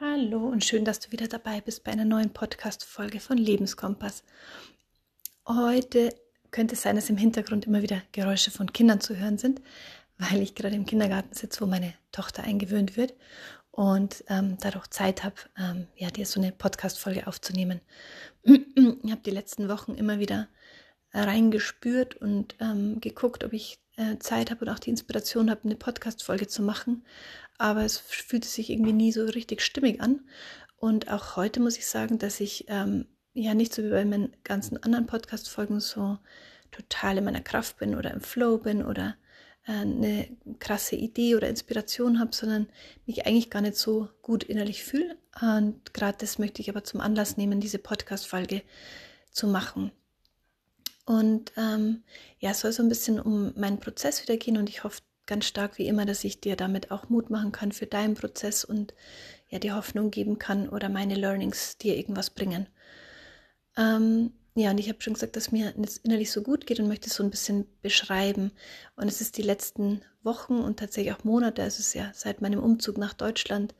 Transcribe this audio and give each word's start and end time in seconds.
Hallo 0.00 0.46
und 0.46 0.64
schön, 0.64 0.84
dass 0.84 1.00
du 1.00 1.10
wieder 1.10 1.26
dabei 1.26 1.60
bist 1.60 1.82
bei 1.82 1.90
einer 1.90 2.04
neuen 2.04 2.32
Podcast-Folge 2.32 3.18
von 3.18 3.36
Lebenskompass. 3.36 4.22
Heute 5.44 6.14
könnte 6.52 6.76
es 6.76 6.82
sein, 6.82 6.94
dass 6.94 7.10
im 7.10 7.16
Hintergrund 7.16 7.66
immer 7.66 7.82
wieder 7.82 8.00
Geräusche 8.12 8.52
von 8.52 8.72
Kindern 8.72 9.00
zu 9.00 9.16
hören 9.16 9.38
sind, 9.38 9.60
weil 10.16 10.40
ich 10.40 10.54
gerade 10.54 10.76
im 10.76 10.86
Kindergarten 10.86 11.34
sitze, 11.34 11.62
wo 11.62 11.66
meine 11.66 11.94
Tochter 12.12 12.44
eingewöhnt 12.44 12.96
wird 12.96 13.14
und 13.72 14.22
ähm, 14.28 14.56
dadurch 14.60 14.86
Zeit 14.86 15.24
habe, 15.24 15.34
ähm, 15.58 15.88
ja, 15.96 16.10
dir 16.10 16.26
so 16.26 16.40
eine 16.40 16.52
Podcast-Folge 16.52 17.26
aufzunehmen. 17.26 17.80
ich 18.44 19.10
habe 19.10 19.22
die 19.26 19.32
letzten 19.32 19.68
Wochen 19.68 19.94
immer 19.94 20.20
wieder 20.20 20.46
reingespürt 21.12 22.14
und 22.14 22.54
ähm, 22.60 23.00
geguckt, 23.00 23.42
ob 23.42 23.52
ich 23.52 23.80
äh, 23.96 24.16
Zeit 24.20 24.52
habe 24.52 24.64
und 24.64 24.70
auch 24.70 24.78
die 24.78 24.90
Inspiration 24.90 25.50
habe, 25.50 25.62
eine 25.64 25.74
Podcast-Folge 25.74 26.46
zu 26.46 26.62
machen 26.62 27.02
aber 27.58 27.84
es 27.84 27.98
fühlte 27.98 28.48
sich 28.48 28.70
irgendwie 28.70 28.92
nie 28.92 29.12
so 29.12 29.24
richtig 29.24 29.62
stimmig 29.62 30.00
an. 30.00 30.20
Und 30.76 31.10
auch 31.10 31.36
heute 31.36 31.60
muss 31.60 31.76
ich 31.76 31.86
sagen, 31.86 32.18
dass 32.18 32.40
ich 32.40 32.66
ähm, 32.68 33.06
ja 33.34 33.54
nicht 33.54 33.74
so 33.74 33.82
wie 33.82 33.90
bei 33.90 34.04
meinen 34.04 34.36
ganzen 34.44 34.82
anderen 34.82 35.06
Podcast-Folgen 35.06 35.80
so 35.80 36.18
total 36.70 37.18
in 37.18 37.24
meiner 37.24 37.40
Kraft 37.40 37.78
bin 37.78 37.94
oder 37.94 38.12
im 38.12 38.20
Flow 38.20 38.58
bin 38.58 38.84
oder 38.84 39.16
äh, 39.66 39.72
eine 39.72 40.28
krasse 40.60 40.96
Idee 40.96 41.34
oder 41.34 41.48
Inspiration 41.48 42.20
habe, 42.20 42.34
sondern 42.34 42.68
mich 43.06 43.26
eigentlich 43.26 43.50
gar 43.50 43.62
nicht 43.62 43.76
so 43.76 44.08
gut 44.22 44.44
innerlich 44.44 44.84
fühle. 44.84 45.16
Und 45.40 45.92
gerade 45.94 46.18
das 46.18 46.38
möchte 46.38 46.62
ich 46.62 46.70
aber 46.70 46.84
zum 46.84 47.00
Anlass 47.00 47.36
nehmen, 47.36 47.60
diese 47.60 47.78
Podcast-Folge 47.78 48.62
zu 49.30 49.46
machen. 49.46 49.90
Und 51.06 51.52
ähm, 51.56 52.02
ja, 52.38 52.50
es 52.50 52.60
soll 52.60 52.72
so 52.72 52.82
ein 52.82 52.88
bisschen 52.88 53.18
um 53.18 53.52
meinen 53.58 53.80
Prozess 53.80 54.22
wieder 54.22 54.36
gehen 54.36 54.58
und 54.58 54.68
ich 54.68 54.84
hoffe, 54.84 55.00
ganz 55.28 55.44
stark 55.44 55.78
wie 55.78 55.86
immer, 55.86 56.04
dass 56.04 56.24
ich 56.24 56.40
dir 56.40 56.56
damit 56.56 56.90
auch 56.90 57.08
Mut 57.08 57.30
machen 57.30 57.52
kann 57.52 57.70
für 57.70 57.86
deinen 57.86 58.14
Prozess 58.14 58.64
und 58.64 58.94
ja 59.48 59.60
die 59.60 59.72
Hoffnung 59.72 60.10
geben 60.10 60.40
kann 60.40 60.68
oder 60.68 60.88
meine 60.88 61.14
Learnings 61.14 61.78
dir 61.78 61.96
irgendwas 61.96 62.30
bringen. 62.30 62.66
Ähm, 63.76 64.32
ja, 64.56 64.72
und 64.72 64.78
ich 64.78 64.88
habe 64.88 65.00
schon 65.00 65.14
gesagt, 65.14 65.36
dass 65.36 65.52
mir 65.52 65.72
es 65.80 65.98
innerlich 65.98 66.32
so 66.32 66.42
gut 66.42 66.66
geht 66.66 66.80
und 66.80 66.88
möchte 66.88 67.08
es 67.08 67.14
so 67.14 67.22
ein 67.22 67.30
bisschen 67.30 67.66
beschreiben. 67.80 68.50
Und 68.96 69.06
es 69.06 69.20
ist 69.20 69.36
die 69.36 69.42
letzten 69.42 70.02
Wochen 70.24 70.58
und 70.58 70.80
tatsächlich 70.80 71.14
auch 71.14 71.22
Monate, 71.22 71.62
also 71.62 71.78
es 71.78 71.86
ist 71.86 71.94
ja 71.94 72.10
seit 72.12 72.40
meinem 72.40 72.60
Umzug 72.60 72.98
nach 72.98 73.14
Deutschland, 73.14 73.76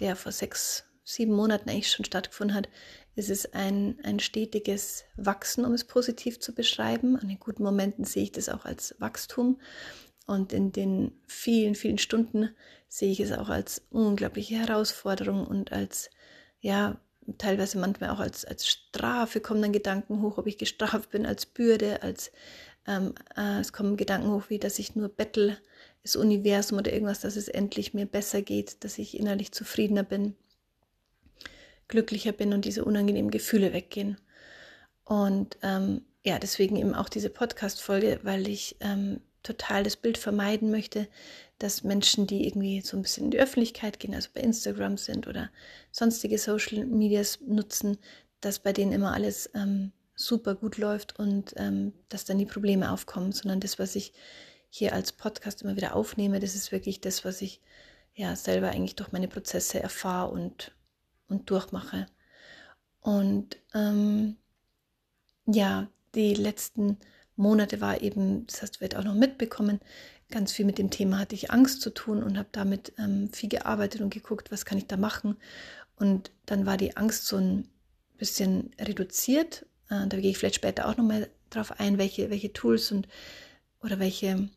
der 0.00 0.16
vor 0.16 0.32
sechs, 0.32 0.84
sieben 1.02 1.32
Monaten 1.32 1.70
eigentlich 1.70 1.90
schon 1.90 2.04
stattgefunden 2.04 2.54
hat, 2.54 2.68
ist 3.14 3.30
es 3.30 3.52
ein, 3.54 3.98
ein 4.02 4.20
stetiges 4.20 5.04
Wachsen, 5.16 5.64
um 5.64 5.72
es 5.72 5.84
positiv 5.84 6.40
zu 6.40 6.54
beschreiben. 6.54 7.16
An 7.16 7.28
den 7.28 7.40
guten 7.40 7.62
Momenten 7.62 8.04
sehe 8.04 8.24
ich 8.24 8.32
das 8.32 8.50
auch 8.50 8.66
als 8.66 8.94
Wachstum. 8.98 9.58
Und 10.28 10.52
in 10.52 10.72
den 10.72 11.12
vielen, 11.26 11.74
vielen 11.74 11.96
Stunden 11.96 12.50
sehe 12.86 13.10
ich 13.10 13.18
es 13.18 13.32
auch 13.32 13.48
als 13.48 13.86
unglaubliche 13.88 14.56
Herausforderung 14.56 15.46
und 15.46 15.72
als, 15.72 16.10
ja, 16.60 17.00
teilweise 17.38 17.78
manchmal 17.78 18.10
auch 18.10 18.20
als, 18.20 18.44
als 18.44 18.68
Strafe 18.68 19.40
kommen 19.40 19.62
dann 19.62 19.72
Gedanken 19.72 20.20
hoch, 20.20 20.36
ob 20.36 20.46
ich 20.46 20.58
gestraft 20.58 21.08
bin, 21.08 21.24
als 21.24 21.46
Bürde, 21.46 22.02
als 22.02 22.30
ähm, 22.86 23.14
äh, 23.38 23.60
es 23.60 23.72
kommen 23.72 23.96
Gedanken 23.96 24.30
hoch, 24.30 24.44
wie 24.50 24.58
dass 24.58 24.78
ich 24.78 24.94
nur 24.94 25.08
bettel, 25.08 25.56
das 26.02 26.14
Universum 26.14 26.76
oder 26.76 26.92
irgendwas, 26.92 27.20
dass 27.20 27.36
es 27.36 27.48
endlich 27.48 27.94
mir 27.94 28.04
besser 28.04 28.42
geht, 28.42 28.84
dass 28.84 28.98
ich 28.98 29.18
innerlich 29.18 29.52
zufriedener 29.52 30.02
bin, 30.02 30.36
glücklicher 31.88 32.32
bin 32.32 32.52
und 32.52 32.66
diese 32.66 32.84
unangenehmen 32.84 33.30
Gefühle 33.30 33.72
weggehen. 33.72 34.18
Und 35.04 35.56
ähm, 35.62 36.02
ja, 36.22 36.38
deswegen 36.38 36.76
eben 36.76 36.94
auch 36.94 37.08
diese 37.08 37.30
Podcast-Folge, 37.30 38.20
weil 38.24 38.46
ich 38.46 38.76
ähm, 38.80 39.22
total 39.48 39.82
das 39.82 39.96
Bild 39.96 40.18
vermeiden 40.18 40.70
möchte, 40.70 41.08
dass 41.58 41.82
Menschen, 41.82 42.26
die 42.26 42.46
irgendwie 42.46 42.82
so 42.82 42.96
ein 42.96 43.02
bisschen 43.02 43.24
in 43.24 43.30
die 43.30 43.40
Öffentlichkeit 43.40 43.98
gehen, 43.98 44.14
also 44.14 44.28
bei 44.34 44.42
Instagram 44.42 44.98
sind 44.98 45.26
oder 45.26 45.50
sonstige 45.90 46.38
Social 46.38 46.84
Medias 46.84 47.40
nutzen, 47.40 47.98
dass 48.40 48.58
bei 48.58 48.72
denen 48.72 48.92
immer 48.92 49.14
alles 49.14 49.50
ähm, 49.54 49.92
super 50.14 50.54
gut 50.54 50.76
läuft 50.76 51.18
und 51.18 51.54
ähm, 51.56 51.92
dass 52.08 52.24
dann 52.26 52.38
die 52.38 52.46
Probleme 52.46 52.92
aufkommen, 52.92 53.32
sondern 53.32 53.60
das, 53.60 53.78
was 53.78 53.96
ich 53.96 54.12
hier 54.68 54.92
als 54.92 55.12
Podcast 55.12 55.62
immer 55.62 55.76
wieder 55.76 55.96
aufnehme, 55.96 56.40
das 56.40 56.54
ist 56.54 56.70
wirklich 56.70 57.00
das, 57.00 57.24
was 57.24 57.40
ich 57.40 57.62
ja 58.14 58.36
selber 58.36 58.68
eigentlich 58.68 58.96
durch 58.96 59.12
meine 59.12 59.28
Prozesse 59.28 59.80
erfahre 59.80 60.30
und, 60.30 60.72
und 61.28 61.48
durchmache. 61.50 62.06
Und 63.00 63.56
ähm, 63.74 64.36
ja, 65.46 65.88
die 66.14 66.34
letzten 66.34 66.98
Monate 67.38 67.80
war 67.80 68.02
eben, 68.02 68.46
das 68.46 68.62
hast 68.62 68.74
du 68.74 68.78
vielleicht 68.78 68.96
auch 68.96 69.04
noch 69.04 69.14
mitbekommen, 69.14 69.80
ganz 70.30 70.52
viel 70.52 70.66
mit 70.66 70.78
dem 70.78 70.90
Thema 70.90 71.18
hatte 71.18 71.34
ich 71.34 71.50
Angst 71.50 71.80
zu 71.80 71.90
tun 71.90 72.22
und 72.22 72.36
habe 72.36 72.48
damit 72.52 72.92
ähm, 72.98 73.30
viel 73.32 73.48
gearbeitet 73.48 74.00
und 74.00 74.12
geguckt, 74.12 74.50
was 74.50 74.64
kann 74.64 74.78
ich 74.78 74.86
da 74.86 74.96
machen. 74.96 75.36
Und 75.96 76.30
dann 76.46 76.66
war 76.66 76.76
die 76.76 76.96
Angst 76.96 77.26
so 77.26 77.36
ein 77.36 77.68
bisschen 78.18 78.72
reduziert. 78.78 79.66
Äh, 79.88 80.06
da 80.06 80.18
gehe 80.18 80.30
ich 80.30 80.38
vielleicht 80.38 80.56
später 80.56 80.88
auch 80.88 80.96
nochmal 80.96 81.28
drauf 81.50 81.80
ein, 81.80 81.98
welche, 81.98 82.30
welche 82.30 82.52
Tools 82.52 82.92
und 82.92 83.08
oder 83.82 83.98
welche, 83.98 84.48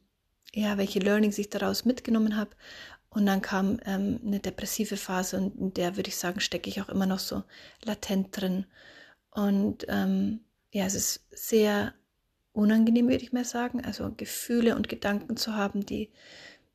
ja, 0.53 0.77
welche 0.77 0.99
Learnings 0.99 1.37
ich 1.37 1.49
daraus 1.49 1.85
mitgenommen 1.85 2.35
habe. 2.35 2.51
Und 3.09 3.25
dann 3.25 3.41
kam 3.41 3.79
ähm, 3.85 4.19
eine 4.25 4.39
depressive 4.39 4.97
Phase 4.97 5.37
und 5.37 5.57
in 5.57 5.73
der 5.73 5.95
würde 5.97 6.09
ich 6.09 6.17
sagen, 6.17 6.39
stecke 6.39 6.69
ich 6.69 6.81
auch 6.81 6.89
immer 6.89 7.05
noch 7.05 7.19
so 7.19 7.43
latent 7.83 8.29
drin. 8.39 8.65
Und 9.29 9.85
ähm, 9.89 10.41
ja, 10.71 10.85
es 10.85 10.95
ist 10.95 11.21
sehr 11.31 11.93
unangenehm, 12.53 13.07
würde 13.07 13.23
ich 13.23 13.33
mal 13.33 13.45
sagen. 13.45 13.83
Also 13.83 14.11
Gefühle 14.15 14.75
und 14.75 14.89
Gedanken 14.89 15.37
zu 15.37 15.55
haben, 15.55 15.85
die 15.85 16.09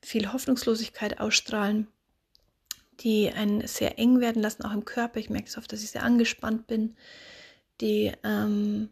viel 0.00 0.32
Hoffnungslosigkeit 0.32 1.20
ausstrahlen, 1.20 1.88
die 3.00 3.31
einen 3.31 3.66
sehr 3.66 3.98
eng 3.98 4.20
werden 4.20 4.42
lassen, 4.42 4.64
auch 4.64 4.72
im 4.72 4.84
Körper. 4.84 5.20
Ich 5.20 5.31
merke 5.31 5.48
es 5.48 5.59
oft, 5.59 5.72
dass 5.72 5.82
ich 5.82 5.91
sehr 5.91 6.03
angespannt 6.03 6.66
bin, 6.66 6.97
die 7.81 8.12
ähm, 8.25 8.91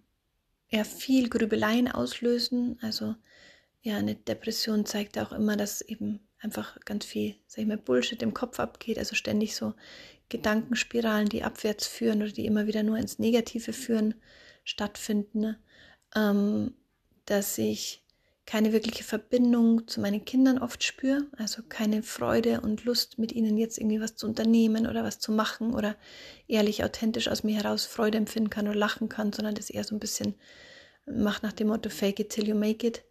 ja 0.71 0.85
viel 0.85 1.29
Grübeleien 1.29 1.91
auslösen. 1.91 2.79
Also 2.83 3.15
ja, 3.83 3.97
eine 3.97 4.15
Depression 4.15 4.87
zeigt 4.87 5.19
auch 5.19 5.33
immer, 5.33 5.57
dass 5.57 5.81
eben 5.81 6.21
einfach 6.41 6.79
ganz 6.85 7.05
viel, 7.05 7.37
sag 7.47 7.63
ich 7.63 7.69
mal, 7.69 7.79
Bullshit 7.79 8.23
im 8.23 8.35
Kopf 8.35 8.61
abgeht, 8.61 8.99
also 8.99 9.15
ständig 9.15 9.57
so 9.57 9.75
Gedankenspiralen, 10.29 11.29
die 11.29 11.43
abwärts 11.43 11.87
führen 11.87 12.23
oder 12.23 12.33
die 12.33 12.47
immer 12.47 12.67
wieder 12.67 12.83
nur 12.83 12.99
ins 12.99 13.19
Negative 13.19 13.73
führen, 13.73 14.15
stattfinden. 14.65 15.41
Ne? 15.41 15.59
Ähm, 16.15 16.75
dass 17.27 17.59
ich 17.59 18.05
keine 18.47 18.73
wirkliche 18.73 19.05
Verbindung 19.05 19.89
zu 19.89 20.01
meinen 20.01 20.25
Kindern 20.25 20.59
oft 20.59 20.85
spüre, 20.85 21.27
also 21.39 21.63
keine 21.67 22.03
Freude 22.03 22.61
und 22.61 22.85
Lust, 22.85 23.19
mit 23.19 23.33
ihnen 23.33 23.57
jetzt 23.57 23.79
irgendwie 23.79 24.01
was 24.01 24.17
zu 24.17 24.27
unternehmen 24.27 24.87
oder 24.87 25.03
was 25.03 25.19
zu 25.19 25.33
machen 25.33 25.73
oder 25.73 25.97
ehrlich, 26.47 26.85
authentisch 26.85 27.29
aus 27.29 27.43
mir 27.43 27.57
heraus 27.57 27.87
Freude 27.87 28.19
empfinden 28.19 28.51
kann 28.51 28.69
oder 28.69 28.77
lachen 28.77 29.09
kann, 29.09 29.33
sondern 29.33 29.55
das 29.55 29.71
eher 29.71 29.85
so 29.85 29.95
ein 29.95 30.01
bisschen 30.01 30.35
macht 31.07 31.43
nach 31.43 31.53
dem 31.53 31.69
Motto 31.69 31.89
Fake 31.89 32.21
it 32.21 32.31
till 32.31 32.47
you 32.47 32.55
make 32.55 32.87
it. 32.87 33.03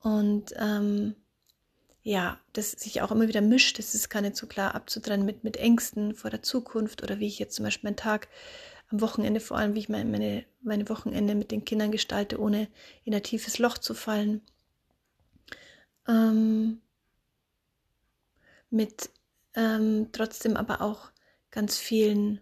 Und 0.00 0.52
ähm, 0.58 1.14
ja, 2.02 2.40
das 2.52 2.72
sich 2.72 3.00
auch 3.02 3.12
immer 3.12 3.28
wieder 3.28 3.40
mischt, 3.40 3.78
das 3.78 3.94
ist 3.94 4.08
gar 4.08 4.22
nicht 4.22 4.36
so 4.36 4.46
klar 4.46 4.74
abzutrennen 4.74 5.26
mit, 5.26 5.44
mit 5.44 5.56
Ängsten 5.56 6.14
vor 6.14 6.30
der 6.30 6.42
Zukunft 6.42 7.02
oder 7.02 7.20
wie 7.20 7.26
ich 7.26 7.38
jetzt 7.38 7.54
zum 7.54 7.64
Beispiel 7.64 7.88
meinen 7.88 7.96
Tag 7.96 8.28
am 8.90 9.00
Wochenende 9.00 9.40
vor 9.40 9.58
allem, 9.58 9.74
wie 9.74 9.80
ich 9.80 9.88
meine, 9.88 10.44
meine 10.62 10.88
Wochenende 10.88 11.34
mit 11.34 11.50
den 11.50 11.64
Kindern 11.64 11.92
gestalte, 11.92 12.40
ohne 12.40 12.68
in 13.04 13.14
ein 13.14 13.22
tiefes 13.22 13.58
Loch 13.58 13.78
zu 13.78 13.94
fallen. 13.94 14.42
Ähm, 16.06 16.80
mit 18.70 19.10
ähm, 19.54 20.08
trotzdem 20.12 20.56
aber 20.56 20.80
auch 20.80 21.10
ganz 21.50 21.78
vielen, 21.78 22.40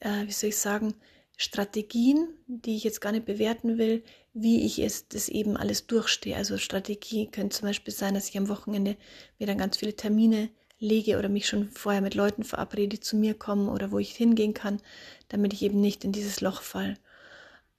äh, 0.00 0.26
wie 0.26 0.32
soll 0.32 0.50
ich 0.50 0.58
sagen, 0.58 0.94
Strategien, 1.36 2.28
die 2.46 2.76
ich 2.76 2.84
jetzt 2.84 3.00
gar 3.00 3.12
nicht 3.12 3.26
bewerten 3.26 3.76
will, 3.76 4.02
wie 4.32 4.64
ich 4.64 4.78
es 4.78 5.08
das 5.08 5.28
eben 5.28 5.56
alles 5.56 5.86
durchstehe. 5.86 6.36
Also 6.36 6.56
Strategie 6.56 7.30
könnte 7.30 7.56
zum 7.56 7.68
Beispiel 7.68 7.92
sein, 7.92 8.14
dass 8.14 8.28
ich 8.28 8.38
am 8.38 8.48
Wochenende 8.48 8.96
mir 9.38 9.46
dann 9.46 9.58
ganz 9.58 9.76
viele 9.76 9.94
Termine 9.94 10.48
lege 10.78 11.18
oder 11.18 11.28
mich 11.28 11.48
schon 11.48 11.70
vorher 11.70 12.02
mit 12.02 12.14
Leuten 12.14 12.44
verabrede, 12.44 12.96
die 12.96 13.00
zu 13.00 13.16
mir 13.16 13.34
kommen 13.34 13.68
oder 13.68 13.90
wo 13.90 13.98
ich 13.98 14.14
hingehen 14.14 14.54
kann, 14.54 14.80
damit 15.28 15.52
ich 15.52 15.62
eben 15.62 15.80
nicht 15.80 16.04
in 16.04 16.12
dieses 16.12 16.40
Loch 16.40 16.62
fall. 16.62 16.98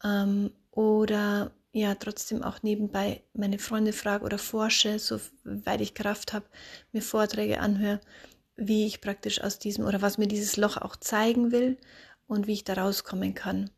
Ähm, 0.04 0.52
oder 0.72 1.52
ja, 1.72 1.96
trotzdem 1.96 2.44
auch 2.44 2.64
nebenbei 2.64 3.22
meine 3.34 3.60
Freunde 3.60 3.94
frage 3.94 4.26
oder 4.26 4.38
forsche, 4.38 5.00
soweit 5.00 5.82
ich 5.82 5.94
Kraft 5.94 6.34
habe, 6.34 6.46
mir 6.92 7.02
Vorträge 7.02 7.60
anhöre, 7.60 8.00
wie 8.56 8.88
ich 8.88 9.02
praktisch 9.02 9.42
aus 9.42 9.60
diesem 9.60 9.86
oder 9.86 10.02
was 10.02 10.18
mir 10.18 10.28
dieses 10.28 10.58
Loch 10.58 10.78
auch 10.78 10.96
zeigen 10.96 11.52
will 11.52 11.78
und 12.26 12.48
wie 12.48 12.54
ich 12.54 12.64
da 12.64 12.74
rauskommen 12.74 13.36
kann. 13.36 13.70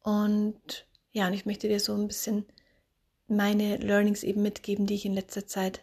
Und 0.00 0.86
ja, 1.12 1.26
und 1.26 1.32
ich 1.34 1.46
möchte 1.46 1.68
dir 1.68 1.80
so 1.80 1.94
ein 1.94 2.06
bisschen 2.06 2.46
meine 3.28 3.78
Learnings 3.78 4.22
eben 4.22 4.42
mitgeben, 4.42 4.86
die 4.86 4.94
ich 4.94 5.04
in 5.04 5.14
letzter 5.14 5.46
Zeit 5.46 5.82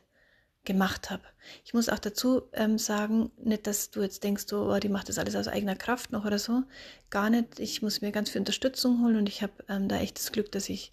gemacht 0.66 1.10
habe. 1.10 1.24
Ich 1.66 1.74
muss 1.74 1.90
auch 1.90 2.00
dazu 2.00 2.44
ähm, 2.54 2.78
sagen, 2.78 3.32
nicht, 3.44 3.68
dass 3.68 3.92
du 3.92 4.02
jetzt 4.02 4.24
denkst, 4.24 4.52
oh, 4.54 4.78
die 4.80 4.90
macht 4.90 5.10
das 5.10 5.18
alles 5.18 5.36
aus 5.36 5.48
eigener 5.48 5.76
Kraft 5.76 6.12
noch 6.12 6.26
oder 6.26 6.40
so. 6.40 6.64
Gar 7.10 7.30
nicht. 7.30 7.60
Ich 7.60 7.82
muss 7.82 8.02
mir 8.02 8.12
ganz 8.12 8.30
viel 8.30 8.40
Unterstützung 8.40 9.04
holen 9.04 9.18
und 9.18 9.28
ich 9.28 9.42
habe 9.42 9.54
ähm, 9.68 9.88
da 9.90 9.98
echt 9.98 10.18
das 10.18 10.32
Glück, 10.32 10.52
dass 10.52 10.70
ich 10.70 10.92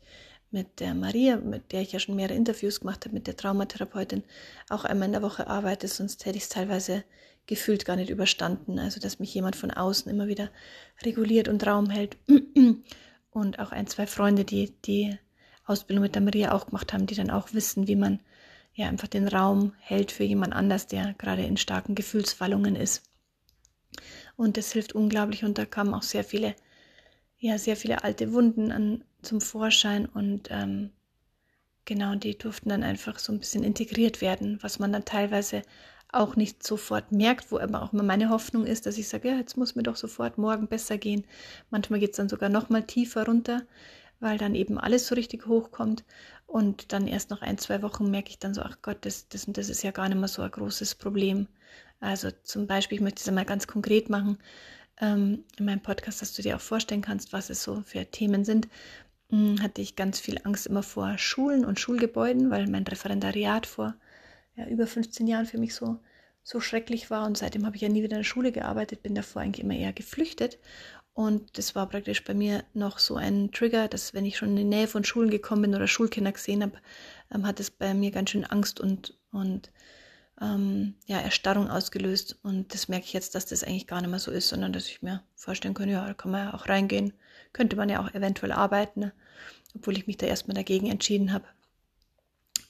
mit 0.51 0.81
der 0.81 0.95
Maria, 0.95 1.37
mit 1.37 1.71
der 1.71 1.83
ich 1.83 1.93
ja 1.93 2.01
schon 2.01 2.17
mehrere 2.17 2.35
Interviews 2.35 2.81
gemacht 2.81 3.05
habe, 3.05 3.15
mit 3.15 3.29
der 3.29 3.37
Traumatherapeutin, 3.37 4.25
auch 4.69 4.85
einmal 4.85 5.07
in 5.07 5.13
der 5.13 5.23
Woche 5.23 5.47
arbeite, 5.47 5.87
sonst 5.87 6.27
hätte 6.27 6.39
ich 6.39 6.45
es 6.45 6.49
teilweise 6.49 7.05
gefühlt 7.47 7.85
gar 7.85 7.97
nicht 7.97 8.11
überstanden. 8.11 8.79
Also 8.79 9.01
dass 9.01 9.21
mich 9.21 9.33
jemand 9.33 9.55
von 9.55 9.71
außen 9.71 10.11
immer 10.11 10.27
wieder 10.27 10.51
reguliert 11.03 11.49
und 11.49 11.65
Raum 11.67 11.91
hält. 11.91 12.17
Und 13.33 13.61
auch 13.61 13.71
ein, 13.71 13.87
zwei 13.87 14.09
Freunde, 14.09 14.45
die 14.45 14.75
die 14.85 15.17
Ausbildung 15.65 16.03
mit 16.03 16.17
der 16.17 16.23
Maria 16.23 16.53
auch 16.53 16.67
gemacht 16.67 16.93
haben, 16.93 17.07
die 17.07 17.15
dann 17.15 17.31
auch 17.31 17.53
wissen, 17.53 17.87
wie 17.87 17.95
man 17.95 18.19
ja 18.81 18.89
einfach 18.89 19.09
den 19.09 19.29
Raum 19.29 19.75
hält 19.79 20.11
für 20.11 20.25
jemand 20.25 20.55
anders, 20.55 20.87
der 20.87 21.15
gerade 21.15 21.45
in 21.45 21.57
starken 21.57 21.95
Gefühlswallungen 21.95 22.77
ist. 22.77 23.03
Und 24.37 24.57
das 24.57 24.73
hilft 24.73 24.95
unglaublich 24.95 25.45
und 25.45 25.59
da 25.59 25.67
kamen 25.67 25.95
auch 25.95 26.03
sehr 26.03 26.25
viele, 26.25 26.55
ja, 27.39 27.59
sehr 27.59 27.77
viele 27.77 28.05
alte 28.05 28.33
Wunden 28.33 28.73
an, 28.73 29.05
zum 29.23 29.43
Vorschein 29.43 30.07
und 30.07 30.49
ähm, 30.51 30.91
genau, 31.85 32.15
die 32.15 32.39
durften 32.39 32.71
dann 32.71 32.83
einfach 32.83 33.19
so 33.19 33.33
ein 33.33 33.39
bisschen 33.39 33.65
integriert 33.65 34.23
werden, 34.23 34.59
was 34.63 34.79
man 34.79 34.93
dann 34.93 35.05
teilweise 35.05 35.63
auch 36.13 36.35
nicht 36.35 36.67
sofort 36.67 37.13
merkt, 37.13 37.53
wo 37.53 37.59
aber 37.59 37.83
auch 37.83 37.93
immer 37.93 38.03
meine 38.03 38.31
Hoffnung 38.31 38.67
ist, 38.67 38.87
dass 38.87 38.99
ich 38.99 39.09
sage, 39.09 39.29
ja, 39.29 39.37
jetzt 39.37 39.57
muss 39.57 39.77
mir 39.77 39.83
doch 39.83 39.97
sofort 39.97 40.39
morgen 40.39 40.69
besser 40.69 40.97
gehen. 40.97 41.25
Manchmal 41.71 42.01
geht 42.01 42.11
es 42.11 42.17
dann 42.17 42.29
sogar 42.31 42.49
noch 42.49 42.71
mal 42.71 42.83
tiefer 42.83 43.27
runter, 43.27 43.63
weil 44.21 44.39
dann 44.39 44.55
eben 44.55 44.79
alles 44.79 45.07
so 45.07 45.15
richtig 45.15 45.47
hochkommt 45.47 46.05
und 46.47 46.93
dann 46.93 47.07
erst 47.07 47.31
nach 47.31 47.43
ein, 47.43 47.59
zwei 47.59 47.83
Wochen 47.83 48.11
merke 48.11 48.31
ich 48.31 48.39
dann 48.39 48.55
so, 48.55 48.63
ach 48.63 48.79
Gott, 48.83 48.99
das, 49.03 49.29
das, 49.29 49.47
das 49.49 49.69
ist 49.69 49.83
ja 49.83 49.91
gar 49.91 50.09
nicht 50.09 50.19
mehr 50.19 50.29
so 50.29 50.43
ein 50.43 50.51
großes 50.51 50.95
Problem. 50.97 51.49
Also 52.01 52.31
zum 52.43 52.67
Beispiel, 52.67 52.97
ich 52.97 53.03
möchte 53.03 53.21
es 53.21 53.29
einmal 53.29 53.45
ganz 53.45 53.67
konkret 53.67 54.11
machen, 54.11 54.39
ähm, 55.01 55.45
in 55.59 55.65
meinem 55.65 55.81
Podcast, 55.81 56.23
dass 56.23 56.35
du 56.35 56.43
dir 56.43 56.57
auch 56.57 56.61
vorstellen 56.61 57.03
kannst, 57.03 57.33
was 57.33 57.51
es 57.51 57.63
so 57.63 57.83
für 57.83 58.05
Themen 58.07 58.45
sind, 58.45 58.69
hm, 59.31 59.63
hatte 59.63 59.81
ich 59.81 59.97
ganz 59.97 60.19
viel 60.19 60.41
Angst 60.45 60.67
immer 60.67 60.83
vor 60.83 61.17
Schulen 61.19 61.65
und 61.65 61.79
Schulgebäuden, 61.79 62.51
weil 62.51 62.67
mein 62.67 62.85
Referendariat 62.85 63.67
vor 63.67 63.95
ja, 64.57 64.67
über 64.67 64.87
15 64.87 65.27
Jahren 65.27 65.47
für 65.47 65.59
mich 65.59 65.75
so, 65.75 65.99
so 66.43 66.61
schrecklich 66.61 67.11
war. 67.11 67.27
Und 67.27 67.39
seitdem 67.39 67.65
habe 67.65 67.77
ich 67.77 67.83
ja 67.83 67.89
nie 67.89 68.03
wieder 68.03 68.17
in 68.17 68.23
der 68.23 68.25
Schule 68.25 68.53
gearbeitet, 68.53 69.03
bin 69.03 69.15
davor 69.15 69.43
eigentlich 69.43 69.65
immer 69.65 69.77
eher 69.77 69.93
geflüchtet. 69.93 70.59
Und 71.13 71.59
das 71.59 71.75
war 71.75 71.89
praktisch 71.89 72.25
bei 72.25 72.35
mir 72.35 72.65
noch 72.73 72.99
so 72.99 73.17
ein 73.17 73.51
Trigger, 73.53 73.89
dass 73.89 74.15
wenn 74.15 74.25
ich 74.25 74.37
schon 74.37 74.51
in 74.51 74.57
die 74.57 74.65
Nähe 74.65 74.87
von 74.87 75.05
Schulen 75.05 75.31
gekommen 75.31 75.63
bin 75.63 75.75
oder 75.75 75.89
Schulkinder 75.89 76.33
gesehen 76.33 76.63
habe, 76.63 76.79
ähm, 77.35 77.47
hat 77.47 77.61
es 77.61 77.71
bei 77.71 77.95
mir 77.95 78.11
ganz 78.11 78.31
schön 78.31 78.45
Angst 78.45 78.81
und, 78.81 79.19
und 79.33 79.71
ähm, 80.41 80.95
ja, 81.07 81.19
Erstarrung 81.19 81.69
ausgelöst. 81.69 82.39
Und 82.43 82.73
das 82.73 82.89
merke 82.89 83.05
ich 83.05 83.13
jetzt, 83.13 83.35
dass 83.35 83.47
das 83.47 83.65
eigentlich 83.65 83.87
gar 83.87 84.01
nicht 84.01 84.11
mehr 84.11 84.19
so 84.19 84.31
ist, 84.31 84.49
sondern 84.49 84.73
dass 84.73 84.87
ich 84.87 85.03
mir 85.03 85.23
vorstellen 85.35 85.75
kann, 85.75 85.89
ja, 85.89 86.07
da 86.07 86.15
kann 86.15 86.31
man 86.31 86.47
ja 86.47 86.55
auch 86.55 86.69
reingehen. 86.69 87.13
Könnte 87.53 87.77
man 87.77 87.89
ja 87.89 88.01
auch 88.01 88.15
eventuell 88.15 88.53
arbeiten, 88.53 89.01
ne? 89.01 89.13
obwohl 89.75 89.97
ich 89.97 90.07
mich 90.07 90.17
da 90.17 90.27
erstmal 90.27 90.55
dagegen 90.55 90.87
entschieden 90.87 91.33
habe. 91.33 91.47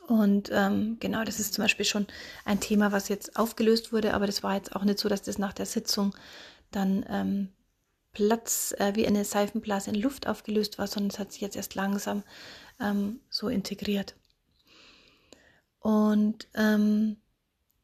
Und 0.09 0.51
ähm, 0.53 0.97
genau, 0.99 1.23
das 1.23 1.39
ist 1.39 1.55
zum 1.55 1.63
Beispiel 1.63 1.85
schon 1.85 2.07
ein 2.45 2.59
Thema, 2.59 2.91
was 2.91 3.09
jetzt 3.09 3.37
aufgelöst 3.37 3.93
wurde, 3.93 4.13
aber 4.13 4.27
das 4.27 4.43
war 4.43 4.57
jetzt 4.57 4.75
auch 4.75 4.83
nicht 4.83 4.99
so, 4.99 5.09
dass 5.09 5.23
das 5.23 5.39
nach 5.39 5.53
der 5.53 5.67
Sitzung 5.67 6.17
dann 6.73 7.07
ähm, 7.09 7.49
Platz 8.13 8.75
äh, 8.79 8.93
wie 8.95 9.07
eine 9.07 9.25
Seifenblase 9.25 9.91
in 9.91 9.97
Luft 9.97 10.27
aufgelöst 10.27 10.79
war, 10.79 10.87
sondern 10.87 11.11
es 11.11 11.19
hat 11.19 11.33
sich 11.33 11.41
jetzt 11.41 11.57
erst 11.57 11.75
langsam 11.75 12.23
ähm, 12.81 13.21
so 13.29 13.49
integriert. 13.49 14.17
Und 15.79 16.49
ähm, 16.55 17.17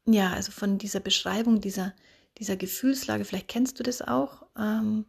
ja, 0.06 0.32
also 0.32 0.52
von 0.52 0.78
dieser 0.78 1.00
Beschreibung 1.00 1.60
dieser, 1.60 1.94
dieser 2.38 2.56
Gefühlslage, 2.56 3.24
vielleicht 3.24 3.48
kennst 3.48 3.78
du 3.78 3.82
das 3.82 4.02
auch, 4.02 4.42
ähm, 4.56 5.06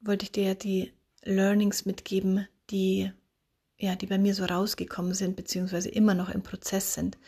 wollte 0.00 0.24
ich 0.24 0.32
dir 0.32 0.44
ja 0.44 0.54
die 0.54 0.92
Learnings 1.22 1.84
mitgeben, 1.84 2.46
die 2.70 3.12
ja, 3.78 3.94
die 3.94 4.06
bei 4.06 4.18
mir 4.18 4.34
so 4.34 4.44
rausgekommen 4.44 5.14
sind, 5.14 5.36
beziehungsweise 5.36 5.90
immer 5.90 6.14
noch 6.14 6.30
im 6.30 6.42
Prozess 6.42 6.94
sind 6.94 7.18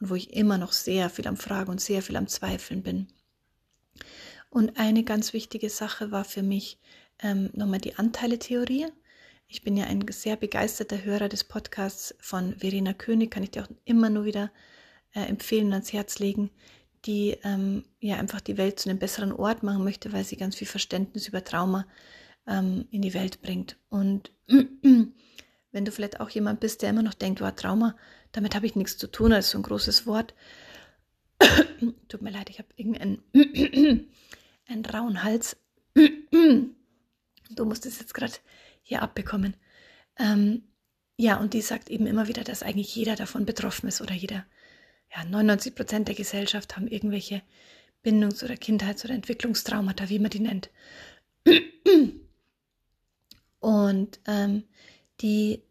und 0.00 0.08
wo 0.10 0.14
ich 0.14 0.32
immer 0.32 0.56
noch 0.56 0.72
sehr 0.72 1.10
viel 1.10 1.26
am 1.26 1.36
Fragen 1.36 1.70
und 1.70 1.80
sehr 1.80 2.02
viel 2.02 2.16
am 2.16 2.28
Zweifeln 2.28 2.82
bin. 2.82 3.08
Und 4.50 4.78
eine 4.78 5.04
ganz 5.04 5.32
wichtige 5.32 5.70
Sache 5.70 6.10
war 6.10 6.24
für 6.24 6.42
mich 6.42 6.78
ähm, 7.22 7.50
nochmal 7.52 7.80
die 7.80 7.96
Anteile-Theorie. 7.96 8.86
Ich 9.46 9.62
bin 9.62 9.76
ja 9.76 9.86
ein 9.86 10.04
sehr 10.10 10.36
begeisterter 10.36 11.04
Hörer 11.04 11.28
des 11.28 11.44
Podcasts 11.44 12.14
von 12.20 12.54
Verena 12.58 12.92
König, 12.92 13.30
kann 13.30 13.42
ich 13.42 13.50
dir 13.50 13.64
auch 13.64 13.70
immer 13.84 14.10
nur 14.10 14.24
wieder 14.24 14.50
äh, 15.14 15.20
empfehlen 15.20 15.66
und 15.66 15.72
ans 15.72 15.92
Herz 15.92 16.18
legen, 16.18 16.50
die 17.04 17.38
ähm, 17.44 17.84
ja 18.00 18.16
einfach 18.16 18.40
die 18.40 18.58
Welt 18.58 18.78
zu 18.78 18.90
einem 18.90 18.98
besseren 18.98 19.32
Ort 19.32 19.62
machen 19.62 19.84
möchte, 19.84 20.12
weil 20.12 20.24
sie 20.24 20.36
ganz 20.36 20.56
viel 20.56 20.66
Verständnis 20.66 21.28
über 21.28 21.44
Trauma 21.44 21.86
ähm, 22.46 22.86
in 22.90 23.02
die 23.02 23.14
Welt 23.14 23.40
bringt. 23.40 23.78
Und 23.88 24.32
wenn 24.48 25.84
du 25.84 25.92
vielleicht 25.92 26.20
auch 26.20 26.30
jemand 26.30 26.60
bist, 26.60 26.82
der 26.82 26.90
immer 26.90 27.02
noch 27.02 27.14
denkt, 27.14 27.40
wow, 27.40 27.52
Trauma, 27.54 27.96
damit 28.32 28.54
habe 28.54 28.66
ich 28.66 28.76
nichts 28.76 28.98
zu 28.98 29.06
tun, 29.10 29.30
das 29.30 29.46
ist 29.46 29.50
so 29.52 29.58
ein 29.58 29.62
großes 29.62 30.06
Wort. 30.06 30.34
Tut 32.08 32.22
mir 32.22 32.30
leid, 32.30 32.50
ich 32.50 32.58
habe 32.58 32.68
irgendeinen 32.76 33.22
einen 34.68 34.84
rauen 34.84 35.22
Hals. 35.24 35.56
du 35.94 37.64
musst 37.64 37.86
es 37.86 37.98
jetzt 37.98 38.14
gerade 38.14 38.34
hier 38.82 39.02
abbekommen. 39.02 39.56
Ähm, 40.18 40.62
ja, 41.16 41.38
und 41.38 41.54
die 41.54 41.62
sagt 41.62 41.90
eben 41.90 42.06
immer 42.06 42.28
wieder, 42.28 42.44
dass 42.44 42.62
eigentlich 42.62 42.94
jeder 42.94 43.16
davon 43.16 43.44
betroffen 43.44 43.88
ist 43.88 44.00
oder 44.00 44.14
jeder, 44.14 44.46
ja, 45.14 45.24
99 45.24 45.74
Prozent 45.74 46.08
der 46.08 46.14
Gesellschaft 46.14 46.76
haben 46.76 46.86
irgendwelche 46.86 47.42
Bindungs- 48.02 48.44
oder 48.44 48.56
Kindheits- 48.56 49.04
oder 49.04 49.14
Entwicklungstraumata, 49.14 50.08
wie 50.08 50.18
man 50.20 50.30
die 50.30 50.40
nennt. 50.40 50.70
Und 53.60 54.20
ähm, 54.26 54.64
die, 55.20 55.62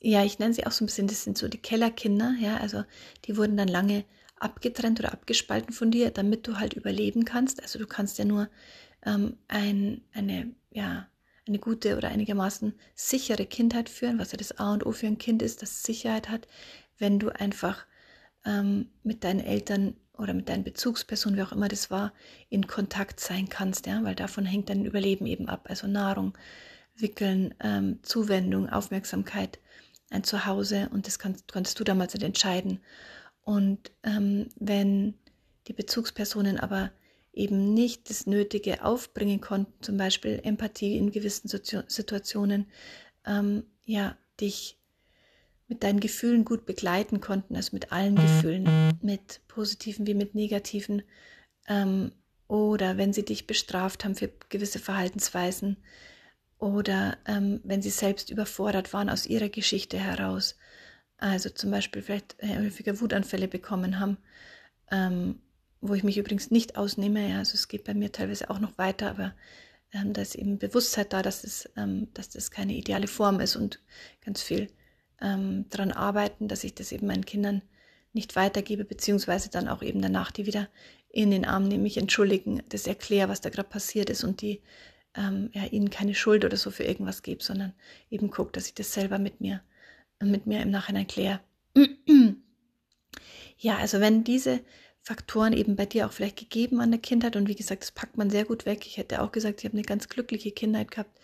ja, 0.00 0.24
ich 0.24 0.38
nenne 0.38 0.54
sie 0.54 0.66
auch 0.66 0.72
so 0.72 0.84
ein 0.84 0.86
bisschen, 0.86 1.08
das 1.08 1.24
sind 1.24 1.36
so 1.36 1.48
die 1.48 1.58
Kellerkinder, 1.58 2.34
ja, 2.40 2.58
also 2.58 2.84
die 3.24 3.36
wurden 3.36 3.56
dann 3.56 3.68
lange 3.68 4.04
abgetrennt 4.36 5.00
oder 5.00 5.12
abgespalten 5.12 5.72
von 5.72 5.90
dir, 5.90 6.10
damit 6.10 6.46
du 6.46 6.58
halt 6.58 6.74
überleben 6.74 7.24
kannst. 7.24 7.62
Also 7.62 7.78
du 7.78 7.86
kannst 7.86 8.18
ja 8.18 8.24
nur 8.24 8.48
ähm, 9.04 9.36
ein, 9.48 10.02
eine, 10.12 10.54
ja, 10.70 11.08
eine 11.46 11.58
gute 11.58 11.96
oder 11.96 12.08
einigermaßen 12.08 12.74
sichere 12.94 13.46
Kindheit 13.46 13.88
führen, 13.88 14.18
was 14.18 14.32
ja 14.32 14.38
das 14.38 14.58
A 14.58 14.72
und 14.72 14.86
O 14.86 14.92
für 14.92 15.06
ein 15.06 15.18
Kind 15.18 15.42
ist, 15.42 15.62
das 15.62 15.82
Sicherheit 15.82 16.28
hat, 16.28 16.48
wenn 16.98 17.18
du 17.18 17.28
einfach 17.28 17.86
ähm, 18.44 18.90
mit 19.02 19.24
deinen 19.24 19.40
Eltern 19.40 19.94
oder 20.16 20.32
mit 20.32 20.48
deinen 20.48 20.64
Bezugspersonen, 20.64 21.38
wie 21.38 21.42
auch 21.42 21.52
immer 21.52 21.68
das 21.68 21.90
war, 21.90 22.12
in 22.48 22.66
Kontakt 22.66 23.20
sein 23.20 23.48
kannst, 23.48 23.86
ja, 23.86 24.02
weil 24.04 24.14
davon 24.14 24.46
hängt 24.46 24.70
dein 24.70 24.84
Überleben 24.84 25.26
eben 25.26 25.48
ab. 25.48 25.66
Also 25.68 25.86
Nahrung, 25.86 26.36
Wickeln, 26.94 27.54
ähm, 27.60 27.98
Zuwendung, 28.02 28.68
Aufmerksamkeit, 28.68 29.58
ein 30.10 30.22
Zuhause 30.24 30.88
und 30.92 31.06
das 31.06 31.18
kannst, 31.18 31.52
konntest 31.52 31.80
du 31.80 31.84
damals 31.84 32.14
nicht 32.14 32.22
entscheiden. 32.22 32.80
Und 33.44 33.92
ähm, 34.02 34.48
wenn 34.56 35.14
die 35.68 35.72
Bezugspersonen 35.72 36.58
aber 36.58 36.90
eben 37.32 37.74
nicht 37.74 38.10
das 38.10 38.26
Nötige 38.26 38.84
aufbringen 38.84 39.40
konnten, 39.40 39.72
zum 39.82 39.96
Beispiel 39.96 40.40
Empathie 40.42 40.96
in 40.96 41.10
gewissen 41.10 41.48
Situationen, 41.48 42.66
ähm, 43.26 43.64
ja, 43.84 44.16
dich 44.40 44.78
mit 45.68 45.82
deinen 45.82 46.00
Gefühlen 46.00 46.44
gut 46.44 46.66
begleiten 46.66 47.20
konnten, 47.20 47.56
also 47.56 47.70
mit 47.72 47.92
allen 47.92 48.16
Gefühlen, 48.16 48.98
mit 49.02 49.40
positiven 49.48 50.06
wie 50.06 50.14
mit 50.14 50.34
negativen, 50.34 51.02
ähm, 51.68 52.12
oder 52.46 52.98
wenn 52.98 53.12
sie 53.12 53.24
dich 53.24 53.46
bestraft 53.46 54.04
haben 54.04 54.14
für 54.14 54.30
gewisse 54.48 54.78
Verhaltensweisen, 54.78 55.78
oder 56.58 57.18
ähm, 57.26 57.60
wenn 57.64 57.82
sie 57.82 57.90
selbst 57.90 58.30
überfordert 58.30 58.92
waren 58.92 59.10
aus 59.10 59.26
ihrer 59.26 59.48
Geschichte 59.48 59.98
heraus, 59.98 60.56
also 61.18 61.48
zum 61.50 61.70
Beispiel 61.70 62.02
vielleicht 62.02 62.36
häufiger 62.42 63.00
Wutanfälle 63.00 63.48
bekommen 63.48 63.98
haben, 64.00 64.18
ähm, 64.90 65.40
wo 65.80 65.94
ich 65.94 66.04
mich 66.04 66.18
übrigens 66.18 66.50
nicht 66.50 66.76
ausnehme. 66.76 67.28
Ja, 67.28 67.38
also 67.38 67.54
es 67.54 67.68
geht 67.68 67.84
bei 67.84 67.94
mir 67.94 68.12
teilweise 68.12 68.50
auch 68.50 68.58
noch 68.58 68.76
weiter, 68.78 69.10
aber 69.10 69.34
ähm, 69.92 70.12
da 70.12 70.22
ist 70.22 70.34
eben 70.34 70.58
Bewusstheit 70.58 71.12
da, 71.12 71.22
dass, 71.22 71.44
es, 71.44 71.70
ähm, 71.76 72.08
dass 72.14 72.30
das 72.30 72.50
keine 72.50 72.74
ideale 72.74 73.06
Form 73.06 73.40
ist 73.40 73.56
und 73.56 73.80
ganz 74.24 74.42
viel 74.42 74.68
ähm, 75.20 75.66
daran 75.70 75.92
arbeiten, 75.92 76.48
dass 76.48 76.64
ich 76.64 76.74
das 76.74 76.92
eben 76.92 77.06
meinen 77.06 77.24
Kindern 77.24 77.62
nicht 78.12 78.36
weitergebe, 78.36 78.84
beziehungsweise 78.84 79.50
dann 79.50 79.68
auch 79.68 79.82
eben 79.82 80.00
danach 80.00 80.30
die 80.30 80.46
wieder 80.46 80.68
in 81.08 81.30
den 81.30 81.44
Arm 81.44 81.68
nehme, 81.68 81.84
mich 81.84 81.96
entschuldigen, 81.96 82.62
das 82.68 82.86
erkläre, 82.86 83.28
was 83.28 83.40
da 83.40 83.50
gerade 83.50 83.68
passiert 83.68 84.10
ist 84.10 84.24
und 84.24 84.40
die 84.40 84.62
ähm, 85.16 85.50
ja, 85.52 85.64
ihnen 85.66 85.90
keine 85.90 86.14
Schuld 86.14 86.44
oder 86.44 86.56
so 86.56 86.70
für 86.70 86.84
irgendwas 86.84 87.22
gebe, 87.22 87.42
sondern 87.42 87.72
eben 88.10 88.30
gucke, 88.30 88.52
dass 88.52 88.66
ich 88.66 88.74
das 88.74 88.92
selber 88.92 89.18
mit 89.18 89.40
mir, 89.40 89.62
mit 90.20 90.46
mir 90.46 90.62
im 90.62 90.70
Nachhinein 90.70 91.06
kläre. 91.06 91.40
ja, 93.58 93.76
also 93.78 94.00
wenn 94.00 94.24
diese 94.24 94.60
Faktoren 95.02 95.52
eben 95.52 95.76
bei 95.76 95.86
dir 95.86 96.06
auch 96.06 96.12
vielleicht 96.12 96.38
gegeben 96.38 96.80
an 96.80 96.90
der 96.90 97.00
Kindheit 97.00 97.36
und 97.36 97.48
wie 97.48 97.54
gesagt, 97.54 97.82
das 97.82 97.92
packt 97.92 98.16
man 98.16 98.30
sehr 98.30 98.44
gut 98.44 98.64
weg. 98.64 98.86
Ich 98.86 98.96
hätte 98.96 99.20
auch 99.22 99.32
gesagt, 99.32 99.60
ich 99.60 99.66
habe 99.66 99.76
eine 99.76 99.86
ganz 99.86 100.08
glückliche 100.08 100.50
Kindheit 100.52 100.90
gehabt. 100.90 101.20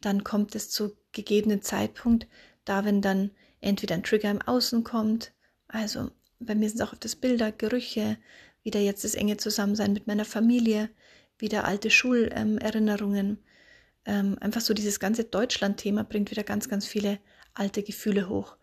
Dann 0.00 0.22
kommt 0.22 0.54
es 0.54 0.70
zu 0.70 0.96
gegebenen 1.12 1.62
Zeitpunkt, 1.62 2.28
da 2.64 2.84
wenn 2.84 3.02
dann 3.02 3.30
entweder 3.60 3.96
ein 3.96 4.04
Trigger 4.04 4.30
im 4.30 4.42
Außen 4.42 4.84
kommt, 4.84 5.32
also 5.68 6.10
bei 6.38 6.54
mir 6.54 6.68
sind 6.68 6.80
es 6.80 6.86
auch 6.86 6.92
oft 6.92 7.04
das 7.04 7.16
Bilder, 7.16 7.50
Gerüche, 7.50 8.18
wieder 8.62 8.80
jetzt 8.80 9.04
das 9.04 9.14
enge 9.14 9.36
Zusammensein 9.36 9.92
mit 9.92 10.06
meiner 10.06 10.24
Familie, 10.24 10.90
wieder 11.38 11.64
alte 11.64 11.90
Schulerinnerungen. 11.90 13.38
Ähm, 14.04 14.36
einfach 14.40 14.60
so 14.60 14.74
dieses 14.74 15.00
ganze 15.00 15.24
Deutschland-Thema 15.24 16.04
bringt 16.04 16.30
wieder 16.30 16.44
ganz, 16.44 16.68
ganz 16.68 16.86
viele 16.86 17.18
alte 17.58 17.82
Gefühle 17.82 18.28
hoch. 18.28 18.56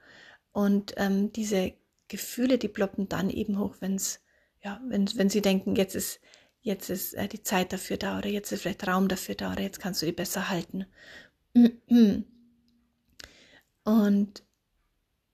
Und 0.51 0.93
ähm, 0.97 1.31
diese 1.33 1.73
Gefühle, 2.07 2.57
die 2.57 2.67
ploppen 2.67 3.09
dann 3.09 3.29
eben 3.29 3.59
hoch, 3.59 3.75
wenn's, 3.79 4.21
ja, 4.63 4.81
wenn, 4.87 5.09
wenn 5.17 5.29
sie 5.29 5.41
denken, 5.41 5.75
jetzt 5.75 5.95
ist, 5.95 6.19
jetzt 6.61 6.89
ist 6.89 7.13
äh, 7.13 7.27
die 7.27 7.43
Zeit 7.43 7.73
dafür 7.73 7.97
da 7.97 8.17
oder 8.17 8.29
jetzt 8.29 8.51
ist 8.51 8.61
vielleicht 8.61 8.87
Raum 8.87 9.07
dafür 9.07 9.35
da 9.35 9.51
oder 9.51 9.61
jetzt 9.61 9.79
kannst 9.79 10.01
du 10.01 10.05
die 10.05 10.11
besser 10.11 10.49
halten. 10.49 10.85
Und 13.85 14.43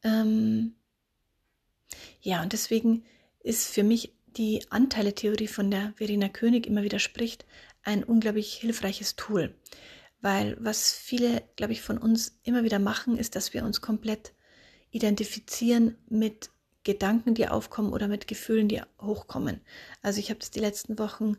ähm, 0.03 0.75
ja, 2.21 2.41
und 2.41 2.53
deswegen 2.53 3.03
ist 3.41 3.67
für 3.67 3.83
mich 3.83 4.13
die 4.25 4.65
Anteile-Theorie 4.69 5.47
von 5.47 5.71
der 5.71 5.93
Verena 5.97 6.29
König 6.29 6.67
immer 6.67 6.83
wieder 6.83 6.99
spricht, 6.99 7.45
ein 7.83 8.03
unglaublich 8.03 8.53
hilfreiches 8.53 9.15
Tool. 9.15 9.55
Weil 10.21 10.57
was 10.59 10.91
viele, 10.91 11.43
glaube 11.55 11.73
ich, 11.73 11.81
von 11.81 11.97
uns 11.97 12.39
immer 12.43 12.63
wieder 12.63 12.79
machen, 12.79 13.17
ist, 13.17 13.35
dass 13.35 13.53
wir 13.53 13.63
uns 13.63 13.81
komplett 13.81 14.33
identifizieren 14.91 15.95
mit 16.09 16.49
Gedanken, 16.83 17.35
die 17.35 17.47
aufkommen 17.47 17.93
oder 17.93 18.07
mit 18.07 18.27
Gefühlen, 18.27 18.67
die 18.67 18.81
hochkommen. 19.01 19.61
Also 20.01 20.19
ich 20.19 20.29
habe 20.29 20.39
das 20.39 20.51
die 20.51 20.59
letzten 20.59 20.97
Wochen 20.97 21.37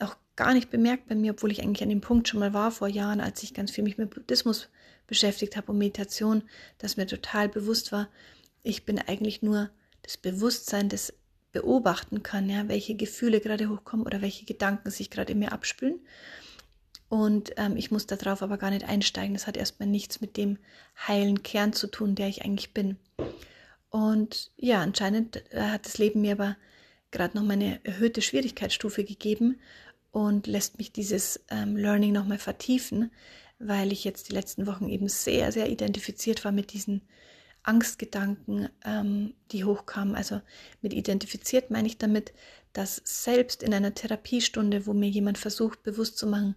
auch 0.00 0.16
gar 0.36 0.54
nicht 0.54 0.70
bemerkt 0.70 1.08
bei 1.08 1.14
mir, 1.14 1.32
obwohl 1.32 1.52
ich 1.52 1.62
eigentlich 1.62 1.82
an 1.82 1.88
dem 1.88 2.00
Punkt 2.00 2.28
schon 2.28 2.40
mal 2.40 2.54
war 2.54 2.70
vor 2.70 2.88
Jahren, 2.88 3.20
als 3.20 3.42
ich 3.42 3.54
ganz 3.54 3.70
viel 3.70 3.84
mich 3.84 3.98
mit 3.98 4.10
Buddhismus 4.10 4.68
beschäftigt 5.06 5.56
habe 5.56 5.72
und 5.72 5.78
Meditation, 5.78 6.42
dass 6.78 6.96
mir 6.96 7.06
total 7.06 7.48
bewusst 7.48 7.92
war, 7.92 8.08
ich 8.62 8.84
bin 8.84 8.98
eigentlich 8.98 9.42
nur 9.42 9.70
das 10.02 10.16
Bewusstsein, 10.16 10.88
das 10.88 11.14
beobachten 11.52 12.22
kann, 12.22 12.48
ja, 12.48 12.68
welche 12.68 12.94
Gefühle 12.94 13.40
gerade 13.40 13.68
hochkommen 13.68 14.06
oder 14.06 14.20
welche 14.20 14.44
Gedanken 14.44 14.90
sich 14.90 15.10
gerade 15.10 15.32
in 15.32 15.38
mir 15.38 15.52
abspülen. 15.52 16.00
Und 17.08 17.52
ähm, 17.56 17.76
ich 17.76 17.90
muss 17.90 18.06
darauf 18.06 18.42
aber 18.42 18.58
gar 18.58 18.70
nicht 18.70 18.84
einsteigen. 18.84 19.34
Das 19.34 19.46
hat 19.46 19.56
erstmal 19.56 19.88
nichts 19.88 20.20
mit 20.20 20.36
dem 20.36 20.58
heilen 21.06 21.42
Kern 21.42 21.72
zu 21.72 21.86
tun, 21.86 22.14
der 22.14 22.28
ich 22.28 22.44
eigentlich 22.44 22.74
bin. 22.74 22.96
Und 23.90 24.50
ja, 24.56 24.82
anscheinend 24.82 25.42
äh, 25.52 25.62
hat 25.62 25.86
das 25.86 25.98
Leben 25.98 26.20
mir 26.20 26.32
aber 26.32 26.56
gerade 27.10 27.36
noch 27.36 27.44
mal 27.44 27.54
eine 27.54 27.82
erhöhte 27.84 28.20
Schwierigkeitsstufe 28.20 29.04
gegeben 29.04 29.58
und 30.10 30.46
lässt 30.46 30.78
mich 30.78 30.92
dieses 30.92 31.40
ähm, 31.50 31.76
Learning 31.76 32.12
nochmal 32.12 32.38
vertiefen, 32.38 33.10
weil 33.58 33.92
ich 33.92 34.04
jetzt 34.04 34.28
die 34.28 34.34
letzten 34.34 34.66
Wochen 34.66 34.88
eben 34.88 35.08
sehr, 35.08 35.52
sehr 35.52 35.70
identifiziert 35.70 36.44
war 36.44 36.52
mit 36.52 36.72
diesen 36.74 37.02
Angstgedanken, 37.62 38.68
ähm, 38.84 39.34
die 39.52 39.64
hochkamen. 39.64 40.14
Also 40.14 40.40
mit 40.82 40.92
identifiziert 40.92 41.70
meine 41.70 41.88
ich 41.88 41.98
damit, 41.98 42.32
dass 42.72 43.00
selbst 43.04 43.62
in 43.62 43.74
einer 43.74 43.94
Therapiestunde, 43.94 44.86
wo 44.86 44.92
mir 44.92 45.08
jemand 45.08 45.38
versucht, 45.38 45.82
bewusst 45.82 46.18
zu 46.18 46.26
machen, 46.26 46.54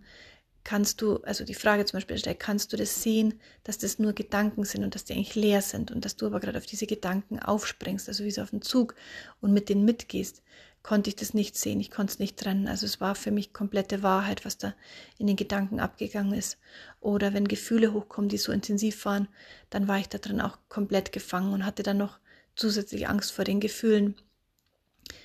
kannst 0.64 1.02
du, 1.02 1.18
also 1.24 1.44
die 1.44 1.54
Frage 1.54 1.86
zum 1.86 1.98
Beispiel 1.98 2.18
stellt, 2.18 2.40
kannst 2.40 2.72
du 2.72 2.78
das 2.78 3.02
sehen, 3.02 3.40
dass 3.64 3.78
das 3.78 4.00
nur 4.00 4.14
Gedanken 4.14 4.64
sind 4.64 4.84
und 4.84 4.96
dass 4.96 5.06
die 5.06 5.14
eigentlich 5.14 5.36
leer 5.36 5.62
sind 5.62 5.92
und 5.92 6.06
dass 6.06 6.16
du 6.16 6.28
aber 6.28 6.40
gerade 6.40 6.58
auf 6.58 6.66
diese 6.66 6.88
Gedanken 6.88 7.40
aufspringst, 7.40 8.08
also 8.08 8.24
wie 8.24 8.32
so 8.32 8.42
auf 8.42 8.52
den 8.52 8.62
Zug 8.62 8.96
und 9.42 9.54
mit 9.54 9.70
denen 9.70 9.86
mitgehst 9.86 10.42
konnte 10.84 11.10
ich 11.10 11.16
das 11.16 11.34
nicht 11.34 11.58
sehen, 11.58 11.80
ich 11.80 11.92
konnte 11.92 12.14
es 12.14 12.20
nicht 12.20 12.38
trennen. 12.38 12.68
Also 12.68 12.86
es 12.86 13.00
war 13.00 13.16
für 13.16 13.32
mich 13.32 13.54
komplette 13.54 14.04
Wahrheit, 14.04 14.46
was 14.46 14.58
da 14.58 14.74
in 15.18 15.28
den 15.28 15.36
Gedanken 15.36 15.80
abgegangen 15.80 16.34
ist. 16.34 16.58
Oder 17.00 17.34
wenn 17.34 17.48
Gefühle 17.48 17.94
hochkommen, 17.94 18.30
die 18.30 18.38
so 18.38 18.52
intensiv 18.52 19.06
waren, 19.06 19.28
dann 19.70 19.88
war 19.88 20.00
ich 20.00 20.10
da 20.10 20.18
drin 20.18 20.42
auch 20.42 20.58
komplett 20.70 21.12
gefangen 21.12 21.54
und 21.54 21.66
hatte 21.66 21.84
dann 21.84 21.98
noch 21.98 22.20
zusätzlich 22.56 23.08
Angst 23.08 23.32
vor 23.32 23.46
den 23.46 23.60
Gefühlen. 23.60 24.16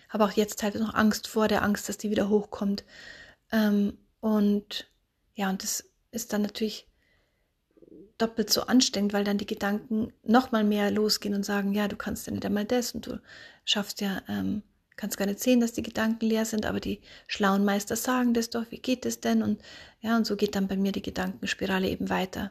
Habe 0.08 0.24
auch 0.24 0.32
jetzt 0.32 0.60
teilweise 0.60 0.84
noch 0.84 0.94
Angst 0.94 1.26
vor 1.26 1.48
der 1.48 1.62
Angst, 1.62 1.88
dass 1.88 1.98
die 1.98 2.10
wieder 2.10 2.28
hochkommt. 2.28 2.84
Ähm, 3.50 3.96
und 4.20 4.88
ja, 5.36 5.48
und 5.48 5.62
das 5.62 5.84
ist 6.10 6.32
dann 6.32 6.42
natürlich 6.42 6.88
doppelt 8.18 8.50
so 8.50 8.62
anstrengend, 8.62 9.12
weil 9.12 9.24
dann 9.24 9.38
die 9.38 9.46
Gedanken 9.46 10.12
noch 10.24 10.50
mal 10.50 10.64
mehr 10.64 10.90
losgehen 10.90 11.34
und 11.34 11.44
sagen, 11.44 11.72
ja, 11.72 11.86
du 11.86 11.96
kannst 11.96 12.26
ja 12.26 12.32
nicht 12.32 12.44
einmal 12.44 12.64
das 12.64 12.92
und 12.92 13.06
du 13.06 13.20
schaffst 13.64 14.00
ja 14.00 14.22
ähm, 14.28 14.62
kannst 14.96 15.18
gar 15.18 15.26
nicht 15.26 15.40
sehen, 15.40 15.60
dass 15.60 15.72
die 15.72 15.82
Gedanken 15.82 16.26
leer 16.26 16.44
sind, 16.44 16.66
aber 16.66 16.80
die 16.80 17.00
schlauen 17.26 17.64
Meister 17.64 17.96
sagen 17.96 18.34
das 18.34 18.50
doch, 18.50 18.64
wie 18.70 18.78
geht 18.78 19.06
es 19.06 19.20
denn? 19.20 19.42
Und 19.42 19.60
ja, 20.00 20.16
und 20.16 20.26
so 20.26 20.36
geht 20.36 20.56
dann 20.56 20.68
bei 20.68 20.76
mir 20.76 20.92
die 20.92 21.02
Gedankenspirale 21.02 21.88
eben 21.88 22.08
weiter. 22.08 22.50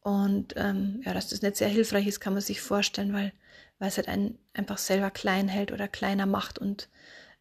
Und 0.00 0.54
ähm, 0.56 1.00
ja, 1.04 1.14
dass 1.14 1.28
das 1.28 1.42
nicht 1.42 1.56
sehr 1.56 1.68
hilfreich 1.68 2.06
ist, 2.06 2.20
kann 2.20 2.34
man 2.34 2.42
sich 2.42 2.60
vorstellen, 2.60 3.12
weil, 3.12 3.32
weil 3.78 3.88
es 3.88 3.96
halt 3.96 4.08
einen 4.08 4.38
einfach 4.52 4.78
selber 4.78 5.10
klein 5.10 5.48
hält 5.48 5.72
oder 5.72 5.88
kleiner 5.88 6.26
macht 6.26 6.58
und, 6.58 6.88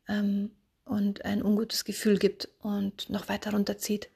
ähm, 0.08 0.52
und 0.86 1.26
ein 1.26 1.44
ungutes 1.44 1.84
Gefühl 1.84 2.18
gibt 2.18 2.50
und 2.60 3.10
noch 3.10 3.30
weiter 3.30 3.52
runterzieht. 3.52 4.10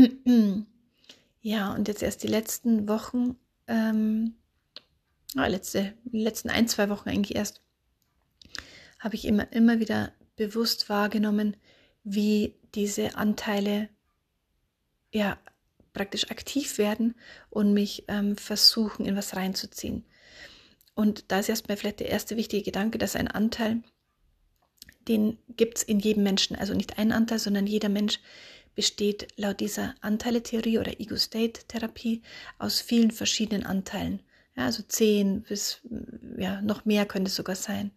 ja, 1.40 1.74
und 1.74 1.88
jetzt 1.88 2.02
erst 2.02 2.22
die 2.22 2.28
letzten 2.28 2.88
Wochen, 2.88 3.36
ähm, 3.66 4.34
letzte, 5.34 5.94
die 6.04 6.22
letzten 6.22 6.50
ein, 6.50 6.68
zwei 6.68 6.88
Wochen 6.88 7.08
eigentlich 7.08 7.36
erst, 7.36 7.60
habe 8.98 9.14
ich 9.14 9.24
immer, 9.24 9.52
immer 9.52 9.80
wieder 9.80 10.12
bewusst 10.36 10.88
wahrgenommen, 10.88 11.56
wie 12.04 12.54
diese 12.74 13.16
Anteile 13.16 13.88
ja 15.12 15.38
praktisch 15.92 16.30
aktiv 16.30 16.78
werden 16.78 17.14
und 17.48 17.74
mich 17.74 18.04
ähm, 18.08 18.36
versuchen, 18.36 19.04
in 19.06 19.16
was 19.16 19.34
reinzuziehen. 19.34 20.04
Und 20.94 21.30
da 21.32 21.40
ist 21.40 21.48
erstmal 21.48 21.76
vielleicht 21.76 22.00
der 22.00 22.10
erste 22.10 22.36
wichtige 22.36 22.62
Gedanke, 22.62 22.98
dass 22.98 23.16
ein 23.16 23.28
Anteil, 23.28 23.82
den 25.08 25.38
gibt 25.48 25.78
es 25.78 25.82
in 25.82 25.98
jedem 25.98 26.22
Menschen, 26.22 26.56
also 26.56 26.74
nicht 26.74 26.98
ein 26.98 27.12
Anteil, 27.12 27.38
sondern 27.38 27.66
jeder 27.66 27.88
Mensch 27.88 28.20
besteht 28.80 29.28
laut 29.36 29.60
dieser 29.60 29.94
Anteile-Theorie 30.00 30.78
oder 30.78 30.98
Ego-State-Therapie 30.98 32.22
aus 32.58 32.80
vielen 32.80 33.10
verschiedenen 33.10 33.66
Anteilen. 33.66 34.22
Ja, 34.56 34.64
also 34.64 34.82
zehn 34.82 35.42
bis 35.42 35.82
ja, 36.38 36.62
noch 36.62 36.86
mehr 36.86 37.04
könnte 37.04 37.28
es 37.28 37.36
sogar 37.36 37.56
sein. 37.56 37.90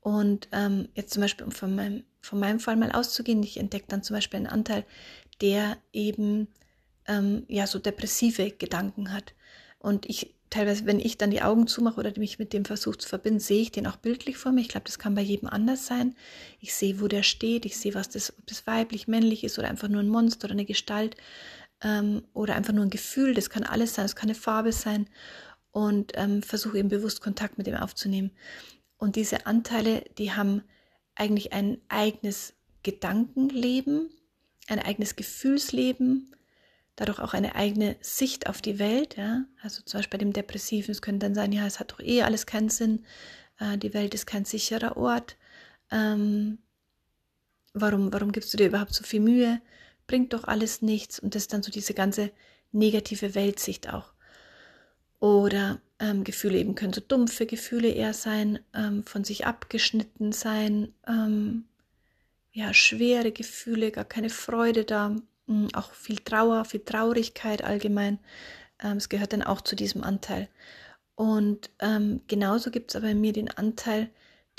Und 0.00 0.48
ähm, 0.52 0.88
jetzt 0.94 1.12
zum 1.12 1.20
Beispiel, 1.20 1.44
um 1.44 1.52
von 1.52 1.74
meinem, 1.74 2.04
von 2.22 2.40
meinem 2.40 2.58
Fall 2.58 2.76
mal 2.76 2.90
auszugehen, 2.90 3.42
ich 3.42 3.58
entdecke 3.58 3.84
dann 3.88 4.02
zum 4.02 4.16
Beispiel 4.16 4.38
einen 4.38 4.46
Anteil, 4.46 4.86
der 5.42 5.76
eben 5.92 6.48
ähm, 7.06 7.44
ja 7.48 7.66
so 7.66 7.78
depressive 7.78 8.50
Gedanken 8.50 9.12
hat. 9.12 9.34
Und 9.78 10.06
ich 10.06 10.33
teilweise, 10.54 10.86
wenn 10.86 11.00
ich 11.00 11.18
dann 11.18 11.32
die 11.32 11.42
Augen 11.42 11.66
zumache 11.66 11.98
oder 11.98 12.12
mich 12.16 12.38
mit 12.38 12.52
dem 12.52 12.64
versuche 12.64 12.98
zu 12.98 13.08
verbinden, 13.08 13.40
sehe 13.40 13.62
ich 13.62 13.72
den 13.72 13.88
auch 13.88 13.96
bildlich 13.96 14.36
vor 14.36 14.52
mir. 14.52 14.60
Ich 14.60 14.68
glaube, 14.68 14.86
das 14.86 15.00
kann 15.00 15.16
bei 15.16 15.20
jedem 15.20 15.48
anders 15.48 15.86
sein. 15.86 16.14
Ich 16.60 16.74
sehe, 16.74 17.00
wo 17.00 17.08
der 17.08 17.24
steht, 17.24 17.66
ich 17.66 17.76
sehe, 17.76 17.94
was 17.94 18.08
das, 18.08 18.32
ob 18.38 18.46
das 18.46 18.64
weiblich, 18.66 19.08
männlich 19.08 19.42
ist 19.42 19.58
oder 19.58 19.68
einfach 19.68 19.88
nur 19.88 20.00
ein 20.00 20.08
Monster 20.08 20.44
oder 20.44 20.52
eine 20.52 20.64
Gestalt 20.64 21.16
ähm, 21.82 22.22
oder 22.34 22.54
einfach 22.54 22.72
nur 22.72 22.84
ein 22.84 22.90
Gefühl. 22.90 23.34
Das 23.34 23.50
kann 23.50 23.64
alles 23.64 23.94
sein, 23.94 24.06
es 24.06 24.14
kann 24.14 24.28
eine 24.28 24.38
Farbe 24.38 24.72
sein. 24.72 25.08
Und 25.72 26.12
ähm, 26.14 26.44
versuche 26.44 26.78
eben 26.78 26.88
bewusst 26.88 27.20
Kontakt 27.20 27.58
mit 27.58 27.66
dem 27.66 27.74
aufzunehmen. 27.74 28.30
Und 28.96 29.16
diese 29.16 29.46
Anteile, 29.46 30.04
die 30.18 30.30
haben 30.30 30.62
eigentlich 31.16 31.52
ein 31.52 31.78
eigenes 31.88 32.54
Gedankenleben, 32.84 34.08
ein 34.68 34.78
eigenes 34.78 35.16
Gefühlsleben, 35.16 36.32
dadurch 36.96 37.18
auch 37.18 37.34
eine 37.34 37.54
eigene 37.54 37.96
Sicht 38.00 38.48
auf 38.48 38.62
die 38.62 38.78
Welt. 38.78 39.16
Ja? 39.16 39.44
Also 39.62 39.82
zum 39.82 39.98
Beispiel 39.98 40.18
bei 40.18 40.24
dem 40.24 40.32
Depressiven, 40.32 40.92
es 40.92 41.02
könnte 41.02 41.26
dann 41.26 41.34
sein, 41.34 41.52
ja, 41.52 41.66
es 41.66 41.80
hat 41.80 41.92
doch 41.92 42.00
eh 42.00 42.22
alles 42.22 42.46
keinen 42.46 42.68
Sinn, 42.68 43.04
äh, 43.58 43.78
die 43.78 43.94
Welt 43.94 44.14
ist 44.14 44.26
kein 44.26 44.44
sicherer 44.44 44.96
Ort. 44.96 45.36
Ähm, 45.90 46.58
warum, 47.72 48.12
warum 48.12 48.32
gibst 48.32 48.52
du 48.52 48.56
dir 48.56 48.66
überhaupt 48.66 48.94
so 48.94 49.04
viel 49.04 49.20
Mühe? 49.20 49.60
Bringt 50.06 50.32
doch 50.32 50.44
alles 50.44 50.82
nichts. 50.82 51.18
Und 51.18 51.34
das 51.34 51.42
ist 51.42 51.52
dann 51.52 51.62
so 51.62 51.70
diese 51.70 51.94
ganze 51.94 52.30
negative 52.72 53.34
Weltsicht 53.34 53.92
auch. 53.92 54.12
Oder 55.20 55.80
ähm, 56.00 56.24
Gefühle 56.24 56.58
eben 56.58 56.74
können 56.74 56.92
so 56.92 57.00
dumpfe 57.00 57.46
Gefühle 57.46 57.88
eher 57.88 58.12
sein, 58.14 58.58
ähm, 58.74 59.04
von 59.04 59.24
sich 59.24 59.46
abgeschnitten 59.46 60.32
sein, 60.32 60.92
ähm, 61.06 61.64
ja, 62.52 62.72
schwere 62.74 63.32
Gefühle, 63.32 63.90
gar 63.90 64.04
keine 64.04 64.30
Freude 64.30 64.84
da, 64.84 65.16
auch 65.74 65.92
viel 65.92 66.18
Trauer, 66.18 66.64
viel 66.64 66.80
Traurigkeit 66.80 67.62
allgemein. 67.62 68.18
Ähm, 68.82 68.96
es 68.96 69.08
gehört 69.08 69.32
dann 69.32 69.42
auch 69.42 69.60
zu 69.60 69.76
diesem 69.76 70.02
Anteil. 70.02 70.48
Und 71.14 71.70
ähm, 71.80 72.22
genauso 72.26 72.70
gibt 72.70 72.90
es 72.90 72.96
aber 72.96 73.08
in 73.08 73.20
mir 73.20 73.32
den 73.32 73.50
Anteil, 73.50 74.10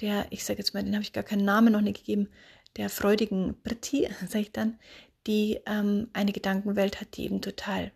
der, 0.02 0.28
ich 0.30 0.46
sage 0.46 0.60
jetzt 0.60 0.74
mal, 0.74 0.84
den 0.84 0.94
habe 0.94 1.04
ich 1.04 1.14
gar 1.14 1.24
keinen 1.24 1.46
Namen 1.46 1.74
noch 1.74 1.82
nicht 1.82 1.98
gegeben, 1.98 2.30
der 2.78 2.90
freudigen 2.90 3.62
Britti, 3.64 4.10
sage 4.28 4.42
ich 4.42 4.52
dann, 4.52 4.80
die 5.28 5.60
ähm, 5.66 6.10
eine 6.14 6.32
Gedankenwelt 6.32 7.02
hat, 7.02 7.18
die 7.18 7.26
eben 7.26 7.42
total 7.42 7.92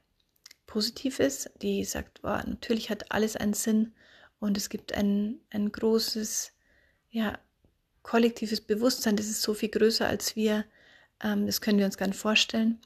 positiv 0.65 1.19
ist, 1.19 1.51
die 1.61 1.83
sagt, 1.83 2.21
wow, 2.23 2.43
natürlich 2.45 2.89
hat 2.89 3.11
alles 3.11 3.35
einen 3.35 3.53
Sinn 3.53 3.93
und 4.39 4.57
es 4.57 4.69
gibt 4.69 4.93
ein, 4.93 5.39
ein 5.49 5.71
großes, 5.71 6.53
ja, 7.09 7.39
kollektives 8.03 8.61
Bewusstsein, 8.61 9.15
das 9.15 9.27
ist 9.27 9.41
so 9.41 9.53
viel 9.53 9.69
größer 9.69 10.07
als 10.07 10.35
wir, 10.35 10.65
ähm, 11.23 11.45
das 11.45 11.61
können 11.61 11.79
wir 11.79 11.85
uns 11.85 11.97
gar 11.97 12.07
nicht 12.07 12.19
vorstellen. 12.19 12.79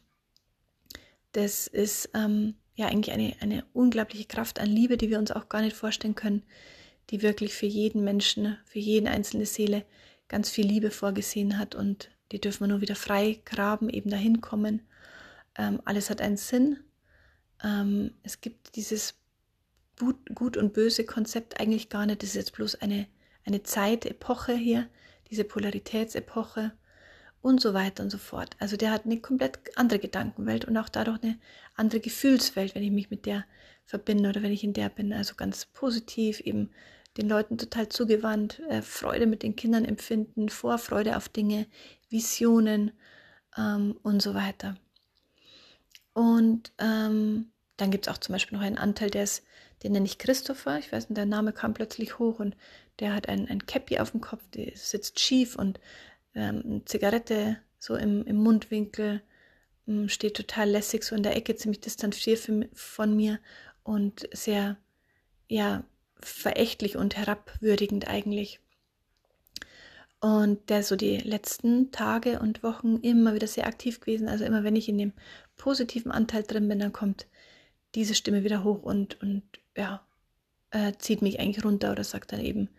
Das 1.32 1.68
ist 1.68 2.10
ähm, 2.14 2.56
ja 2.76 2.88
eigentlich 2.88 3.14
eine, 3.14 3.36
eine 3.40 3.66
unglaubliche 3.74 4.26
Kraft 4.26 4.60
an 4.60 4.68
Liebe, 4.68 4.98
die 4.98 5.10
wir 5.10 5.20
uns 5.20 5.32
auch 5.32 5.50
gar 5.50 5.62
nicht 5.62 5.76
vorstellen 5.76 6.16
können, 6.16 6.44
die 7.10 7.22
wirklich 7.22 7.54
für 7.54 7.66
jeden 7.66 8.04
Menschen, 8.04 8.58
für 8.66 8.80
jede 8.80 9.10
einzelne 9.10 9.46
Seele 9.46 9.86
ganz 10.28 10.50
viel 10.50 10.66
Liebe 10.66 10.92
vorgesehen 10.92 11.58
hat 11.58 11.76
und 11.76 12.10
die 12.32 12.40
dürfen 12.40 12.62
wir 12.62 12.68
nur 12.68 12.82
wieder 12.82 12.96
frei 12.96 13.42
graben, 13.46 13.90
eben 13.90 14.10
dahin 14.10 14.42
kommen. 14.42 14.82
Ähm, 15.56 15.82
alles 15.86 16.10
hat 16.10 16.22
einen 16.22 16.38
Sinn 16.38 16.80
ähm, 17.64 18.12
es 18.24 18.42
gibt 18.42 18.76
dieses 18.76 19.16
Gut 20.34 20.58
und 20.58 20.74
Böse 20.74 21.06
Konzept 21.06 21.60
eigentlich 21.60 21.90
gar 21.90 22.06
nicht. 22.06 22.22
Das 22.22 22.30
ist 22.30 22.36
jetzt 22.36 22.54
bloß 22.54 22.76
eine, 22.76 23.08
eine 23.46 23.64
Zeit, 23.64 24.06
hier, 24.58 24.90
diese 25.30 25.44
Polaritätsepoche. 25.44 26.72
Und 27.44 27.62
so 27.62 27.74
weiter 27.74 28.02
und 28.02 28.10
so 28.10 28.18
fort. 28.18 28.56
Also 28.58 28.78
der 28.78 28.90
hat 28.90 29.06
eine 29.06 29.20
komplett 29.20 29.60
andere 29.76 30.00
Gedankenwelt 30.00 30.66
und 30.66 30.78
auch 30.78 30.90
dadurch 30.90 31.22
eine 31.22 31.38
andere 31.76 32.00
Gefühlswelt, 32.00 32.74
wenn 32.74 32.84
ich 32.84 32.92
mich 32.92 33.12
mit 33.12 33.26
der 33.26 33.44
verbinde 33.86 34.30
oder 34.30 34.42
wenn 34.42 34.54
ich 34.54 34.64
in 34.64 34.74
der 34.74 34.88
bin. 34.90 35.12
Also 35.12 35.36
ganz 35.36 35.66
positiv, 35.66 36.40
eben 36.40 36.72
den 37.18 37.28
Leuten 37.28 37.58
total 37.58 37.90
zugewandt, 37.90 38.62
äh, 38.70 38.82
Freude 38.82 39.28
mit 39.28 39.44
den 39.44 39.58
Kindern 39.58 39.84
empfinden, 39.84 40.48
Vorfreude 40.48 41.18
auf 41.18 41.28
Dinge, 41.28 41.68
Visionen 42.10 42.92
ähm, 43.58 44.00
und 44.04 44.22
so 44.22 44.34
weiter. 44.34 44.78
Und 46.14 46.72
ähm, 46.78 47.52
dann 47.76 47.92
gibt 47.92 48.08
es 48.08 48.14
auch 48.14 48.20
zum 48.20 48.34
Beispiel 48.34 48.58
noch 48.58 48.66
einen 48.66 48.78
Anteil, 48.78 49.10
der 49.10 49.24
ist, 49.24 49.44
den 49.84 49.92
nenne 49.92 50.06
ich 50.06 50.18
Christopher. 50.18 50.80
Ich 50.80 50.94
weiß 50.94 51.10
nicht, 51.10 51.18
der 51.18 51.26
Name 51.26 51.52
kam 51.52 51.74
plötzlich 51.74 52.20
hoch 52.20 52.40
und 52.40 52.56
der 53.00 53.14
hat 53.14 53.28
ein, 53.28 53.50
ein 53.50 53.66
Cappy 53.66 54.00
auf 54.00 54.12
dem 54.12 54.22
Kopf, 54.22 54.42
der 54.54 54.72
sitzt 54.76 55.20
schief 55.20 55.58
und 55.58 55.82
ähm, 56.36 56.84
Zigarette 56.86 57.58
so 57.80 57.96
im, 57.96 58.24
im 58.26 58.38
Mundwinkel, 58.38 59.22
ähm, 59.88 60.10
steht 60.10 60.36
total 60.36 60.70
lässig 60.70 61.04
so 61.04 61.16
in 61.16 61.24
der 61.24 61.36
Ecke, 61.36 61.56
ziemlich 61.56 61.82
distanziert 61.82 62.50
von 62.74 63.16
mir 63.16 63.40
und 63.84 64.28
sehr, 64.32 64.78
ja, 65.48 65.84
verächtlich 66.20 66.96
und 66.96 67.18
herabwürdigend 67.18 68.08
eigentlich. 68.08 68.60
Und 70.22 70.70
der 70.70 70.84
so 70.84 70.96
die 70.96 71.18
letzten 71.18 71.92
Tage 71.92 72.40
und 72.40 72.64
Wochen 72.64 72.98
immer 73.00 73.34
wieder 73.34 73.48
sehr 73.48 73.68
aktiv 73.68 74.00
gewesen. 74.00 74.30
Also 74.30 74.46
immer 74.46 74.64
wenn 74.64 74.78
ich 74.78 74.88
in 74.88 74.98
dem 74.98 75.12
positiven 75.58 76.14
Anteil 76.14 76.44
drin 76.44 76.70
bin, 76.70 76.80
dann 76.80 76.94
kommt 76.94 77.28
diese 77.94 78.16
Stimme 78.16 78.46
wieder 78.46 78.64
hoch 78.64 78.84
und, 78.84 79.22
und 79.22 79.44
ja, 79.76 80.06
äh, 80.72 80.94
zieht 80.98 81.22
mich 81.22 81.42
eigentlich 81.42 81.66
runter 81.66 81.92
oder 81.92 82.06
sagt 82.06 82.32
dann 82.32 82.40
eben, 82.40 82.70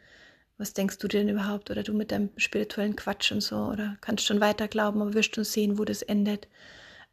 was 0.56 0.72
denkst 0.72 0.98
du 0.98 1.08
denn 1.08 1.28
überhaupt? 1.28 1.70
Oder 1.70 1.82
du 1.82 1.92
mit 1.92 2.12
deinem 2.12 2.30
spirituellen 2.36 2.96
Quatsch 2.96 3.32
und 3.32 3.40
so, 3.40 3.56
oder 3.56 3.96
kannst 4.00 4.24
schon 4.24 4.40
weiter 4.40 4.68
glauben, 4.68 5.02
aber 5.02 5.14
wirst 5.14 5.34
schon 5.34 5.44
sehen, 5.44 5.78
wo 5.78 5.84
das 5.84 6.02
endet. 6.02 6.48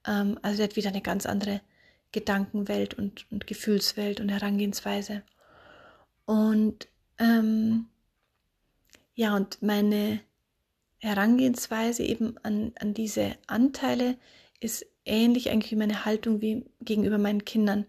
Ähm, 0.06 0.38
also 0.42 0.58
der 0.58 0.66
hat 0.66 0.76
wieder 0.76 0.90
eine 0.90 1.02
ganz 1.02 1.26
andere 1.26 1.62
Gedankenwelt 2.12 2.94
und, 2.94 3.26
und 3.32 3.48
Gefühlswelt 3.48 4.20
und 4.20 4.30
Herangehensweise. 4.30 5.24
Und 6.26 6.88
ähm, 7.18 7.88
ja, 9.16 9.36
und 9.36 9.62
meine 9.62 10.20
Herangehensweise 11.00 12.04
eben 12.04 12.36
an, 12.44 12.74
an 12.80 12.94
diese 12.94 13.36
Anteile 13.48 14.18
ist 14.60 14.86
ähnlich 15.04 15.50
eigentlich 15.50 15.72
wie 15.72 15.78
meine 15.78 16.06
Haltung 16.06 16.42
wie 16.42 16.66
gegenüber 16.82 17.18
meinen 17.18 17.44
Kindern, 17.44 17.88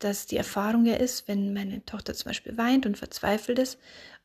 dass 0.00 0.26
die 0.26 0.36
Erfahrung 0.36 0.86
ja 0.86 0.94
ist, 0.94 1.28
wenn 1.28 1.52
meine 1.52 1.84
Tochter 1.84 2.14
zum 2.14 2.30
Beispiel 2.30 2.56
weint 2.56 2.84
und 2.86 2.98
verzweifelt 2.98 3.58
ist 3.58 3.78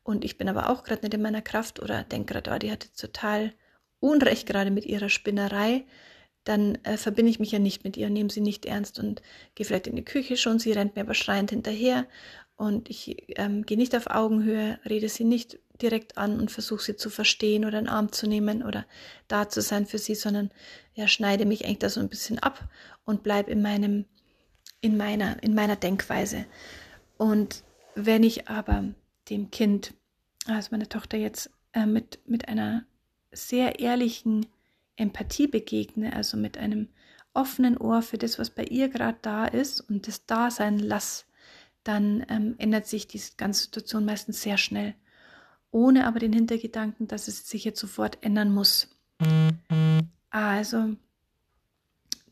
und 0.04 0.24
ich 0.24 0.38
bin 0.38 0.48
aber 0.48 0.70
auch 0.70 0.84
gerade 0.84 1.02
nicht 1.02 1.14
in 1.14 1.22
meiner 1.22 1.42
Kraft 1.42 1.80
oder 1.80 2.04
denke 2.04 2.34
gerade, 2.34 2.50
oh, 2.54 2.58
die 2.58 2.70
hatte 2.70 2.92
total 2.92 3.52
Unrecht 4.00 4.46
gerade 4.46 4.70
mit 4.70 4.84
ihrer 4.84 5.08
Spinnerei, 5.08 5.86
dann 6.44 6.76
äh, 6.84 6.98
verbinde 6.98 7.30
ich 7.30 7.40
mich 7.40 7.52
ja 7.52 7.58
nicht 7.58 7.84
mit 7.84 7.96
ihr, 7.96 8.10
nehme 8.10 8.30
sie 8.30 8.42
nicht 8.42 8.66
ernst 8.66 8.98
und 8.98 9.22
gehe 9.54 9.64
vielleicht 9.64 9.86
in 9.86 9.96
die 9.96 10.04
Küche 10.04 10.36
schon, 10.36 10.58
sie 10.58 10.72
rennt 10.72 10.94
mir 10.94 11.02
aber 11.02 11.14
schreiend 11.14 11.50
hinterher. 11.50 12.06
Und 12.56 12.88
ich 12.88 13.26
ähm, 13.38 13.64
gehe 13.66 13.78
nicht 13.78 13.96
auf 13.96 14.08
Augenhöhe, 14.08 14.78
rede 14.88 15.08
sie 15.08 15.24
nicht 15.24 15.58
direkt 15.82 16.18
an 16.18 16.38
und 16.38 16.52
versuche 16.52 16.84
sie 16.84 16.96
zu 16.96 17.10
verstehen 17.10 17.64
oder 17.64 17.78
in 17.78 17.86
den 17.86 17.92
Arm 17.92 18.12
zu 18.12 18.28
nehmen 18.28 18.62
oder 18.62 18.86
da 19.26 19.48
zu 19.48 19.60
sein 19.60 19.86
für 19.86 19.98
sie, 19.98 20.14
sondern 20.14 20.52
ja, 20.94 21.08
schneide 21.08 21.46
mich 21.46 21.64
eigentlich 21.64 21.80
da 21.80 21.88
so 21.88 21.98
ein 21.98 22.08
bisschen 22.08 22.38
ab 22.38 22.68
und 23.04 23.24
bleibe 23.24 23.50
in 23.50 23.60
meinem, 23.60 24.04
in 24.82 24.96
meiner, 24.96 25.42
in 25.42 25.54
meiner 25.54 25.76
Denkweise. 25.76 26.44
Und 27.16 27.64
wenn 27.96 28.22
ich 28.22 28.48
aber 28.48 28.84
dem 29.30 29.50
Kind, 29.50 29.94
also 30.46 30.68
meine 30.70 30.88
Tochter 30.88 31.16
jetzt 31.16 31.50
äh, 31.72 31.86
mit, 31.86 32.20
mit 32.26 32.48
einer 32.48 32.84
sehr 33.32 33.80
ehrlichen 33.80 34.46
Empathie 34.96 35.46
begegne, 35.46 36.14
also 36.14 36.36
mit 36.36 36.56
einem 36.58 36.88
offenen 37.32 37.76
Ohr 37.76 38.02
für 38.02 38.18
das, 38.18 38.38
was 38.38 38.50
bei 38.50 38.64
ihr 38.64 38.88
gerade 38.88 39.18
da 39.22 39.46
ist 39.46 39.80
und 39.80 40.06
das 40.06 40.26
Dasein 40.26 40.78
lass, 40.78 41.26
dann 41.82 42.24
ähm, 42.28 42.54
ändert 42.58 42.86
sich 42.86 43.06
die 43.06 43.20
ganze 43.36 43.64
Situation 43.64 44.04
meistens 44.04 44.40
sehr 44.40 44.56
schnell, 44.56 44.94
ohne 45.70 46.06
aber 46.06 46.20
den 46.20 46.32
Hintergedanken, 46.32 47.08
dass 47.08 47.28
es 47.28 47.48
sich 47.48 47.64
jetzt 47.64 47.80
sofort 47.80 48.18
ändern 48.22 48.52
muss. 48.52 48.88
Also 50.30 50.96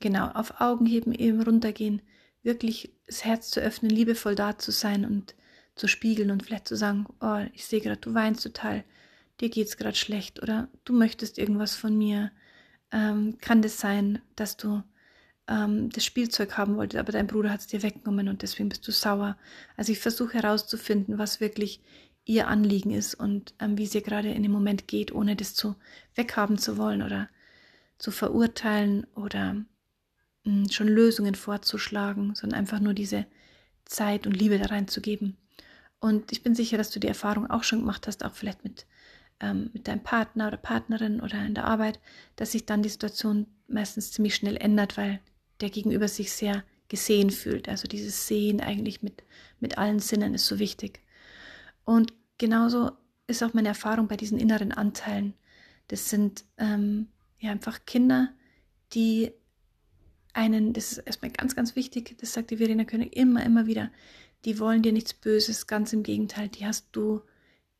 genau, 0.00 0.28
auf 0.28 0.60
Augen 0.60 0.86
heben, 0.86 1.12
eben 1.12 1.42
runtergehen, 1.42 2.02
wirklich 2.42 2.92
das 3.06 3.24
Herz 3.24 3.50
zu 3.50 3.60
öffnen, 3.60 3.90
liebevoll 3.90 4.34
da 4.34 4.58
zu 4.58 4.70
sein 4.70 5.04
und 5.04 5.34
zu 5.74 5.88
spiegeln 5.88 6.30
und 6.30 6.44
vielleicht 6.44 6.68
zu 6.68 6.76
sagen, 6.76 7.06
oh, 7.20 7.44
ich 7.54 7.64
sehe 7.64 7.80
gerade, 7.80 8.00
du 8.00 8.14
weinst 8.14 8.42
total, 8.42 8.84
dir 9.40 9.48
geht 9.48 9.68
es 9.68 9.76
gerade 9.76 9.96
schlecht 9.96 10.42
oder 10.42 10.68
du 10.84 10.92
möchtest 10.92 11.38
irgendwas 11.38 11.74
von 11.74 11.96
mir. 11.96 12.30
Ähm, 12.90 13.38
kann 13.40 13.62
das 13.62 13.80
sein, 13.80 14.20
dass 14.36 14.56
du 14.56 14.82
ähm, 15.48 15.90
das 15.90 16.04
Spielzeug 16.04 16.56
haben 16.56 16.76
wolltest, 16.76 17.00
aber 17.00 17.12
dein 17.12 17.26
Bruder 17.26 17.50
hat 17.50 17.60
es 17.60 17.66
dir 17.66 17.82
weggenommen 17.82 18.28
und 18.28 18.42
deswegen 18.42 18.68
bist 18.68 18.86
du 18.86 18.92
sauer. 18.92 19.36
Also 19.76 19.92
ich 19.92 19.98
versuche 19.98 20.34
herauszufinden, 20.34 21.18
was 21.18 21.40
wirklich 21.40 21.80
ihr 22.24 22.48
Anliegen 22.48 22.90
ist 22.90 23.14
und 23.14 23.54
ähm, 23.58 23.78
wie 23.78 23.86
sie 23.86 24.02
gerade 24.02 24.30
in 24.30 24.42
dem 24.42 24.52
Moment 24.52 24.86
geht, 24.88 25.12
ohne 25.12 25.36
das 25.36 25.54
zu 25.54 25.74
weghaben 26.14 26.58
zu 26.58 26.76
wollen 26.76 27.02
oder 27.02 27.28
zu 27.98 28.10
verurteilen 28.10 29.06
oder 29.14 29.54
mh, 29.54 29.64
hm, 30.44 30.70
schon 30.70 30.88
Lösungen 30.88 31.34
vorzuschlagen, 31.34 32.34
sondern 32.34 32.60
einfach 32.60 32.80
nur 32.80 32.94
diese 32.94 33.26
Zeit 33.84 34.26
und 34.26 34.36
Liebe 34.36 34.58
da 34.58 34.66
reinzugeben. 34.66 35.36
Und 36.02 36.32
ich 36.32 36.42
bin 36.42 36.56
sicher, 36.56 36.76
dass 36.76 36.90
du 36.90 36.98
die 36.98 37.06
Erfahrung 37.06 37.48
auch 37.48 37.62
schon 37.62 37.78
gemacht 37.78 38.08
hast, 38.08 38.24
auch 38.24 38.34
vielleicht 38.34 38.64
mit, 38.64 38.86
ähm, 39.38 39.70
mit 39.72 39.86
deinem 39.86 40.02
Partner 40.02 40.48
oder 40.48 40.56
Partnerin 40.56 41.20
oder 41.20 41.46
in 41.46 41.54
der 41.54 41.64
Arbeit, 41.64 42.00
dass 42.34 42.50
sich 42.50 42.66
dann 42.66 42.82
die 42.82 42.88
Situation 42.88 43.46
meistens 43.68 44.10
ziemlich 44.10 44.34
schnell 44.34 44.56
ändert, 44.56 44.96
weil 44.96 45.20
der 45.60 45.70
Gegenüber 45.70 46.08
sich 46.08 46.32
sehr 46.32 46.64
gesehen 46.88 47.30
fühlt. 47.30 47.68
Also 47.68 47.86
dieses 47.86 48.26
Sehen 48.26 48.60
eigentlich 48.60 49.04
mit, 49.04 49.22
mit 49.60 49.78
allen 49.78 50.00
Sinnen 50.00 50.34
ist 50.34 50.48
so 50.48 50.58
wichtig. 50.58 50.98
Und 51.84 52.12
genauso 52.36 52.90
ist 53.28 53.44
auch 53.44 53.54
meine 53.54 53.68
Erfahrung 53.68 54.08
bei 54.08 54.16
diesen 54.16 54.40
inneren 54.40 54.72
Anteilen. 54.72 55.34
Das 55.86 56.10
sind 56.10 56.44
ähm, 56.58 57.06
ja 57.38 57.52
einfach 57.52 57.86
Kinder, 57.86 58.34
die 58.92 59.30
einen, 60.32 60.72
das 60.72 60.90
ist 60.90 60.98
erstmal 60.98 61.30
ganz, 61.30 61.54
ganz 61.54 61.76
wichtig, 61.76 62.18
das 62.18 62.32
sagt 62.32 62.50
die 62.50 62.56
Verena 62.56 62.82
König 62.82 63.14
immer, 63.14 63.44
immer 63.44 63.66
wieder, 63.66 63.92
die 64.44 64.58
wollen 64.58 64.82
dir 64.82 64.92
nichts 64.92 65.14
Böses, 65.14 65.66
ganz 65.66 65.92
im 65.92 66.02
Gegenteil, 66.02 66.48
die 66.48 66.66
hast 66.66 66.88
du 66.92 67.22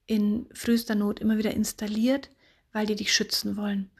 in 0.06 0.46
frühester 0.52 0.94
Not 0.94 1.20
immer 1.20 1.38
wieder 1.38 1.54
installiert, 1.54 2.30
weil 2.72 2.86
die 2.86 2.96
dich 2.96 3.12
schützen 3.12 3.56
wollen. 3.56 3.90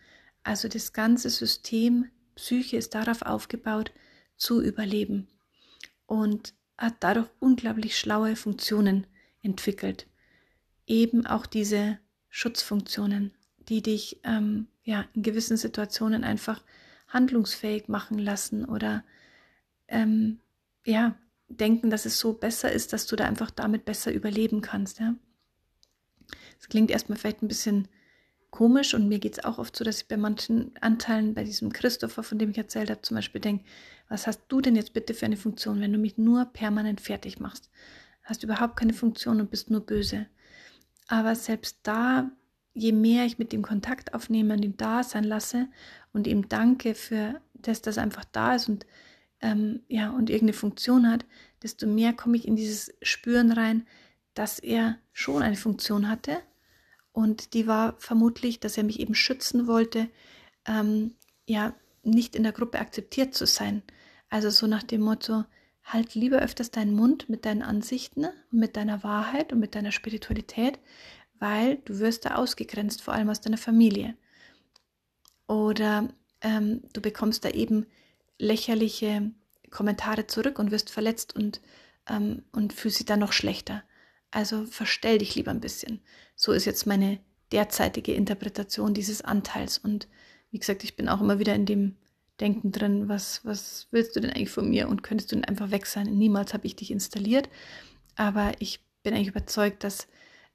Also 0.43 0.69
das 0.69 0.93
ganze 0.93 1.31
System 1.31 2.11
Psyche 2.35 2.77
ist 2.77 2.95
darauf 2.95 3.23
aufgebaut, 3.23 3.93
zu 4.37 4.61
überleben 4.61 5.29
und 6.07 6.55
hat 6.77 6.95
dadurch 7.01 7.29
unglaublich 7.39 7.97
schlaue 7.99 8.35
Funktionen 8.35 9.07
entwickelt. 9.43 10.07
Eben 10.87 11.27
auch 11.27 11.47
diese 11.47 11.99
Schutzfunktionen, 12.29 13.33
die 13.69 13.83
dich 13.83 14.21
ähm, 14.25 14.67
ja 14.83 15.05
in 15.15 15.23
gewissen 15.23 15.57
Situationen 15.57 16.25
einfach 16.25 16.65
handlungsfähig 17.09 17.89
machen 17.89 18.19
lassen 18.19 18.65
oder 18.65 19.05
ähm, 19.87 20.41
ja 20.85 21.15
denken, 21.57 21.91
dass 21.91 22.07
es 22.07 22.19
so 22.19 22.33
besser 22.33 22.73
ist, 22.73 22.93
dass 22.93 23.07
du 23.07 23.17
da 23.17 23.25
einfach 23.25 23.51
damit 23.51 23.85
besser 23.85 24.13
überleben 24.13 24.61
kannst. 24.61 25.01
Ja? 25.01 25.15
Das 26.59 26.69
klingt 26.69 26.91
erstmal 26.91 27.19
vielleicht 27.19 27.43
ein 27.43 27.49
bisschen 27.49 27.89
komisch 28.51 28.93
und 28.95 29.09
mir 29.09 29.19
geht 29.19 29.39
es 29.39 29.45
auch 29.45 29.59
oft 29.59 29.75
so, 29.75 29.83
dass 29.83 30.03
ich 30.03 30.09
bei 30.09 30.17
manchen 30.17 30.73
Anteilen, 30.81 31.35
bei 31.35 31.43
diesem 31.43 31.73
Christopher, 31.73 32.23
von 32.23 32.39
dem 32.39 32.51
ich 32.51 32.59
erzählt 32.59 32.91
habe, 32.91 33.01
zum 33.01 33.17
Beispiel 33.17 33.41
denke, 33.41 33.65
was 34.09 34.27
hast 34.27 34.43
du 34.49 34.61
denn 34.61 34.77
jetzt 34.77 34.93
bitte 34.93 35.15
für 35.15 35.27
eine 35.27 35.39
Funktion, 35.39 35.81
wenn 35.81 35.93
du 35.93 35.99
mich 35.99 36.19
nur 36.19 36.45
permanent 36.45 37.01
fertig 37.01 37.41
machst? 37.41 37.71
Hast 38.23 38.45
überhaupt 38.45 38.77
keine 38.77 38.93
Funktion 38.93 39.41
und 39.41 39.51
bist 39.51 39.71
nur 39.71 39.81
böse. 39.81 40.27
Aber 41.09 41.35
selbst 41.35 41.79
da, 41.83 42.31
je 42.75 42.93
mehr 42.93 43.25
ich 43.25 43.39
mit 43.39 43.53
dem 43.53 43.63
Kontakt 43.63 44.15
aufnehme 44.15 44.55
und 44.55 44.65
ihm 44.65 44.77
da 44.77 45.03
sein 45.03 45.25
lasse 45.25 45.69
und 46.13 46.27
ihm 46.27 46.49
danke 46.49 46.95
für 46.95 47.41
das, 47.55 47.81
dass 47.83 47.97
er 47.97 48.03
einfach 48.03 48.25
da 48.27 48.55
ist 48.55 48.69
und 48.69 48.87
ähm, 49.43 49.81
ja, 49.89 50.11
und 50.11 50.31
irgendeine 50.31 50.55
Funktion 50.55 51.11
hat, 51.11 51.25
desto 51.63 51.87
mehr 51.87 52.13
komme 52.13 52.37
ich 52.37 52.47
in 52.47 52.57
dieses 52.57 52.95
Spüren 53.03 53.53
rein, 53.53 53.87
dass 54.35 54.59
er 54.59 54.99
schon 55.13 55.43
eine 55.43 55.57
Funktion 55.57 56.09
hatte. 56.09 56.39
Und 57.13 57.53
die 57.53 57.67
war 57.67 57.95
vermutlich, 57.99 58.61
dass 58.61 58.79
er 58.79 58.85
mich 58.85 59.01
eben 59.01 59.15
schützen 59.15 59.67
wollte, 59.67 60.09
ähm, 60.67 61.15
ja, 61.47 61.75
nicht 62.03 62.35
in 62.35 62.43
der 62.43 62.53
Gruppe 62.53 62.79
akzeptiert 62.79 63.35
zu 63.35 63.47
sein. 63.47 63.83
Also 64.31 64.49
so 64.51 64.67
nach 64.67 64.83
dem 64.83 65.03
Motto, 65.03 65.45
halt 65.85 66.15
lieber 66.15 66.39
öfters 66.39 66.71
deinen 66.71 66.95
Mund 66.95 67.29
mit 67.29 67.45
deinen 67.45 67.63
Ansichten, 67.63 68.27
mit 68.51 68.77
deiner 68.77 69.03
Wahrheit 69.03 69.53
und 69.53 69.59
mit 69.59 69.75
deiner 69.75 69.93
Spiritualität, 69.93 70.79
weil 71.39 71.79
du 71.85 71.99
wirst 71.99 72.25
da 72.25 72.37
ausgegrenzt, 72.37 73.03
vor 73.03 73.15
allem 73.15 73.29
aus 73.29 73.41
deiner 73.41 73.59
Familie. 73.59 74.17
Oder 75.49 76.09
ähm, 76.41 76.83
du 76.93 77.01
bekommst 77.01 77.45
da 77.45 77.51
eben 77.51 77.87
lächerliche 78.39 79.31
Kommentare 79.71 80.27
zurück 80.27 80.59
und 80.59 80.71
wirst 80.71 80.91
verletzt 80.91 81.35
und, 81.35 81.61
ähm, 82.09 82.43
und 82.53 82.73
fühlst 82.73 82.99
dich 82.99 83.07
dann 83.07 83.21
noch 83.21 83.33
schlechter. 83.33 83.83
Also 84.31 84.65
verstell 84.67 85.19
dich 85.19 85.35
lieber 85.35 85.51
ein 85.51 85.61
bisschen. 85.61 86.01
So 86.37 86.53
ist 86.53 86.65
jetzt 86.65 86.87
meine 86.87 87.19
derzeitige 87.53 88.15
Interpretation 88.15 88.95
dieses 88.95 89.23
Anteils 89.23 89.79
und 89.79 90.09
wie 90.51 90.59
gesagt, 90.59 90.85
ich 90.85 90.97
bin 90.97 91.09
auch 91.09 91.21
immer 91.21 91.39
wieder 91.39 91.55
in 91.55 91.67
dem 91.67 91.97
Denken 92.41 92.73
drin, 92.73 93.09
was, 93.09 93.45
was 93.45 93.89
willst 93.91 94.17
du 94.17 94.21
denn 94.21 94.31
eigentlich 94.31 94.51
von 94.51 94.69
mir 94.69 94.89
und 94.89 95.03
könntest 95.03 95.31
du 95.31 95.37
denn 95.37 95.45
einfach 95.45 95.71
weg 95.71 95.87
sein? 95.87 96.07
Niemals 96.07 96.55
habe 96.55 96.67
ich 96.67 96.77
dich 96.77 96.91
installiert, 96.91 97.49
aber 98.17 98.53
ich 98.59 98.81
bin 99.03 99.15
eigentlich 99.15 99.29
überzeugt, 99.29 99.85
dass 99.85 100.09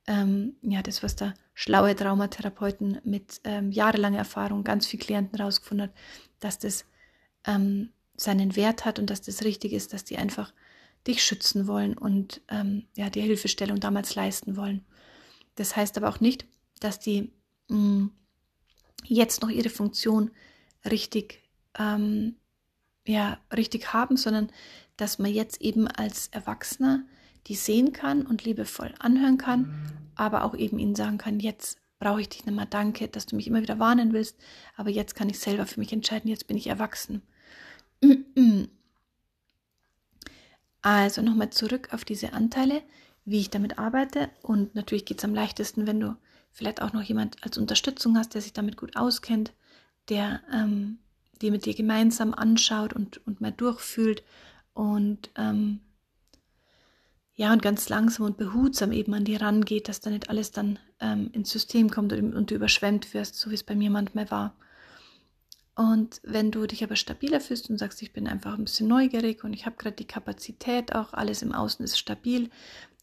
ähm, 0.07 0.55
ja, 0.61 0.81
das, 0.81 1.03
was 1.03 1.15
da 1.15 1.33
schlaue 1.53 1.95
Traumatherapeuten 1.95 2.99
mit 3.03 3.41
ähm, 3.43 3.71
jahrelanger 3.71 4.19
Erfahrung, 4.19 4.63
ganz 4.63 4.87
viel 4.87 4.99
Klienten 4.99 5.39
rausgefunden 5.39 5.87
hat, 5.87 5.95
dass 6.39 6.59
das 6.59 6.85
ähm, 7.47 7.89
seinen 8.15 8.55
Wert 8.55 8.85
hat 8.85 8.99
und 8.99 9.09
dass 9.09 9.21
das 9.21 9.43
richtig 9.43 9.73
ist, 9.73 9.93
dass 9.93 10.03
die 10.03 10.17
einfach 10.17 10.53
dich 11.07 11.23
schützen 11.23 11.67
wollen 11.67 11.97
und 11.97 12.41
ähm, 12.49 12.85
ja, 12.95 13.09
dir 13.09 13.23
Hilfestellung 13.23 13.79
damals 13.79 14.15
leisten 14.15 14.57
wollen. 14.57 14.85
Das 15.55 15.75
heißt 15.75 15.97
aber 15.97 16.09
auch 16.09 16.19
nicht, 16.19 16.45
dass 16.79 16.99
die 16.99 17.31
mh, 17.69 17.77
mm, 17.77 18.11
jetzt 19.05 19.41
noch 19.41 19.49
ihre 19.49 19.69
Funktion 19.69 20.31
richtig, 20.85 21.41
ähm, 21.79 22.35
ja, 23.05 23.39
richtig 23.55 23.93
haben, 23.93 24.17
sondern 24.17 24.51
dass 24.97 25.19
man 25.19 25.31
jetzt 25.31 25.61
eben 25.61 25.87
als 25.87 26.27
Erwachsener 26.29 27.03
die 27.47 27.55
sehen 27.55 27.93
kann 27.93 28.25
und 28.25 28.43
liebevoll 28.43 28.93
anhören 28.99 29.37
kann, 29.37 29.73
aber 30.15 30.43
auch 30.43 30.53
eben 30.53 30.79
ihnen 30.79 30.95
sagen 30.95 31.17
kann, 31.17 31.39
jetzt 31.39 31.79
brauche 31.99 32.21
ich 32.21 32.29
dich 32.29 32.45
nicht 32.45 32.55
mehr, 32.55 32.65
danke, 32.65 33.07
dass 33.07 33.25
du 33.25 33.35
mich 33.35 33.47
immer 33.47 33.61
wieder 33.61 33.79
warnen 33.79 34.13
willst, 34.13 34.37
aber 34.75 34.89
jetzt 34.89 35.15
kann 35.15 35.29
ich 35.29 35.39
selber 35.39 35.65
für 35.65 35.79
mich 35.79 35.93
entscheiden, 35.93 36.29
jetzt 36.29 36.47
bin 36.47 36.57
ich 36.57 36.67
erwachsen. 36.67 37.21
Also 40.81 41.21
nochmal 41.21 41.49
zurück 41.49 41.89
auf 41.91 42.05
diese 42.05 42.33
Anteile, 42.33 42.81
wie 43.25 43.39
ich 43.39 43.49
damit 43.49 43.77
arbeite 43.77 44.29
und 44.41 44.73
natürlich 44.73 45.05
geht 45.05 45.17
es 45.17 45.25
am 45.25 45.33
leichtesten, 45.35 45.85
wenn 45.85 45.99
du 45.99 46.15
vielleicht 46.51 46.81
auch 46.81 46.93
noch 46.93 47.01
jemand 47.01 47.43
als 47.43 47.57
Unterstützung 47.57 48.17
hast, 48.17 48.33
der 48.33 48.41
sich 48.41 48.53
damit 48.53 48.77
gut 48.77 48.95
auskennt, 48.95 49.51
der 50.09 50.41
ähm, 50.51 50.99
die 51.41 51.51
mit 51.51 51.65
dir 51.65 51.75
gemeinsam 51.75 52.33
anschaut 52.33 52.93
und, 52.93 53.25
und 53.27 53.41
mal 53.41 53.51
durchfühlt 53.51 54.23
und 54.73 55.29
ähm, 55.35 55.81
ja, 57.35 57.53
und 57.53 57.61
ganz 57.61 57.87
langsam 57.89 58.25
und 58.25 58.37
behutsam 58.37 58.91
eben 58.91 59.13
an 59.13 59.25
dir 59.25 59.41
rangeht, 59.41 59.89
dass 59.89 59.99
da 59.99 60.09
nicht 60.09 60.29
alles 60.29 60.51
dann 60.51 60.79
ähm, 60.99 61.29
ins 61.33 61.51
System 61.51 61.91
kommt 61.91 62.11
und, 62.13 62.33
und 62.33 62.49
du 62.49 62.55
überschwemmt 62.55 63.13
wirst, 63.13 63.35
so 63.35 63.51
wie 63.51 63.55
es 63.55 63.63
bei 63.63 63.75
mir 63.75 63.91
manchmal 63.91 64.31
war. 64.31 64.55
Und 65.77 66.21
wenn 66.23 66.49
du 66.49 66.65
dich 66.65 66.83
aber 66.83 66.95
stabiler 66.95 67.39
fühlst 67.39 67.69
und 67.69 67.77
sagst, 67.77 68.01
ich 68.01 68.11
bin 68.11 68.27
einfach 68.27 68.57
ein 68.57 68.63
bisschen 68.63 68.87
neugierig 68.87 69.43
und 69.43 69.53
ich 69.53 69.67
habe 69.67 69.75
gerade 69.77 69.95
die 69.95 70.07
Kapazität, 70.07 70.95
auch 70.95 71.13
alles 71.13 71.43
im 71.43 71.53
Außen 71.53 71.85
ist 71.85 71.99
stabil, 71.99 72.49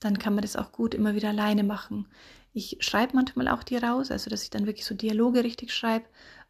dann 0.00 0.18
kann 0.18 0.34
man 0.34 0.42
das 0.42 0.56
auch 0.56 0.72
gut 0.72 0.92
immer 0.92 1.14
wieder 1.14 1.28
alleine 1.28 1.62
machen. 1.62 2.08
Ich 2.52 2.78
schreibe 2.80 3.14
manchmal 3.14 3.46
auch 3.46 3.62
die 3.62 3.76
raus, 3.76 4.10
also 4.10 4.28
dass 4.28 4.42
ich 4.42 4.50
dann 4.50 4.66
wirklich 4.66 4.86
so 4.86 4.96
Dialoge 4.96 5.44
richtig 5.44 5.72
schreibe 5.72 6.06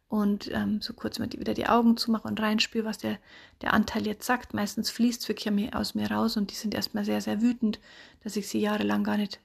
und 0.07 0.49
ähm, 0.51 0.81
so 0.81 0.93
kurz 0.93 1.19
mal 1.19 1.27
die, 1.27 1.39
wieder 1.39 1.53
die 1.53 1.67
Augen 1.67 1.95
zumache 1.95 2.27
und 2.27 2.39
reinspüre, 2.39 2.85
was 2.85 2.97
der, 2.97 3.19
der 3.61 3.73
Anteil 3.75 4.07
jetzt 4.07 4.25
sagt. 4.25 4.55
Meistens 4.55 4.89
fließt 4.89 5.21
es 5.21 5.29
wirklich 5.29 5.75
aus 5.75 5.93
mir 5.93 6.09
raus 6.09 6.37
und 6.37 6.49
die 6.49 6.55
sind 6.55 6.73
erstmal 6.73 7.05
sehr, 7.05 7.21
sehr 7.21 7.43
wütend, 7.43 7.79
dass 8.23 8.35
ich 8.35 8.47
sie 8.47 8.59
jahrelang 8.59 9.03
gar 9.03 9.17
nicht 9.17 9.41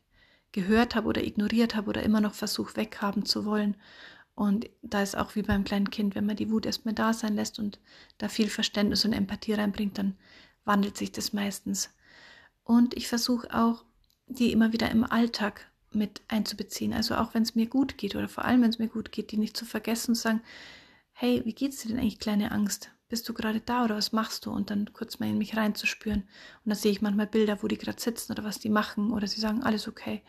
gehört 0.52 0.94
habe 0.94 1.08
oder 1.08 1.22
ignoriert 1.22 1.74
habe 1.74 1.90
oder 1.90 2.02
immer 2.02 2.22
noch 2.22 2.32
versuche 2.32 2.76
weghaben 2.76 3.26
zu 3.26 3.44
wollen. 3.44 3.76
Und 4.40 4.70
da 4.80 5.02
ist 5.02 5.18
auch 5.18 5.34
wie 5.34 5.42
beim 5.42 5.64
kleinen 5.64 5.90
Kind, 5.90 6.14
wenn 6.14 6.24
man 6.24 6.34
die 6.34 6.50
Wut 6.50 6.64
erstmal 6.64 6.94
da 6.94 7.12
sein 7.12 7.34
lässt 7.34 7.58
und 7.58 7.78
da 8.16 8.30
viel 8.30 8.48
Verständnis 8.48 9.04
und 9.04 9.12
Empathie 9.12 9.52
reinbringt, 9.52 9.98
dann 9.98 10.16
wandelt 10.64 10.96
sich 10.96 11.12
das 11.12 11.34
meistens. 11.34 11.90
Und 12.64 12.96
ich 12.96 13.06
versuche 13.06 13.52
auch, 13.52 13.84
die 14.28 14.50
immer 14.50 14.72
wieder 14.72 14.90
im 14.90 15.04
Alltag 15.04 15.70
mit 15.92 16.22
einzubeziehen. 16.28 16.94
Also 16.94 17.16
auch 17.16 17.34
wenn 17.34 17.42
es 17.42 17.54
mir 17.54 17.66
gut 17.66 17.98
geht 17.98 18.16
oder 18.16 18.30
vor 18.30 18.46
allem 18.46 18.62
wenn 18.62 18.70
es 18.70 18.78
mir 18.78 18.88
gut 18.88 19.12
geht, 19.12 19.30
die 19.30 19.36
nicht 19.36 19.58
zu 19.58 19.66
vergessen 19.66 20.12
und 20.12 20.14
zu 20.14 20.22
sagen, 20.22 20.40
hey, 21.12 21.42
wie 21.44 21.52
geht's 21.52 21.82
dir 21.82 21.88
denn 21.88 21.98
eigentlich, 21.98 22.18
kleine 22.18 22.50
Angst? 22.50 22.92
Bist 23.10 23.28
du 23.28 23.34
gerade 23.34 23.60
da 23.60 23.84
oder 23.84 23.98
was 23.98 24.12
machst 24.12 24.46
du? 24.46 24.52
Und 24.52 24.70
dann 24.70 24.90
kurz 24.94 25.18
mal 25.18 25.28
in 25.28 25.36
mich 25.36 25.54
reinzuspüren. 25.54 26.22
Und 26.22 26.28
dann 26.64 26.78
sehe 26.78 26.92
ich 26.92 27.02
manchmal 27.02 27.26
Bilder, 27.26 27.62
wo 27.62 27.68
die 27.68 27.76
gerade 27.76 28.00
sitzen 28.00 28.32
oder 28.32 28.44
was 28.44 28.58
die 28.58 28.70
machen 28.70 29.12
oder 29.12 29.26
sie 29.26 29.40
sagen, 29.42 29.62
alles 29.62 29.86
okay. 29.86 30.22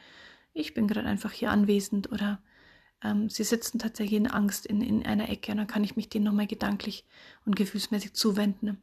Ich 0.51 0.73
bin 0.73 0.89
gerade 0.89 1.07
einfach 1.07 1.31
hier 1.31 1.49
anwesend 1.49 2.11
oder 2.11 2.41
ähm, 3.03 3.29
sie 3.29 3.43
sitzen 3.43 3.79
tatsächlich 3.79 4.17
in 4.17 4.27
Angst 4.27 4.65
in, 4.65 4.81
in 4.81 5.05
einer 5.05 5.29
Ecke 5.29 5.51
und 5.51 5.57
dann 5.57 5.67
kann 5.67 5.83
ich 5.83 5.95
mich 5.95 6.09
denen 6.09 6.25
nochmal 6.25 6.47
gedanklich 6.47 7.05
und 7.45 7.55
gefühlsmäßig 7.55 8.13
zuwenden. 8.13 8.81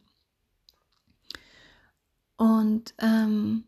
Und 2.37 2.95
ähm, 2.99 3.65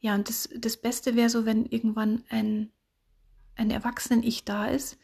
ja, 0.00 0.14
und 0.14 0.28
das, 0.28 0.48
das 0.56 0.76
Beste 0.76 1.14
wäre 1.14 1.30
so, 1.30 1.46
wenn 1.46 1.66
irgendwann 1.66 2.24
ein, 2.28 2.70
ein 3.54 3.70
Erwachsenen-Ich 3.70 4.44
da 4.44 4.66
ist, 4.66 4.98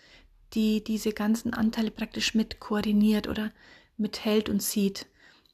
die 0.55 0.83
diese 0.83 1.13
ganzen 1.13 1.55
Anteile 1.55 1.91
praktisch 1.91 2.35
mit 2.35 2.59
koordiniert 2.59 3.29
oder 3.29 3.53
mithält 3.97 4.49
und 4.49 4.63
sieht. 4.63 5.07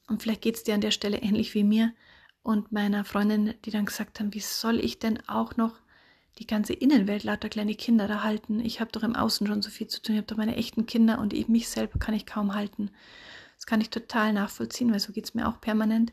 Und 0.07 0.23
vielleicht 0.23 0.43
geht 0.43 0.57
es 0.57 0.65
dir 0.65 0.75
an 0.75 0.81
der 0.81 0.91
Stelle 0.91 1.19
ähnlich 1.19 1.55
wie 1.55 1.65
mir 1.65 1.93
und 2.43 2.73
meiner 2.73 3.05
Freundin, 3.05 3.55
die 3.65 3.71
dann 3.71 3.87
gesagt 3.87 4.21
haben, 4.21 4.33
wie 4.35 4.41
soll 4.41 4.79
ich 4.81 4.99
denn 4.99 5.27
auch 5.29 5.57
noch 5.57 5.81
die 6.39 6.47
ganze 6.47 6.73
Innenwelt 6.73 7.25
lauter 7.25 7.49
kleine 7.49 7.75
Kinder 7.75 8.09
da 8.09 8.23
halten? 8.23 8.61
Ich 8.61 8.81
habe 8.81 8.93
doch 8.93 9.03
im 9.03 9.17
Außen 9.17 9.47
schon 9.47 9.63
so 9.63 9.71
viel 9.71 9.87
zu 9.87 10.03
tun, 10.03 10.15
ich 10.15 10.19
habe 10.19 10.27
doch 10.27 10.37
meine 10.37 10.57
echten 10.57 10.87
Kinder 10.87 11.19
und 11.19 11.33
ich, 11.33 11.49
mich 11.49 11.69
selber 11.69 11.99
kann 11.99 12.15
ich 12.15 12.27
kaum 12.27 12.55
halten. 12.55 12.91
Das 13.57 13.67
kann 13.67 13.81
ich 13.81 13.91
total 13.91 14.33
nachvollziehen, 14.33 14.93
weil 14.93 15.01
so 15.01 15.13
geht 15.13 15.25
es 15.25 15.35
mir 15.35 15.49
auch 15.49 15.61
permanent. 15.61 16.13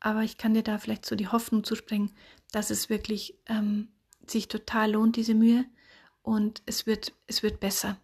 Aber 0.00 0.22
ich 0.22 0.36
kann 0.36 0.54
dir 0.54 0.62
da 0.62 0.78
vielleicht 0.78 1.06
so 1.06 1.16
die 1.16 1.28
Hoffnung 1.28 1.64
zuspringen, 1.64 2.10
dass 2.52 2.70
es 2.70 2.90
wirklich 2.90 3.38
ähm, 3.46 3.88
sich 4.26 4.48
total 4.48 4.92
lohnt, 4.92 5.16
diese 5.16 5.34
Mühe. 5.34 5.64
Und 6.22 6.62
es 6.66 6.86
wird, 6.86 7.12
es 7.26 7.42
wird 7.42 7.60
besser. 7.60 7.98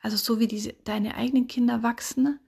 Also 0.00 0.16
so 0.16 0.38
wie 0.38 0.46
diese, 0.46 0.74
deine 0.84 1.14
eigenen 1.14 1.46
Kinder 1.46 1.82
wachsen, 1.82 2.38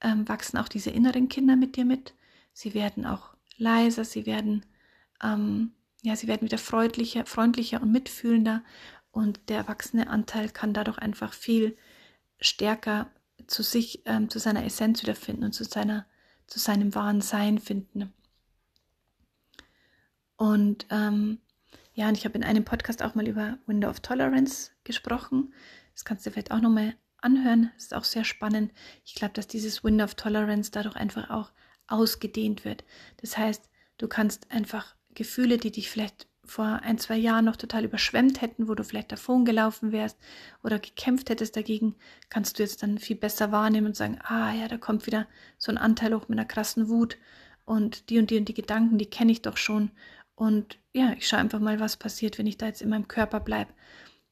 ähm, 0.00 0.28
wachsen 0.28 0.58
auch 0.58 0.68
diese 0.68 0.90
inneren 0.90 1.28
Kinder 1.28 1.56
mit 1.56 1.76
dir 1.76 1.84
mit. 1.84 2.14
Sie 2.52 2.74
werden 2.74 3.04
auch 3.04 3.34
leiser, 3.56 4.04
sie 4.04 4.26
werden, 4.26 4.64
ähm, 5.22 5.72
ja, 6.04 6.14
sie 6.16 6.28
werden 6.28 6.42
wieder 6.42 6.58
freundlicher, 6.58 7.24
freundlicher 7.24 7.80
und 7.80 7.90
mitfühlender. 7.90 8.62
Und 9.10 9.48
der 9.48 9.56
erwachsene 9.56 10.08
Anteil 10.08 10.50
kann 10.50 10.74
dadurch 10.74 10.98
einfach 10.98 11.32
viel 11.32 11.78
stärker 12.38 13.10
zu 13.46 13.62
sich, 13.62 14.02
ähm, 14.04 14.28
zu 14.28 14.38
seiner 14.38 14.66
Essenz 14.66 15.02
wiederfinden 15.02 15.44
und 15.44 15.52
zu 15.52 15.64
seiner, 15.64 16.04
zu 16.46 16.58
seinem 16.58 16.94
wahren 16.94 17.22
Sein 17.22 17.58
finden. 17.58 18.12
Und 20.36 20.86
ähm, 20.90 21.38
ja, 21.94 22.08
und 22.08 22.18
ich 22.18 22.26
habe 22.26 22.36
in 22.36 22.44
einem 22.44 22.66
Podcast 22.66 23.02
auch 23.02 23.14
mal 23.14 23.26
über 23.26 23.56
Window 23.66 23.88
of 23.88 24.00
Tolerance 24.00 24.72
gesprochen. 24.84 25.54
Das 25.94 26.04
kannst 26.04 26.26
du 26.26 26.30
vielleicht 26.30 26.50
auch 26.50 26.60
nochmal 26.60 26.94
anhören. 27.16 27.70
Das 27.76 27.84
ist 27.84 27.94
auch 27.94 28.04
sehr 28.04 28.24
spannend. 28.24 28.72
Ich 29.06 29.14
glaube, 29.14 29.32
dass 29.32 29.46
dieses 29.46 29.82
Window 29.82 30.04
of 30.04 30.16
Tolerance 30.16 30.70
dadurch 30.70 30.96
einfach 30.96 31.30
auch 31.30 31.50
ausgedehnt 31.86 32.66
wird. 32.66 32.84
Das 33.22 33.38
heißt, 33.38 33.70
du 33.96 34.06
kannst 34.06 34.50
einfach 34.50 34.96
Gefühle, 35.14 35.58
die 35.58 35.70
dich 35.70 35.90
vielleicht 35.90 36.26
vor 36.46 36.80
ein, 36.82 36.98
zwei 36.98 37.16
Jahren 37.16 37.46
noch 37.46 37.56
total 37.56 37.84
überschwemmt 37.84 38.42
hätten, 38.42 38.68
wo 38.68 38.74
du 38.74 38.84
vielleicht 38.84 39.12
davon 39.12 39.44
gelaufen 39.44 39.92
wärst 39.92 40.18
oder 40.62 40.78
gekämpft 40.78 41.30
hättest 41.30 41.56
dagegen, 41.56 41.94
kannst 42.28 42.58
du 42.58 42.62
jetzt 42.62 42.82
dann 42.82 42.98
viel 42.98 43.16
besser 43.16 43.50
wahrnehmen 43.50 43.88
und 43.88 43.96
sagen, 43.96 44.18
ah 44.22 44.52
ja, 44.52 44.68
da 44.68 44.76
kommt 44.76 45.06
wieder 45.06 45.26
so 45.58 45.72
ein 45.72 45.78
Anteil 45.78 46.14
hoch 46.14 46.28
mit 46.28 46.38
einer 46.38 46.46
krassen 46.46 46.88
Wut. 46.88 47.16
Und 47.64 48.10
die 48.10 48.18
und 48.18 48.28
die 48.30 48.36
und 48.36 48.46
die 48.46 48.54
Gedanken, 48.54 48.98
die 48.98 49.06
kenne 49.06 49.32
ich 49.32 49.40
doch 49.40 49.56
schon. 49.56 49.90
Und 50.34 50.78
ja, 50.92 51.14
ich 51.16 51.26
schaue 51.26 51.40
einfach 51.40 51.60
mal, 51.60 51.80
was 51.80 51.96
passiert, 51.96 52.38
wenn 52.38 52.46
ich 52.46 52.58
da 52.58 52.66
jetzt 52.66 52.82
in 52.82 52.90
meinem 52.90 53.08
Körper 53.08 53.40
bleibe 53.40 53.72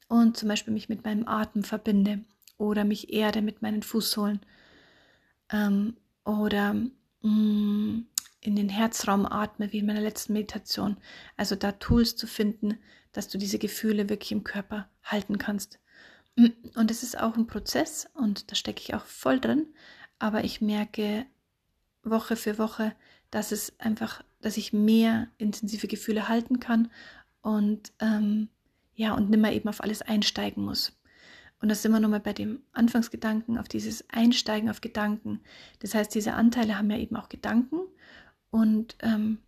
und 0.09 0.37
zum 0.37 0.49
Beispiel 0.49 0.75
mich 0.75 0.91
mit 0.91 1.05
meinem 1.05 1.27
Atem 1.27 1.65
verbinde 1.65 2.21
oder 2.59 2.85
mich 2.85 3.13
erde 3.13 3.41
mit 3.41 3.63
meinen 3.63 3.83
Fußsohlen. 3.83 4.41
Ähm, 5.51 5.97
oder 6.25 6.75
mh, 6.75 6.91
mm, 7.23 8.07
in 8.43 8.57
den 8.57 8.69
Herzraum 8.69 9.25
atme, 9.25 9.73
wie 9.73 9.79
in 9.79 9.87
meiner 9.87 10.03
letzten 10.03 10.35
Meditation. 10.35 10.99
Also 11.39 11.57
da 11.57 11.73
Tools 11.73 12.17
zu 12.17 12.27
finden, 12.27 12.79
dass 13.13 13.29
du 13.29 13.39
diese 13.39 13.59
Gefühle 13.59 14.11
wirklich 14.11 14.33
im 14.33 14.45
Körper 14.45 14.91
halten 15.03 15.39
kannst. 15.39 15.79
Und 16.75 16.91
es 16.91 17.03
ist 17.03 17.19
auch 17.19 17.37
ein 17.37 17.47
Prozess 17.47 18.09
und 18.15 18.51
da 18.51 18.55
stecke 18.55 18.81
ich 18.81 18.95
auch 18.95 19.05
voll 19.05 19.41
drin, 19.41 19.67
aber 20.19 20.45
ich 20.45 20.61
merke 20.61 21.27
Woche 22.03 22.37
für 22.37 22.59
Woche, 22.59 22.95
dass 23.31 23.53
es 23.53 23.79
einfach 23.79 24.23
dass 24.43 24.57
ich 24.57 24.73
mehr 24.73 25.29
intensive 25.39 25.89
Gefühle 25.89 26.29
halten 26.29 26.61
kann 26.61 26.91
und 27.41 27.93
ähm, 28.01 28.49
ja, 28.95 29.15
und 29.15 29.31
nimmer 29.31 29.53
eben 29.53 29.69
auf 29.69 29.83
alles 29.83 30.03
einsteigen 30.03 30.65
muss. 30.65 30.93
Und 31.61 31.69
das 31.69 31.81
sind 31.81 31.93
wir 31.93 32.01
nochmal 32.01 32.21
bei 32.21 32.33
dem 32.33 32.61
Anfangsgedanken, 32.73 33.57
auf 33.57 33.69
dieses 33.69 34.05
Einsteigen 34.11 34.69
auf 34.69 34.81
Gedanken. 34.81 35.41
Das 35.79 35.95
heißt, 35.95 36.15
diese 36.15 36.35
Anteile 36.35 36.77
haben 36.77 36.91
ja 36.91 36.99
eben 36.99 37.17
auch 37.17 37.29
Gedanken. 37.29 37.79
Und 38.53 38.97
ähm, 39.01 39.39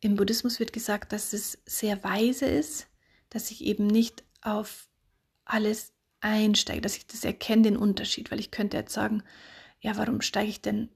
im 0.00 0.16
Buddhismus 0.16 0.58
wird 0.58 0.72
gesagt, 0.72 1.12
dass 1.12 1.34
es 1.34 1.58
sehr 1.66 2.02
weise 2.02 2.46
ist, 2.46 2.88
dass 3.28 3.50
ich 3.50 3.62
eben 3.62 3.86
nicht 3.86 4.24
auf 4.40 4.88
alles 5.44 5.92
einsteige, 6.20 6.80
dass 6.80 6.96
ich 6.96 7.06
das 7.06 7.24
erkenne, 7.24 7.62
den 7.62 7.76
Unterschied. 7.76 8.30
Weil 8.30 8.40
ich 8.40 8.50
könnte 8.50 8.78
jetzt 8.78 8.94
sagen, 8.94 9.22
ja, 9.80 9.98
warum 9.98 10.22
steige 10.22 10.48
ich 10.48 10.62
denn 10.62 10.88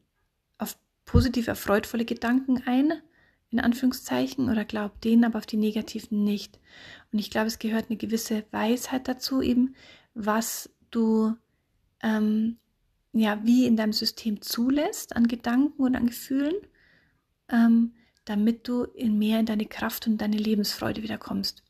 auf 0.56 0.78
positive, 1.04 1.54
freudvolle 1.56 2.06
Gedanken 2.06 2.62
ein, 2.64 3.02
in 3.50 3.60
Anführungszeichen, 3.60 4.48
oder 4.48 4.64
glaub 4.64 4.98
denen, 5.02 5.24
aber 5.24 5.38
auf 5.38 5.46
die 5.46 5.58
negativen 5.58 6.24
nicht. 6.24 6.58
Und 7.12 7.18
ich 7.18 7.30
glaube, 7.30 7.48
es 7.48 7.58
gehört 7.58 7.90
eine 7.90 7.98
gewisse 7.98 8.46
Weisheit 8.50 9.08
dazu, 9.08 9.42
eben, 9.42 9.74
was 10.14 10.70
du 10.90 11.36
ähm, 12.02 12.56
ja, 13.12 13.40
wie 13.44 13.66
in 13.66 13.76
deinem 13.76 13.92
System 13.92 14.40
zulässt 14.40 15.16
an 15.16 15.26
Gedanken 15.26 15.82
und 15.82 15.96
an 15.96 16.06
Gefühlen, 16.06 16.54
ähm, 17.48 17.94
damit 18.24 18.68
du 18.68 18.84
in 18.84 19.18
mehr 19.18 19.40
in 19.40 19.46
deine 19.46 19.66
Kraft 19.66 20.06
und 20.06 20.18
deine 20.18 20.36
Lebensfreude 20.36 21.02
wiederkommst. 21.02 21.62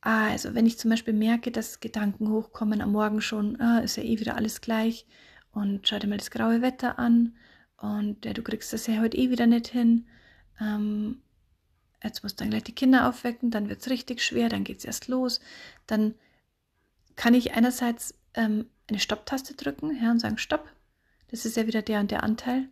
Also, 0.00 0.54
wenn 0.54 0.66
ich 0.66 0.78
zum 0.78 0.90
Beispiel 0.90 1.14
merke, 1.14 1.50
dass 1.50 1.80
Gedanken 1.80 2.30
hochkommen 2.30 2.80
am 2.80 2.92
Morgen 2.92 3.20
schon, 3.20 3.60
ah, 3.60 3.80
ist 3.80 3.96
ja 3.96 4.02
eh 4.02 4.18
wieder 4.18 4.34
alles 4.36 4.60
gleich 4.60 5.06
und 5.52 5.86
schau 5.86 5.98
dir 5.98 6.08
mal 6.08 6.16
das 6.16 6.30
graue 6.30 6.62
Wetter 6.62 6.98
an 6.98 7.36
und 7.76 8.24
ja, 8.24 8.32
du 8.32 8.42
kriegst 8.42 8.72
das 8.72 8.86
ja 8.86 9.00
heute 9.00 9.16
eh 9.16 9.30
wieder 9.30 9.46
nicht 9.46 9.68
hin. 9.68 10.06
Ähm, 10.60 11.22
jetzt 12.02 12.22
musst 12.22 12.40
du 12.40 12.44
dann 12.44 12.50
gleich 12.50 12.64
die 12.64 12.74
Kinder 12.74 13.08
aufwecken, 13.08 13.50
dann 13.50 13.68
wird 13.68 13.80
es 13.82 13.90
richtig 13.90 14.22
schwer, 14.22 14.48
dann 14.48 14.64
geht 14.64 14.78
es 14.78 14.84
erst 14.84 15.08
los. 15.08 15.40
Dann 15.86 16.14
kann 17.16 17.34
ich 17.34 17.52
einerseits 17.52 18.14
ähm, 18.34 18.66
eine 18.88 18.98
Stopptaste 18.98 19.54
drücken 19.54 19.96
ja, 20.02 20.10
und 20.10 20.20
sagen, 20.20 20.38
Stopp, 20.38 20.68
das 21.30 21.44
ist 21.44 21.56
ja 21.56 21.66
wieder 21.66 21.82
der 21.82 22.00
und 22.00 22.10
der 22.10 22.22
Anteil. 22.22 22.68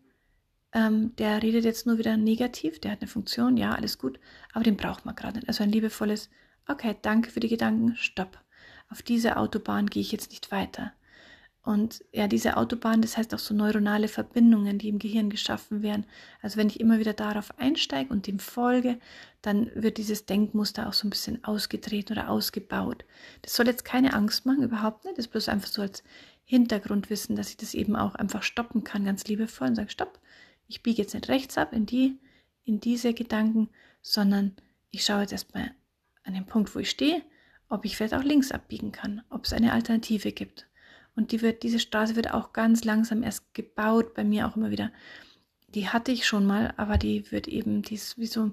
Ähm, 0.73 1.17
der 1.17 1.43
redet 1.43 1.65
jetzt 1.65 1.87
nur 1.87 1.99
wieder 1.99 2.17
negativ, 2.17 2.81
der 2.81 2.93
hat 2.93 3.01
eine 3.01 3.09
Funktion, 3.09 3.57
ja, 3.57 3.75
alles 3.75 3.99
gut, 3.99 4.21
aber 4.53 4.65
den 4.65 4.77
braucht 4.77 5.07
man 5.07 5.15
gerade 5.15 5.37
nicht. 5.39 5.49
Also 5.49 5.65
ein 5.65 5.73
liebevolles, 5.73 6.29
okay, 6.67 6.97
danke 7.01 7.31
für 7.31 7.41
die 7.41 7.49
Gedanken, 7.49 7.97
Stopp. 7.97 8.39
Auf 8.91 9.03
diese 9.03 9.37
Autobahn 9.37 9.87
gehe 9.87 10.03
ich 10.03 10.13
jetzt 10.13 10.31
nicht 10.31 10.51
weiter. 10.51 10.93
Und 11.69 12.03
ja, 12.13 12.29
diese 12.29 12.57
Autobahn, 12.57 13.03
das 13.03 13.19
heißt 13.19 13.35
auch 13.35 13.39
so 13.39 13.53
neuronale 13.53 14.09
Verbindungen, 14.09 14.79
die 14.79 14.89
im 14.89 14.99
Gehirn 14.99 15.29
geschaffen 15.29 15.83
werden. 15.83 16.07
Also 16.41 16.57
wenn 16.57 16.69
ich 16.69 16.81
immer 16.81 16.99
wieder 16.99 17.13
darauf 17.13 17.59
einsteige 17.59 18.09
und 18.11 18.27
dem 18.27 18.39
folge, 18.39 18.99
dann 19.43 19.71
wird 19.75 19.99
dieses 19.99 20.25
Denkmuster 20.25 20.89
auch 20.89 20.95
so 20.95 21.07
ein 21.07 21.11
bisschen 21.11 21.45
ausgedreht 21.45 22.11
oder 22.11 22.31
ausgebaut. 22.31 23.05
Das 23.43 23.55
soll 23.55 23.67
jetzt 23.67 23.85
keine 23.85 24.15
Angst 24.15 24.47
machen, 24.47 24.63
überhaupt 24.63 25.05
nicht. 25.05 25.19
Das 25.19 25.27
ist 25.27 25.31
bloß 25.31 25.51
einfach 25.51 25.69
so 25.69 25.83
als 25.83 26.03
Hintergrundwissen, 26.45 27.37
dass 27.37 27.51
ich 27.51 27.59
das 27.59 27.75
eben 27.75 27.97
auch 27.97 28.15
einfach 28.15 28.43
stoppen 28.43 28.83
kann, 28.83 29.05
ganz 29.05 29.27
liebevoll 29.27 29.69
und 29.69 29.75
sage, 29.75 29.91
stopp, 29.91 30.19
ich 30.69 30.83
biege 30.83 31.03
jetzt 31.03 31.13
nicht 31.13 31.29
rechts 31.29 31.59
ab 31.59 31.75
in 31.75 31.85
die, 31.85 32.19
in 32.65 32.81
diese 32.81 33.13
Gedanken, 33.13 33.69
sondern 34.01 34.57
ich 34.91 35.05
schaue 35.05 35.21
jetzt 35.21 35.33
erstmal 35.33 35.73
an 36.25 36.33
den 36.33 36.47
Punkt, 36.47 36.75
wo 36.75 36.79
ich 36.79 36.89
stehe, 36.89 37.21
ob 37.69 37.85
ich 37.85 37.99
vielleicht 37.99 38.15
auch 38.15 38.25
links 38.25 38.53
abbiegen 38.53 38.91
kann, 38.91 39.21
ob 39.29 39.45
es 39.45 39.53
eine 39.53 39.75
Alternative 39.75 40.33
gibt. 40.33 40.65
Und 41.19 41.33
die 41.33 41.43
wird, 41.43 41.65
diese 41.65 41.81
Straße 41.81 42.15
wird 42.15 42.33
auch 42.33 42.53
ganz 42.53 42.85
langsam 42.85 43.25
erst 43.25 43.53
gebaut, 43.53 44.15
bei 44.15 44.23
mir 44.23 44.47
auch 44.47 44.55
immer 44.55 44.71
wieder. 44.71 44.93
Die 45.75 45.89
hatte 45.89 46.13
ich 46.13 46.25
schon 46.25 46.47
mal, 46.47 46.73
aber 46.77 46.97
die 46.97 47.33
wird 47.33 47.49
eben, 47.49 47.83
die 47.83 47.97
ist 47.97 48.19
wie 48.19 48.29
so, 48.29 48.53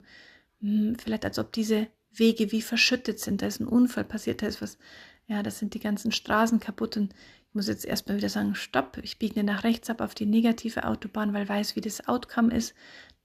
hm, 0.62 0.98
vielleicht 0.98 1.26
als 1.26 1.38
ob 1.38 1.54
diese 1.54 1.86
Wege 2.12 2.52
wie 2.52 2.64
verschüttet 2.64 3.20
sind. 3.20 3.44
Da 3.44 3.46
ist 3.46 3.60
ein 3.60 3.68
Unfall 3.68 4.04
passiert, 4.04 4.42
da 4.42 4.48
ist 4.48 4.64
was, 4.64 4.80
ja, 5.28 5.44
das 5.44 5.60
sind 5.60 5.76
die 5.76 5.80
ganzen 5.80 6.12
Straßen 6.12 6.60
kaputt 6.60 6.98
und 6.98 7.14
ich 7.14 7.54
muss 7.54 7.68
jetzt 7.68 7.86
erstmal 7.86 8.18
wieder 8.18 8.30
sagen, 8.30 8.56
stopp, 8.56 8.98
ich 9.04 9.20
biege 9.20 9.44
nach 9.44 9.64
rechts 9.64 9.92
ab 9.92 10.02
auf 10.02 10.16
die 10.16 10.26
negative 10.26 10.86
Autobahn, 10.86 11.36
weil 11.36 11.48
weiß, 11.48 11.76
wie 11.76 11.82
das 11.82 12.08
Outcome 12.08 12.52
ist, 12.52 12.74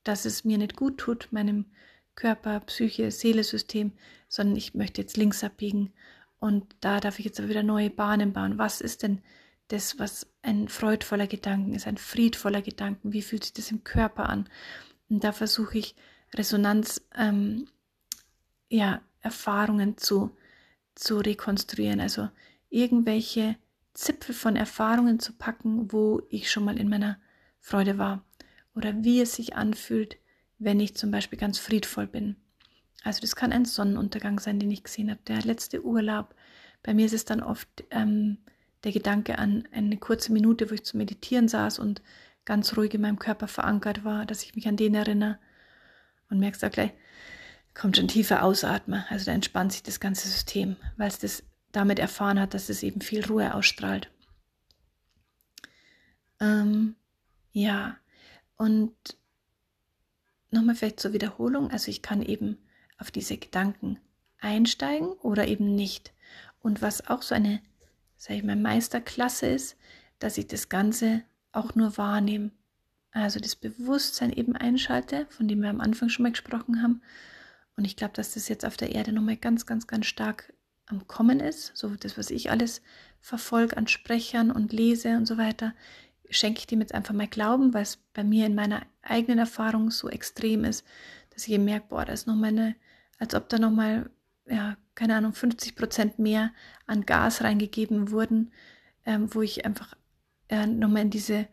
dass 0.04 0.26
es 0.26 0.44
mir 0.44 0.58
nicht 0.58 0.76
gut 0.76 0.98
tut, 0.98 1.28
meinem 1.30 1.64
Körper, 2.14 2.60
Psyche, 2.60 3.10
Seele-System, 3.10 3.92
sondern 4.28 4.56
ich 4.56 4.74
möchte 4.74 5.00
jetzt 5.00 5.16
links 5.16 5.42
abbiegen 5.42 5.94
und 6.40 6.74
da 6.80 7.00
darf 7.00 7.18
ich 7.18 7.26
jetzt 7.26 7.46
wieder 7.48 7.62
neue 7.62 7.90
Bahnen 7.90 8.32
bauen. 8.32 8.58
Was 8.58 8.80
ist 8.80 9.02
denn 9.02 9.20
das, 9.68 9.98
was 9.98 10.26
ein 10.42 10.68
freudvoller 10.68 11.26
Gedanken 11.26 11.74
ist, 11.74 11.86
ein 11.86 11.98
friedvoller 11.98 12.62
Gedanken? 12.62 13.12
Wie 13.12 13.22
fühlt 13.22 13.44
sich 13.44 13.52
das 13.52 13.70
im 13.70 13.84
Körper 13.84 14.28
an? 14.28 14.48
Und 15.10 15.22
da 15.22 15.32
versuche 15.32 15.78
ich 15.78 15.94
Resonanz, 16.34 17.02
ähm, 17.16 17.68
ja, 18.68 19.02
Erfahrungen 19.20 19.98
zu, 19.98 20.34
zu 20.94 21.18
rekonstruieren. 21.18 22.00
Also 22.00 22.30
irgendwelche 22.70 23.56
Zipfel 23.92 24.34
von 24.34 24.56
Erfahrungen 24.56 25.20
zu 25.20 25.34
packen, 25.34 25.92
wo 25.92 26.22
ich 26.30 26.50
schon 26.50 26.64
mal 26.64 26.78
in 26.78 26.88
meiner 26.88 27.18
Freude 27.58 27.98
war. 27.98 28.24
Oder 28.74 29.04
wie 29.04 29.20
es 29.20 29.34
sich 29.34 29.56
anfühlt, 29.56 30.16
wenn 30.58 30.80
ich 30.80 30.96
zum 30.96 31.10
Beispiel 31.10 31.38
ganz 31.38 31.58
friedvoll 31.58 32.06
bin. 32.06 32.36
Also 33.02 33.20
das 33.20 33.36
kann 33.36 33.52
ein 33.52 33.64
Sonnenuntergang 33.64 34.40
sein, 34.40 34.58
den 34.58 34.70
ich 34.70 34.84
gesehen 34.84 35.10
habe, 35.10 35.20
der 35.26 35.42
letzte 35.42 35.84
Urlaub. 35.84 36.34
Bei 36.82 36.94
mir 36.94 37.06
ist 37.06 37.14
es 37.14 37.24
dann 37.24 37.42
oft 37.42 37.68
ähm, 37.90 38.38
der 38.84 38.92
Gedanke 38.92 39.38
an 39.38 39.66
eine 39.72 39.96
kurze 39.96 40.32
Minute, 40.32 40.70
wo 40.70 40.74
ich 40.74 40.84
zu 40.84 40.96
meditieren 40.96 41.48
saß 41.48 41.78
und 41.78 42.02
ganz 42.44 42.76
ruhig 42.76 42.94
in 42.94 43.02
meinem 43.02 43.18
Körper 43.18 43.48
verankert 43.48 44.04
war, 44.04 44.26
dass 44.26 44.42
ich 44.42 44.54
mich 44.54 44.66
an 44.68 44.76
den 44.76 44.94
erinnere 44.94 45.38
und 46.30 46.38
merkst 46.38 46.64
auch 46.64 46.70
gleich, 46.70 46.92
kommt 47.74 47.96
schon 47.96 48.08
tiefer 48.08 48.42
ausatmen. 48.42 49.04
Also 49.08 49.26
da 49.26 49.32
entspannt 49.32 49.72
sich 49.72 49.82
das 49.82 50.00
ganze 50.00 50.28
System, 50.28 50.76
weil 50.96 51.08
es 51.08 51.18
das 51.18 51.42
damit 51.72 51.98
erfahren 51.98 52.40
hat, 52.40 52.54
dass 52.54 52.68
es 52.68 52.82
eben 52.82 53.00
viel 53.00 53.24
Ruhe 53.24 53.54
ausstrahlt. 53.54 54.10
Ähm, 56.40 56.96
ja, 57.52 57.96
und 58.56 58.94
nochmal 60.50 60.74
vielleicht 60.74 61.00
zur 61.00 61.12
Wiederholung. 61.12 61.70
Also 61.70 61.90
ich 61.90 62.02
kann 62.02 62.22
eben 62.22 62.58
auf 63.00 63.10
diese 63.10 63.36
Gedanken 63.36 63.98
einsteigen 64.38 65.08
oder 65.08 65.48
eben 65.48 65.74
nicht. 65.74 66.12
Und 66.60 66.82
was 66.82 67.08
auch 67.08 67.22
so 67.22 67.34
eine, 67.34 67.60
sage 68.16 68.38
ich 68.38 68.44
mal, 68.44 68.56
Meisterklasse 68.56 69.46
ist, 69.46 69.76
dass 70.18 70.38
ich 70.38 70.46
das 70.46 70.68
Ganze 70.68 71.22
auch 71.52 71.74
nur 71.74 71.96
wahrnehme. 71.96 72.50
Also 73.12 73.40
das 73.40 73.56
Bewusstsein 73.56 74.32
eben 74.32 74.54
einschalte, 74.54 75.26
von 75.30 75.48
dem 75.48 75.62
wir 75.62 75.70
am 75.70 75.80
Anfang 75.80 76.10
schon 76.10 76.22
mal 76.22 76.32
gesprochen 76.32 76.82
haben. 76.82 77.02
Und 77.76 77.84
ich 77.84 77.96
glaube, 77.96 78.12
dass 78.14 78.34
das 78.34 78.48
jetzt 78.48 78.64
auf 78.64 78.76
der 78.76 78.92
Erde 78.94 79.12
nochmal 79.12 79.36
ganz, 79.36 79.66
ganz, 79.66 79.86
ganz 79.86 80.06
stark 80.06 80.52
am 80.86 81.06
Kommen 81.06 81.40
ist. 81.40 81.72
So 81.74 81.88
das, 81.96 82.18
was 82.18 82.30
ich 82.30 82.50
alles 82.50 82.82
verfolge 83.20 83.76
an 83.76 83.88
Sprechern 83.88 84.50
und 84.50 84.72
lese 84.72 85.16
und 85.16 85.26
so 85.26 85.38
weiter, 85.38 85.74
schenke 86.28 86.60
ich 86.60 86.66
dem 86.66 86.80
jetzt 86.80 86.94
einfach 86.94 87.14
mal 87.14 87.26
Glauben, 87.26 87.74
weil 87.74 87.82
es 87.82 87.96
bei 88.14 88.22
mir 88.22 88.46
in 88.46 88.54
meiner 88.54 88.82
eigenen 89.02 89.38
Erfahrung 89.38 89.90
so 89.90 90.08
extrem 90.08 90.64
ist, 90.64 90.84
dass 91.30 91.48
ich 91.48 91.58
merke, 91.58 91.86
boah, 91.88 92.04
da 92.04 92.12
ist 92.12 92.26
noch 92.26 92.36
meine 92.36 92.76
als 93.20 93.34
ob 93.34 93.48
da 93.48 93.58
nochmal, 93.58 94.10
ja, 94.46 94.76
keine 94.96 95.14
Ahnung, 95.14 95.34
50 95.34 95.76
Prozent 95.76 96.18
mehr 96.18 96.52
an 96.86 97.06
Gas 97.06 97.42
reingegeben 97.42 98.10
wurden, 98.10 98.52
ähm, 99.06 99.32
wo 99.32 99.42
ich 99.42 99.64
einfach 99.64 99.94
äh, 100.48 100.66
nochmal 100.66 101.02
in 101.02 101.10
diese, 101.10 101.46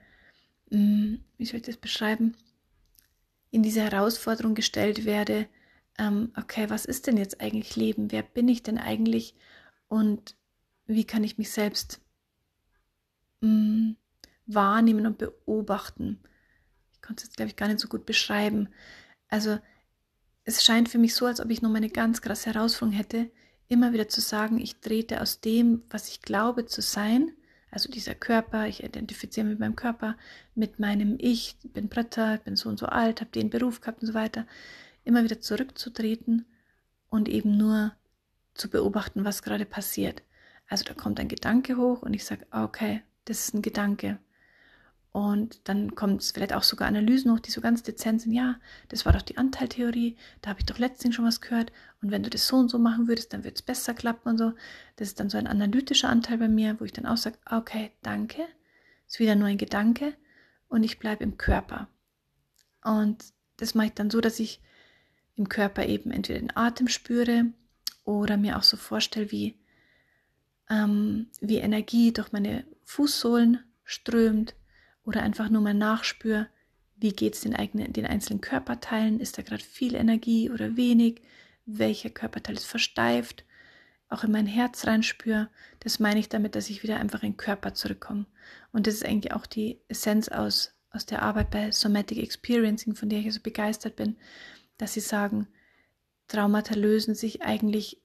mh, 0.71 0.77
hm, 0.79 1.23
wie 1.37 1.45
soll 1.45 1.57
ich 1.57 1.65
das 1.65 1.77
beschreiben, 1.77 2.35
in 3.51 3.63
diese 3.63 3.81
Herausforderung 3.81 4.55
gestellt 4.55 5.05
werde, 5.05 5.47
ähm, 5.99 6.31
okay, 6.37 6.69
was 6.69 6.85
ist 6.85 7.07
denn 7.07 7.17
jetzt 7.17 7.41
eigentlich 7.41 7.75
Leben? 7.75 8.11
Wer 8.11 8.23
bin 8.23 8.47
ich 8.47 8.63
denn 8.63 8.77
eigentlich? 8.77 9.35
Und 9.87 10.35
wie 10.85 11.05
kann 11.05 11.23
ich 11.23 11.37
mich 11.37 11.51
selbst 11.51 11.99
mh, 13.41 13.49
hm, 13.49 13.97
wahrnehmen 14.45 15.05
und 15.05 15.17
beobachten? 15.17 16.21
Ich 16.93 17.01
konnte 17.01 17.23
es 17.23 17.29
jetzt, 17.29 17.37
glaube 17.37 17.49
ich, 17.49 17.55
gar 17.57 17.67
nicht 17.67 17.79
so 17.79 17.89
gut 17.89 18.05
beschreiben. 18.05 18.69
Also 19.27 19.59
es 20.47 20.63
scheint 20.63 20.87
für 20.87 20.97
mich 20.97 21.13
so, 21.13 21.25
als 21.25 21.41
ob 21.41 21.49
ich 21.51 21.61
noch 21.61 21.73
eine 21.73 21.89
ganz 21.89 22.21
krasse 22.21 22.53
Herausforderung 22.53 22.97
hätte, 22.97 23.29
immer 23.67 23.91
wieder 23.91 24.07
zu 24.07 24.21
sagen, 24.21 24.59
ich 24.61 24.77
trete 24.77 25.21
aus 25.21 25.41
dem, 25.41 25.83
was 25.89 26.07
ich 26.07 26.21
glaube 26.21 26.65
zu 26.65 26.81
sein, 26.81 27.33
also 27.69 27.91
dieser 27.91 28.15
Körper, 28.15 28.65
ich 28.65 28.81
identifiziere 28.81 29.43
mich 29.43 29.55
mit 29.55 29.59
meinem 29.59 29.75
Körper, 29.75 30.15
mit 30.55 30.79
meinem 30.79 31.17
Ich, 31.19 31.57
bin 31.63 31.89
Britta, 31.89 32.37
bin 32.37 32.55
so 32.55 32.69
und 32.69 32.79
so 32.79 32.85
alt, 32.85 33.19
habe 33.19 33.29
den 33.31 33.49
Beruf 33.49 33.81
gehabt 33.81 34.01
und 34.01 34.07
so 34.07 34.13
weiter, 34.13 34.47
immer 35.03 35.25
wieder 35.25 35.41
zurückzutreten 35.41 36.45
und 37.09 37.27
eben 37.27 37.57
nur 37.57 37.91
zu 38.53 38.69
beobachten, 38.69 39.25
was 39.25 39.43
gerade 39.43 39.65
passiert. 39.65 40.23
Also 40.69 40.85
da 40.85 40.93
kommt 40.93 41.19
ein 41.19 41.27
Gedanke 41.27 41.75
hoch 41.75 42.03
und 42.03 42.13
ich 42.13 42.23
sage, 42.23 42.47
okay, 42.51 43.01
das 43.25 43.39
ist 43.49 43.53
ein 43.53 43.61
Gedanke. 43.61 44.17
Und 45.11 45.67
dann 45.67 45.95
kommt 45.95 46.21
es 46.21 46.31
vielleicht 46.31 46.53
auch 46.53 46.63
sogar 46.63 46.87
Analysen 46.87 47.31
hoch, 47.31 47.39
die 47.39 47.49
so 47.49 47.61
ganz 47.61 47.81
dezent 47.81 48.21
sind. 48.21 48.33
Ja, 48.33 48.59
das 48.89 49.05
war 49.05 49.13
doch 49.13 49.23
die 49.23 49.37
Anteiltheorie, 49.37 50.15
da 50.41 50.51
habe 50.51 50.59
ich 50.59 50.65
doch 50.65 50.77
letztens 50.77 51.15
schon 51.15 51.25
was 51.25 51.41
gehört. 51.41 51.71
Und 52.01 52.11
wenn 52.11 52.23
du 52.23 52.29
das 52.29 52.47
so 52.47 52.57
und 52.57 52.69
so 52.69 52.77
machen 52.77 53.07
würdest, 53.07 53.33
dann 53.33 53.43
wird 53.43 53.55
es 53.55 53.61
besser 53.61 53.93
klappen 53.93 54.29
und 54.29 54.37
so. 54.37 54.53
Das 54.95 55.07
ist 55.07 55.19
dann 55.19 55.29
so 55.29 55.37
ein 55.37 55.47
analytischer 55.47 56.09
Anteil 56.09 56.37
bei 56.37 56.47
mir, 56.47 56.79
wo 56.79 56.85
ich 56.85 56.93
dann 56.93 57.07
auch 57.07 57.17
sage, 57.17 57.37
okay, 57.49 57.91
danke, 58.03 58.43
ist 59.07 59.19
wieder 59.19 59.35
nur 59.35 59.47
ein 59.47 59.57
Gedanke 59.57 60.13
und 60.67 60.83
ich 60.83 60.99
bleibe 60.99 61.23
im 61.23 61.37
Körper. 61.37 61.87
Und 62.83 63.23
das 63.57 63.73
mache 63.73 63.87
ich 63.87 63.93
dann 63.93 64.11
so, 64.11 64.21
dass 64.21 64.39
ich 64.39 64.61
im 65.35 65.49
Körper 65.49 65.85
eben 65.85 66.11
entweder 66.11 66.39
den 66.39 66.55
Atem 66.55 66.87
spüre 66.87 67.45
oder 68.03 68.37
mir 68.37 68.57
auch 68.57 68.63
so 68.63 68.77
vorstelle, 68.77 69.31
wie, 69.31 69.55
ähm, 70.69 71.27
wie 71.41 71.57
Energie 71.57 72.11
durch 72.13 72.31
meine 72.31 72.65
Fußsohlen 72.83 73.63
strömt 73.83 74.55
oder 75.07 75.23
einfach 75.23 75.49
nur 75.49 75.61
mal 75.61 75.73
nachspür, 75.73 76.47
wie 76.97 77.13
geht 77.13 77.35
es 77.35 77.41
den, 77.41 77.53
den 77.93 78.05
einzelnen 78.05 78.41
Körperteilen, 78.41 79.21
ist 79.21 79.37
da 79.37 79.41
gerade 79.41 79.63
viel 79.63 79.95
Energie 79.95 80.51
oder 80.51 80.75
wenig, 80.75 81.21
welcher 81.65 82.09
Körperteil 82.09 82.55
ist 82.55 82.65
versteift, 82.65 83.45
auch 84.09 84.25
in 84.25 84.31
mein 84.31 84.47
Herz 84.47 84.85
reinspür, 84.85 85.49
das 85.79 85.99
meine 85.99 86.19
ich 86.19 86.27
damit, 86.27 86.55
dass 86.55 86.69
ich 86.69 86.83
wieder 86.83 86.99
einfach 86.99 87.23
in 87.23 87.31
den 87.31 87.37
Körper 87.37 87.73
zurückkomme. 87.73 88.25
Und 88.73 88.85
das 88.85 88.95
ist 88.95 89.05
eigentlich 89.05 89.33
auch 89.33 89.45
die 89.45 89.79
Essenz 89.87 90.27
aus, 90.27 90.73
aus 90.91 91.05
der 91.05 91.21
Arbeit 91.21 91.51
bei 91.51 91.71
Somatic 91.71 92.17
Experiencing, 92.17 92.93
von 92.93 93.07
der 93.07 93.19
ich 93.19 93.25
so 93.25 93.29
also 93.29 93.41
begeistert 93.43 93.95
bin, 93.95 94.17
dass 94.77 94.93
sie 94.93 94.99
sagen, 94.99 95.47
Traumata 96.27 96.75
lösen 96.75 97.15
sich 97.15 97.43
eigentlich 97.43 98.01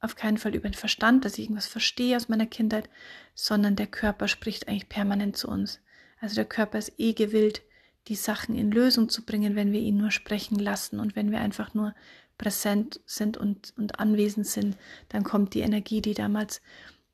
auf 0.00 0.16
keinen 0.16 0.36
Fall 0.36 0.54
über 0.54 0.68
den 0.68 0.74
Verstand, 0.74 1.24
dass 1.24 1.34
ich 1.34 1.44
irgendwas 1.44 1.66
verstehe 1.66 2.16
aus 2.16 2.28
meiner 2.28 2.46
Kindheit, 2.46 2.90
sondern 3.34 3.76
der 3.76 3.86
Körper 3.86 4.28
spricht 4.28 4.68
eigentlich 4.68 4.90
permanent 4.90 5.36
zu 5.36 5.48
uns. 5.48 5.80
Also 6.22 6.36
der 6.36 6.44
Körper 6.44 6.78
ist 6.78 6.92
eh 6.98 7.14
gewillt, 7.14 7.62
die 8.06 8.14
Sachen 8.14 8.56
in 8.56 8.70
Lösung 8.70 9.08
zu 9.08 9.24
bringen, 9.24 9.56
wenn 9.56 9.72
wir 9.72 9.80
ihn 9.80 9.96
nur 9.96 10.12
sprechen 10.12 10.56
lassen 10.56 11.00
und 11.00 11.16
wenn 11.16 11.32
wir 11.32 11.40
einfach 11.40 11.74
nur 11.74 11.96
präsent 12.38 13.00
sind 13.06 13.36
und, 13.36 13.74
und 13.76 13.98
anwesend 13.98 14.46
sind, 14.46 14.76
dann 15.08 15.24
kommt 15.24 15.52
die 15.52 15.60
Energie, 15.60 16.00
die 16.00 16.14
damals 16.14 16.62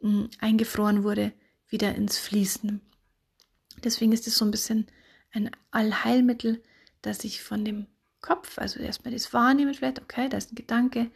mh, 0.02 0.10
hm, 0.10 0.30
eingefroren 0.40 1.04
wurde, 1.04 1.32
wieder 1.70 1.94
ins 1.94 2.18
Fließen. 2.18 2.82
Deswegen 3.82 4.12
ist 4.12 4.26
es 4.26 4.36
so 4.36 4.44
ein 4.44 4.50
bisschen 4.50 4.86
ein 5.32 5.50
Allheilmittel, 5.70 6.62
dass 7.00 7.24
ich 7.24 7.42
von 7.42 7.64
dem 7.64 7.86
Kopf, 8.20 8.58
also 8.58 8.78
erstmal 8.78 9.14
das 9.14 9.32
Wahrnehmen 9.32 9.72
vielleicht, 9.72 10.02
okay, 10.02 10.28
da 10.28 10.36
ist 10.36 10.52
ein 10.52 10.56
Gedanke, 10.56 11.10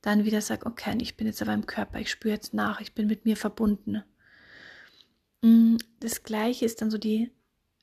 dann 0.00 0.24
wieder 0.24 0.40
sage, 0.40 0.64
okay, 0.64 0.96
ich 0.98 1.18
bin 1.18 1.26
jetzt 1.26 1.42
aber 1.42 1.52
im 1.52 1.66
Körper, 1.66 1.98
ich 2.00 2.10
spüre 2.10 2.34
jetzt 2.34 2.54
nach, 2.54 2.80
ich 2.80 2.94
bin 2.94 3.06
mit 3.06 3.26
mir 3.26 3.36
verbunden. 3.36 4.02
Mm, 5.44 5.76
das 6.00 6.22
gleiche 6.22 6.64
ist 6.64 6.80
dann 6.80 6.90
so 6.90 6.96
die 6.96 7.30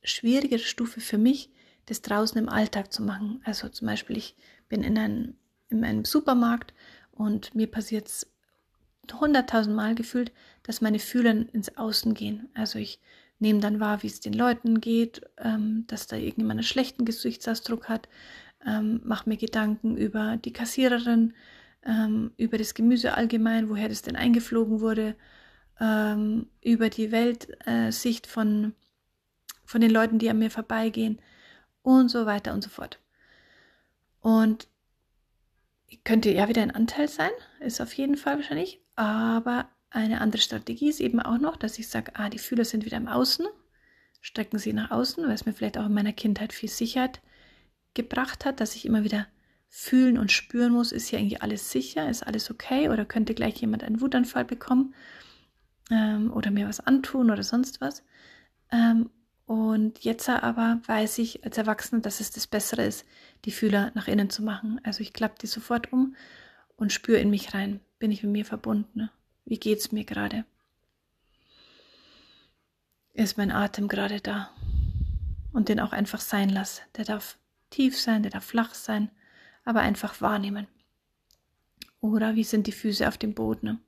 schwierigere 0.04 0.60
Stufe 0.60 1.00
für 1.00 1.19
mich, 1.19 1.52
das 1.86 2.02
draußen 2.02 2.38
im 2.39 2.50
Alltag 2.50 2.91
zu 2.91 3.04
machen. 3.04 3.39
Also 3.45 3.69
zum 3.69 3.88
Beispiel, 3.88 4.17
ich 4.17 4.36
bin 4.67 4.84
in 4.84 4.97
einem, 4.97 5.36
in 5.69 5.84
einem 5.84 6.04
Supermarkt 6.04 6.74
und 7.12 7.54
mir 7.54 7.67
passiert 7.67 8.08
es 8.08 8.28
hunderttausend 9.13 9.76
Mal 9.76 9.93
gefühlt, 9.93 10.32
dass 10.63 10.82
meine 10.82 10.97
Fühler 10.97 11.32
ins 11.54 11.78
Außen 11.78 12.15
gehen. 12.15 12.50
Also 12.56 12.80
ich 12.80 13.00
nehme 13.38 13.60
dann 13.60 13.80
wahr, 13.80 14.02
wie 14.02 14.08
es 14.08 14.21
den 14.21 14.34
Leuten 14.34 14.82
geht, 14.82 15.21
ähm, 15.38 15.86
dass 15.88 16.08
da 16.08 16.15
irgendjemand 16.15 16.60
einen 16.60 16.63
schlechten 16.63 17.06
Gesichtsausdruck 17.06 17.89
hat, 17.89 18.08
ähm, 18.65 19.02
mache 19.04 19.30
mir 19.30 19.38
Gedanken 19.38 19.97
über 19.97 20.38
die 20.38 20.54
Kassiererin, 20.54 21.34
ähm, 21.84 22.32
über 22.38 22.58
das 22.58 22.74
Gemüse 22.74 23.13
allgemein, 23.13 23.69
woher 23.69 23.89
das 23.89 24.02
denn 24.02 24.15
eingeflogen 24.15 24.80
wurde, 24.80 25.15
ähm, 25.80 26.48
über 26.62 26.90
die 26.90 27.12
Weltsicht 27.12 28.28
von, 28.28 28.74
von 29.66 29.82
den 29.82 29.92
Leuten, 29.92 30.20
die 30.20 30.30
an 30.30 30.40
mir 30.40 30.52
vorbeigehen 30.52 31.20
und 31.82 32.10
so 32.10 32.26
weiter 32.26 32.54
und 32.54 32.64
so 32.64 32.70
fort. 32.70 33.00
Und 34.22 34.68
könnte 36.04 36.32
ja 36.32 36.48
wieder 36.48 36.62
ein 36.62 36.72
Anteil 36.72 37.08
sein, 37.08 37.32
ist 37.60 37.82
auf 37.82 37.94
jeden 37.94 38.18
Fall 38.18 38.38
wahrscheinlich, 38.38 38.82
aber 38.96 39.70
eine 39.90 40.22
andere 40.22 40.42
Strategie 40.42 40.90
ist 40.90 41.02
eben 41.02 41.20
auch 41.20 41.38
noch, 41.38 41.58
dass 41.58 41.78
ich 41.80 41.90
sage, 41.90 42.14
ah, 42.16 42.30
die 42.30 42.40
Fühler 42.40 42.66
sind 42.66 42.86
wieder 42.86 42.98
im 42.98 43.08
Außen, 43.08 43.46
strecken 44.22 44.58
sie 44.58 44.74
nach 44.74 44.92
außen, 44.92 45.26
weil 45.26 45.34
es 45.34 45.46
mir 45.46 45.54
vielleicht 45.54 45.78
auch 45.78 45.86
in 45.86 45.94
meiner 45.94 46.14
Kindheit 46.14 46.54
viel 46.54 46.70
Sicherheit 46.70 47.22
gebracht 47.94 48.46
hat, 48.46 48.62
dass 48.62 48.76
ich 48.76 48.86
immer 48.86 49.04
wieder 49.04 49.28
fühlen 49.68 50.18
und 50.18 50.32
spüren 50.32 50.72
muss, 50.72 50.92
ist 50.92 51.08
hier 51.08 51.20
eigentlich 51.20 51.42
alles 51.42 51.72
sicher, 51.72 52.10
ist 52.10 52.24
alles 52.24 52.50
okay 52.50 52.90
oder 52.90 53.06
könnte 53.06 53.34
gleich 53.34 53.60
jemand 53.62 53.84
einen 53.84 54.02
Wutanfall 54.02 54.46
bekommen 54.46 54.94
ähm, 55.92 56.32
oder 56.34 56.50
mir 56.52 56.68
was 56.68 56.80
antun 56.80 57.30
oder 57.30 57.44
sonst 57.44 57.82
was. 57.82 58.04
Ähm, 58.72 59.10
und 59.46 60.00
jetzt 60.00 60.30
aber 60.30 60.80
weiß 60.86 61.18
ich 61.18 61.44
als 61.44 61.58
Erwachsene, 61.58 62.02
dass 62.02 62.22
es 62.22 62.32
das 62.32 62.48
Bessere 62.48 62.86
ist, 62.86 63.06
die 63.44 63.52
Fühler 63.52 63.92
nach 63.96 64.08
innen 64.08 64.30
zu 64.30 64.44
machen. 64.44 64.80
Also 64.84 65.02
ich 65.02 65.12
klappe 65.14 65.36
die 65.42 65.48
sofort 65.48 65.92
um 65.92 66.16
und 66.78 66.94
spüre 66.94 67.20
in 67.20 67.30
mich 67.30 67.54
rein. 67.54 67.82
Bin 68.00 68.12
ich 68.12 68.24
mit 68.24 68.32
mir 68.32 68.46
verbunden? 68.46 69.10
Wie 69.44 69.60
geht 69.60 69.80
es 69.80 69.92
mir 69.92 70.06
gerade? 70.06 70.46
Ist 73.14 73.38
mein 73.38 73.52
Atem 73.52 73.90
gerade 73.90 74.22
da? 74.22 74.52
Und 75.52 75.68
den 75.68 75.82
auch 75.82 75.92
einfach 75.92 76.22
sein 76.22 76.48
lasse. 76.48 76.82
Der 76.96 77.04
darf 77.04 77.38
tief 77.70 78.00
sein, 78.00 78.24
der 78.24 78.32
darf 78.32 78.46
flach 78.46 78.74
sein, 78.74 79.12
aber 79.66 79.82
einfach 79.82 80.22
wahrnehmen. 80.22 80.68
Oder 82.00 82.36
wie 82.36 82.46
sind 82.46 82.68
die 82.68 82.72
Füße 82.72 83.06
auf 83.08 83.18
dem 83.18 83.34
Boden? 83.34 83.82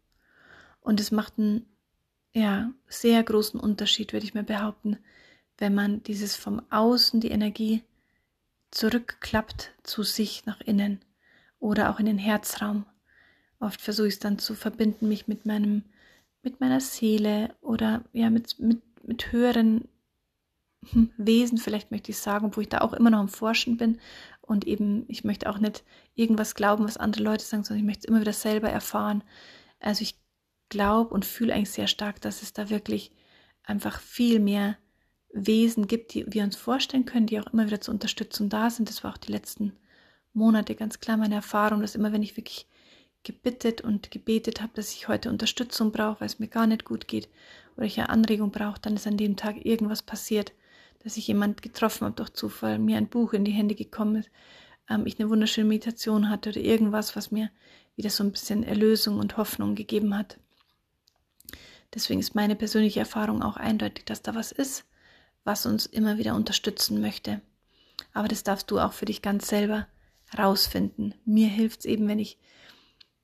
Und 0.81 0.99
es 0.99 1.11
macht 1.11 1.39
einen 1.39 1.65
ja, 2.33 2.71
sehr 2.87 3.23
großen 3.23 3.59
Unterschied, 3.59 4.13
würde 4.13 4.25
ich 4.25 4.33
mir 4.33 4.43
behaupten, 4.43 4.97
wenn 5.57 5.75
man 5.75 6.03
dieses 6.03 6.35
vom 6.35 6.61
Außen 6.71 7.21
die 7.21 7.31
Energie 7.31 7.83
zurückklappt 8.71 9.71
zu 9.83 10.03
sich 10.03 10.45
nach 10.45 10.59
innen 10.61 10.99
oder 11.59 11.91
auch 11.91 11.99
in 11.99 12.07
den 12.07 12.17
Herzraum. 12.17 12.85
Oft 13.59 13.79
versuche 13.79 14.07
ich 14.07 14.15
es 14.15 14.19
dann 14.19 14.39
zu 14.39 14.55
verbinden, 14.55 15.07
mich 15.07 15.27
mit 15.27 15.45
meinem, 15.45 15.83
mit 16.41 16.59
meiner 16.59 16.81
Seele 16.81 17.55
oder 17.61 18.03
ja, 18.13 18.29
mit, 18.29 18.59
mit, 18.59 18.81
mit 19.03 19.31
höheren 19.31 19.87
Wesen, 21.17 21.59
vielleicht 21.59 21.91
möchte 21.91 22.11
ich 22.11 22.17
sagen, 22.17 22.47
obwohl 22.47 22.63
ich 22.63 22.69
da 22.69 22.79
auch 22.79 22.93
immer 22.93 23.11
noch 23.11 23.19
am 23.19 23.29
Forschen 23.29 23.77
bin. 23.77 23.99
Und 24.41 24.65
eben, 24.67 25.05
ich 25.07 25.23
möchte 25.23 25.49
auch 25.49 25.59
nicht 25.59 25.83
irgendwas 26.15 26.55
glauben, 26.55 26.83
was 26.83 26.97
andere 26.97 27.23
Leute 27.23 27.45
sagen, 27.45 27.63
sondern 27.63 27.79
ich 27.79 27.85
möchte 27.85 28.01
es 28.01 28.09
immer 28.09 28.19
wieder 28.19 28.33
selber 28.33 28.69
erfahren. 28.69 29.23
Also 29.79 30.01
ich 30.01 30.17
glaube 30.69 31.13
und 31.13 31.25
fühle 31.25 31.53
eigentlich 31.53 31.71
sehr 31.71 31.87
stark, 31.87 32.21
dass 32.21 32.41
es 32.41 32.53
da 32.53 32.69
wirklich 32.69 33.11
einfach 33.63 33.99
viel 33.99 34.39
mehr 34.39 34.77
Wesen 35.33 35.87
gibt, 35.87 36.13
die 36.13 36.25
wir 36.27 36.43
uns 36.43 36.55
vorstellen 36.55 37.05
können, 37.05 37.25
die 37.25 37.39
auch 37.39 37.51
immer 37.51 37.65
wieder 37.65 37.81
zur 37.81 37.93
Unterstützung 37.93 38.49
da 38.49 38.69
sind. 38.69 38.89
Das 38.89 39.03
war 39.03 39.13
auch 39.13 39.17
die 39.17 39.31
letzten 39.31 39.73
Monate 40.33 40.75
ganz 40.75 40.99
klar 40.99 41.17
meine 41.17 41.35
Erfahrung, 41.35 41.81
dass 41.81 41.95
immer, 41.95 42.11
wenn 42.11 42.23
ich 42.23 42.37
wirklich 42.37 42.67
gebittet 43.23 43.81
und 43.81 44.11
gebetet 44.11 44.61
habe, 44.61 44.73
dass 44.75 44.93
ich 44.93 45.07
heute 45.07 45.29
Unterstützung 45.29 45.91
brauche, 45.91 46.21
weil 46.21 46.27
es 46.27 46.39
mir 46.39 46.47
gar 46.47 46.67
nicht 46.67 46.85
gut 46.85 47.07
geht 47.07 47.29
oder 47.77 47.85
ich 47.85 47.97
eine 47.97 48.09
Anregung 48.09 48.51
brauche, 48.51 48.79
dann 48.81 48.95
ist 48.95 49.07
an 49.07 49.17
dem 49.17 49.37
Tag 49.37 49.65
irgendwas 49.65 50.03
passiert, 50.03 50.53
dass 51.03 51.17
ich 51.17 51.27
jemand 51.27 51.61
getroffen 51.61 52.05
habe 52.05 52.15
durch 52.15 52.33
Zufall, 52.33 52.79
mir 52.79 52.97
ein 52.97 53.07
Buch 53.07 53.33
in 53.33 53.45
die 53.45 53.51
Hände 53.51 53.75
gekommen 53.75 54.17
ist, 54.17 54.29
ähm, 54.89 55.05
ich 55.05 55.19
eine 55.19 55.29
wunderschöne 55.29 55.67
Meditation 55.67 56.29
hatte 56.29 56.49
oder 56.49 56.59
irgendwas, 56.59 57.15
was 57.15 57.31
mir 57.31 57.49
wieder 57.95 58.09
so 58.09 58.23
ein 58.23 58.31
bisschen 58.31 58.63
Erlösung 58.63 59.19
und 59.19 59.37
Hoffnung 59.37 59.75
gegeben 59.75 60.17
hat. 60.17 60.37
Deswegen 61.93 62.19
ist 62.19 62.35
meine 62.35 62.55
persönliche 62.55 62.99
Erfahrung 62.99 63.43
auch 63.43 63.57
eindeutig, 63.57 64.05
dass 64.05 64.21
da 64.21 64.35
was 64.35 64.51
ist, 64.51 64.85
was 65.43 65.65
uns 65.65 65.85
immer 65.85 66.17
wieder 66.17 66.35
unterstützen 66.35 67.01
möchte. 67.01 67.41
Aber 68.13 68.27
das 68.27 68.43
darfst 68.43 68.71
du 68.71 68.79
auch 68.79 68.93
für 68.93 69.05
dich 69.05 69.21
ganz 69.21 69.47
selber 69.47 69.87
rausfinden. 70.37 71.13
Mir 71.25 71.47
hilft 71.47 71.81
es 71.81 71.85
eben, 71.85 72.07
wenn 72.07 72.19
ich 72.19 72.37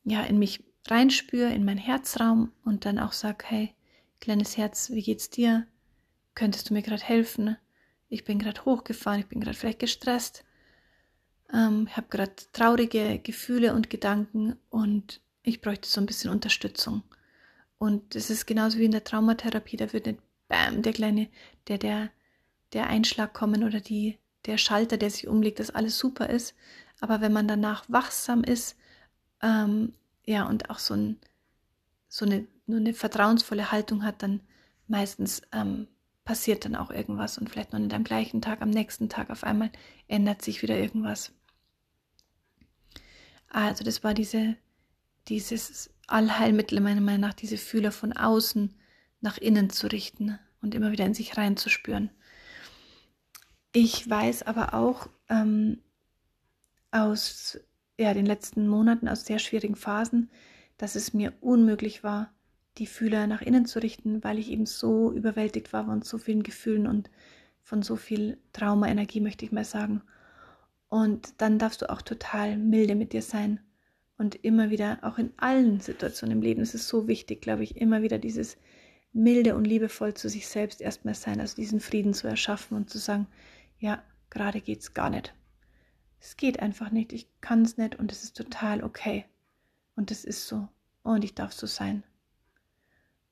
ja 0.03 0.21
in 0.23 0.39
mich 0.39 0.63
reinspüre, 0.87 1.53
in 1.53 1.65
meinen 1.65 1.77
Herzraum 1.77 2.51
und 2.63 2.85
dann 2.85 2.99
auch 2.99 3.11
sage, 3.11 3.45
hey, 3.47 3.73
kleines 4.19 4.57
Herz, 4.57 4.91
wie 4.91 5.01
geht's 5.01 5.29
dir? 5.29 5.65
Könntest 6.35 6.69
du 6.69 6.73
mir 6.73 6.81
gerade 6.81 7.03
helfen? 7.03 7.57
Ich 8.09 8.23
bin 8.23 8.39
gerade 8.39 8.65
hochgefahren, 8.65 9.19
ich 9.19 9.27
bin 9.27 9.39
gerade 9.39 9.57
vielleicht 9.57 9.79
gestresst, 9.79 10.43
ähm, 11.53 11.87
habe 11.95 12.07
gerade 12.09 12.33
traurige 12.53 13.19
Gefühle 13.19 13.73
und 13.73 13.89
Gedanken 13.89 14.55
und 14.69 15.21
ich 15.43 15.61
bräuchte 15.61 15.87
so 15.87 16.01
ein 16.01 16.05
bisschen 16.05 16.31
Unterstützung. 16.31 17.03
Und 17.79 18.15
es 18.15 18.29
ist 18.29 18.45
genauso 18.45 18.77
wie 18.77 18.85
in 18.85 18.91
der 18.91 19.05
Traumatherapie, 19.05 19.77
da 19.77 19.91
wird 19.93 20.05
nicht 20.05 20.19
bam, 20.47 20.81
der 20.81 20.93
kleine, 20.93 21.29
der, 21.67 21.77
der, 21.77 22.11
der 22.73 22.87
Einschlag 22.87 23.33
kommen 23.33 23.63
oder 23.63 23.79
die, 23.79 24.19
der 24.45 24.57
Schalter, 24.57 24.97
der 24.97 25.09
sich 25.09 25.27
umlegt, 25.27 25.59
dass 25.59 25.71
alles 25.71 25.97
super 25.97 26.29
ist. 26.29 26.53
Aber 26.99 27.21
wenn 27.21 27.33
man 27.33 27.47
danach 27.47 27.85
wachsam 27.87 28.43
ist, 28.43 28.75
ähm, 29.41 29.93
ja, 30.25 30.45
und 30.45 30.69
auch 30.69 30.79
so, 30.79 30.93
ein, 30.93 31.17
so 32.09 32.25
eine, 32.25 32.45
nur 32.67 32.79
eine 32.79 32.93
vertrauensvolle 32.93 33.71
Haltung 33.71 34.03
hat, 34.03 34.21
dann 34.21 34.41
meistens 34.87 35.41
ähm, 35.53 35.87
passiert 36.25 36.65
dann 36.65 36.75
auch 36.75 36.91
irgendwas 36.91 37.37
und 37.37 37.49
vielleicht 37.49 37.71
noch 37.71 37.79
nicht 37.79 37.93
am 37.93 38.03
gleichen 38.03 38.41
Tag, 38.41 38.61
am 38.61 38.69
nächsten 38.69 39.07
Tag 39.07 39.29
auf 39.29 39.45
einmal 39.45 39.71
ändert 40.09 40.41
sich 40.41 40.61
wieder 40.61 40.77
irgendwas. 40.77 41.31
Also 43.47 43.83
das 43.83 44.03
war 44.03 44.13
diese, 44.13 44.57
dieses 45.27 45.89
Allheilmittel 46.11 46.79
meiner 46.81 47.01
Meinung 47.01 47.21
nach, 47.21 47.33
diese 47.33 47.57
Fühler 47.57 47.91
von 47.91 48.13
außen 48.13 48.75
nach 49.21 49.37
innen 49.37 49.69
zu 49.69 49.87
richten 49.87 50.39
und 50.61 50.75
immer 50.75 50.91
wieder 50.91 51.05
in 51.05 51.13
sich 51.13 51.37
reinzuspüren. 51.37 52.09
Ich 53.71 54.09
weiß 54.09 54.43
aber 54.43 54.73
auch 54.73 55.07
ähm, 55.29 55.79
aus 56.91 57.59
ja, 57.97 58.13
den 58.13 58.25
letzten 58.25 58.67
Monaten, 58.67 59.07
aus 59.07 59.25
sehr 59.25 59.39
schwierigen 59.39 59.75
Phasen, 59.75 60.29
dass 60.77 60.95
es 60.95 61.13
mir 61.13 61.33
unmöglich 61.41 62.03
war, 62.03 62.31
die 62.77 62.87
Fühler 62.87 63.27
nach 63.27 63.41
innen 63.41 63.65
zu 63.65 63.79
richten, 63.79 64.23
weil 64.23 64.39
ich 64.39 64.49
eben 64.49 64.65
so 64.65 65.11
überwältigt 65.11 65.73
war 65.73 65.85
von 65.85 66.01
so 66.01 66.17
vielen 66.17 66.43
Gefühlen 66.43 66.87
und 66.87 67.09
von 67.61 67.83
so 67.83 67.95
viel 67.95 68.37
Trauma-Energie, 68.53 69.19
möchte 69.19 69.45
ich 69.45 69.51
mal 69.51 69.65
sagen. 69.65 70.01
Und 70.87 71.41
dann 71.41 71.59
darfst 71.59 71.81
du 71.81 71.89
auch 71.89 72.01
total 72.01 72.57
milde 72.57 72.95
mit 72.95 73.13
dir 73.13 73.21
sein 73.21 73.59
und 74.19 74.43
immer 74.43 74.69
wieder, 74.69 74.99
auch 75.01 75.17
in 75.17 75.31
allen 75.37 75.79
Situationen 75.79 76.37
im 76.37 76.43
Leben, 76.43 76.61
es 76.61 76.75
ist 76.75 76.89
so 76.89 77.07
wichtig, 77.07 77.41
glaube 77.41 77.63
ich, 77.63 77.77
immer 77.77 78.01
wieder 78.01 78.19
dieses 78.19 78.57
milde 79.13 79.55
und 79.55 79.63
liebevoll 79.63 80.13
zu 80.13 80.27
sich 80.27 80.47
selbst 80.47 80.81
erstmal 80.81 81.15
sein, 81.15 81.39
also 81.39 81.55
diesen 81.55 81.79
Frieden 81.79 82.13
zu 82.13 82.27
erschaffen 82.27 82.75
und 82.75 82.89
zu 82.89 82.97
sagen, 82.97 83.27
ja, 83.79 84.03
gerade 84.29 84.59
geht 84.59 84.81
es 84.81 84.93
gar 84.93 85.09
nicht. 85.09 85.33
Es 86.19 86.35
geht 86.35 86.59
einfach 86.59 86.91
nicht, 86.91 87.13
ich 87.13 87.29
kann 87.39 87.61
es 87.61 87.77
nicht 87.77 87.97
und 87.97 88.11
es 88.11 88.23
ist 88.23 88.35
total 88.35 88.83
okay. 88.83 89.23
Und 89.95 90.11
es 90.11 90.25
ist 90.25 90.47
so. 90.47 90.67
Und 91.01 91.23
ich 91.23 91.33
darf 91.33 91.53
so 91.53 91.65
sein. 91.65 92.03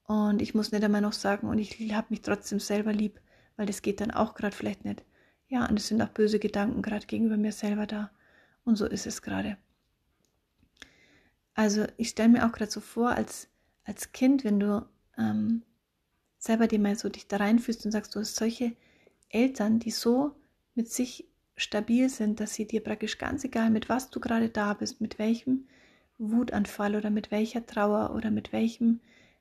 Und 0.06 0.42
ich 0.42 0.56
muss 0.56 0.72
nicht 0.72 0.86
einmal 0.86 1.02
noch 1.02 1.14
sagen, 1.14 1.50
und 1.50 1.60
ich 1.60 1.94
habe 1.94 2.08
mich 2.12 2.22
trotzdem 2.22 2.62
selber 2.62 2.94
lieb, 2.94 3.20
weil 3.58 3.66
das 3.66 3.82
geht 3.82 4.00
dann 4.00 4.12
auch 4.12 4.36
gerade 4.36 4.56
vielleicht 4.56 4.86
nicht. 4.86 5.04
Ja, 5.50 5.66
und 5.68 5.78
es 5.80 5.90
sind 5.90 6.02
auch 6.02 6.10
böse 6.10 6.40
Gedanken 6.40 6.82
gerade 6.82 7.06
gegenüber 7.06 7.36
mir 7.36 7.52
selber 7.52 7.88
da. 7.88 8.10
Und 8.64 8.78
so 8.78 8.86
ist 8.86 9.06
es 9.06 9.22
gerade. 9.22 9.58
Also 11.58 11.88
ich 11.98 12.10
stelle 12.10 12.30
mir 12.30 12.46
auch 12.46 12.52
gerade 12.52 12.70
so 12.70 12.80
vor, 12.80 13.10
als, 13.10 13.48
als 13.84 14.12
Kind, 14.12 14.44
wenn 14.44 14.60
du 14.60 14.86
ähm, 15.18 15.64
selber 16.38 16.68
dir 16.68 16.78
mal 16.78 16.96
so 16.96 17.10
dich 17.10 17.28
da 17.28 17.38
reinfühlst 17.38 17.84
und 17.84 17.92
sagst, 17.92 18.16
du 18.16 18.20
hast 18.20 18.36
solche 18.36 18.74
Eltern, 19.30 19.80
die 19.80 19.90
so 19.90 20.36
mit 20.76 20.92
sich 20.92 21.28
stabil 21.56 22.10
sind, 22.10 22.40
dass 22.40 22.54
sie 22.54 22.68
dir 22.68 22.84
praktisch 22.84 23.18
ganz 23.18 23.44
egal, 23.44 23.72
mit 23.72 23.90
was 23.90 24.12
du 24.12 24.20
gerade 24.20 24.50
da 24.50 24.76
bist, 24.76 25.02
mit 25.02 25.18
welchem 25.18 25.68
Wutanfall 26.20 26.96
oder 26.96 27.10
mit 27.10 27.32
welcher 27.32 27.66
Trauer 27.66 28.14
oder 28.14 28.30
mit 28.30 28.54
welchem 28.54 29.00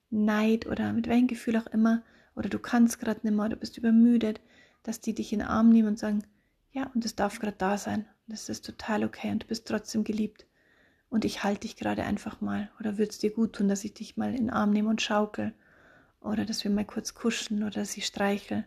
Neid 0.08 0.66
oder 0.66 0.94
mit 0.94 1.08
welchem 1.08 1.26
Gefühl 1.26 1.58
auch 1.58 1.66
immer, 1.66 2.02
oder 2.34 2.48
du 2.48 2.58
kannst 2.58 2.98
gerade 2.98 3.20
nicht 3.24 3.36
mehr 3.36 3.44
oder 3.44 3.56
bist 3.56 3.76
übermüdet, 3.76 4.40
dass 4.84 5.02
die 5.02 5.14
dich 5.14 5.34
in 5.34 5.40
den 5.40 5.48
Arm 5.48 5.68
nehmen 5.68 5.88
und 5.88 5.98
sagen, 5.98 6.22
ja, 6.72 6.90
und 6.94 7.04
es 7.04 7.14
darf 7.14 7.40
gerade 7.40 7.58
da 7.58 7.76
sein. 7.76 8.06
Das 8.26 8.48
ist 8.48 8.64
total 8.64 9.04
okay 9.04 9.32
und 9.32 9.42
du 9.42 9.48
bist 9.48 9.68
trotzdem 9.68 10.02
geliebt. 10.02 10.46
Und 11.08 11.24
ich 11.24 11.44
halte 11.44 11.60
dich 11.60 11.76
gerade 11.76 12.04
einfach 12.04 12.40
mal. 12.40 12.70
Oder 12.80 12.98
würde 12.98 13.10
es 13.10 13.18
dir 13.18 13.30
gut 13.30 13.54
tun, 13.54 13.68
dass 13.68 13.84
ich 13.84 13.94
dich 13.94 14.16
mal 14.16 14.30
in 14.30 14.46
den 14.46 14.50
Arm 14.50 14.70
nehme 14.70 14.88
und 14.88 15.02
schaukel? 15.02 15.52
Oder 16.20 16.44
dass 16.44 16.64
wir 16.64 16.70
mal 16.70 16.84
kurz 16.84 17.14
kuscheln 17.14 17.62
oder 17.62 17.80
dass 17.80 17.96
ich 17.96 18.06
streichel. 18.06 18.64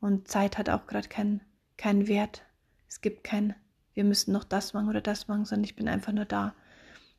Und 0.00 0.28
Zeit 0.28 0.58
hat 0.58 0.70
auch 0.70 0.86
gerade 0.86 1.08
keinen 1.08 1.40
kein 1.76 2.06
Wert. 2.06 2.42
Es 2.88 3.00
gibt 3.00 3.24
kein, 3.24 3.54
wir 3.94 4.04
müssen 4.04 4.32
noch 4.32 4.44
das 4.44 4.74
machen 4.74 4.88
oder 4.88 5.00
das 5.00 5.28
machen, 5.28 5.44
sondern 5.44 5.64
ich 5.64 5.76
bin 5.76 5.88
einfach 5.88 6.12
nur 6.12 6.24
da. 6.24 6.54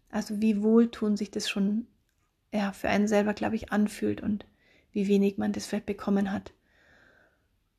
Also 0.09 0.41
wie 0.41 0.61
wohltun 0.61 1.17
sich 1.17 1.31
das 1.31 1.49
schon 1.49 1.87
ja, 2.53 2.71
für 2.71 2.89
einen 2.89 3.07
selber, 3.07 3.33
glaube 3.33 3.55
ich, 3.55 3.71
anfühlt 3.71 4.21
und 4.21 4.45
wie 4.91 5.07
wenig 5.07 5.37
man 5.37 5.51
das 5.51 5.65
vielleicht 5.65 5.85
bekommen 5.85 6.31
hat. 6.31 6.53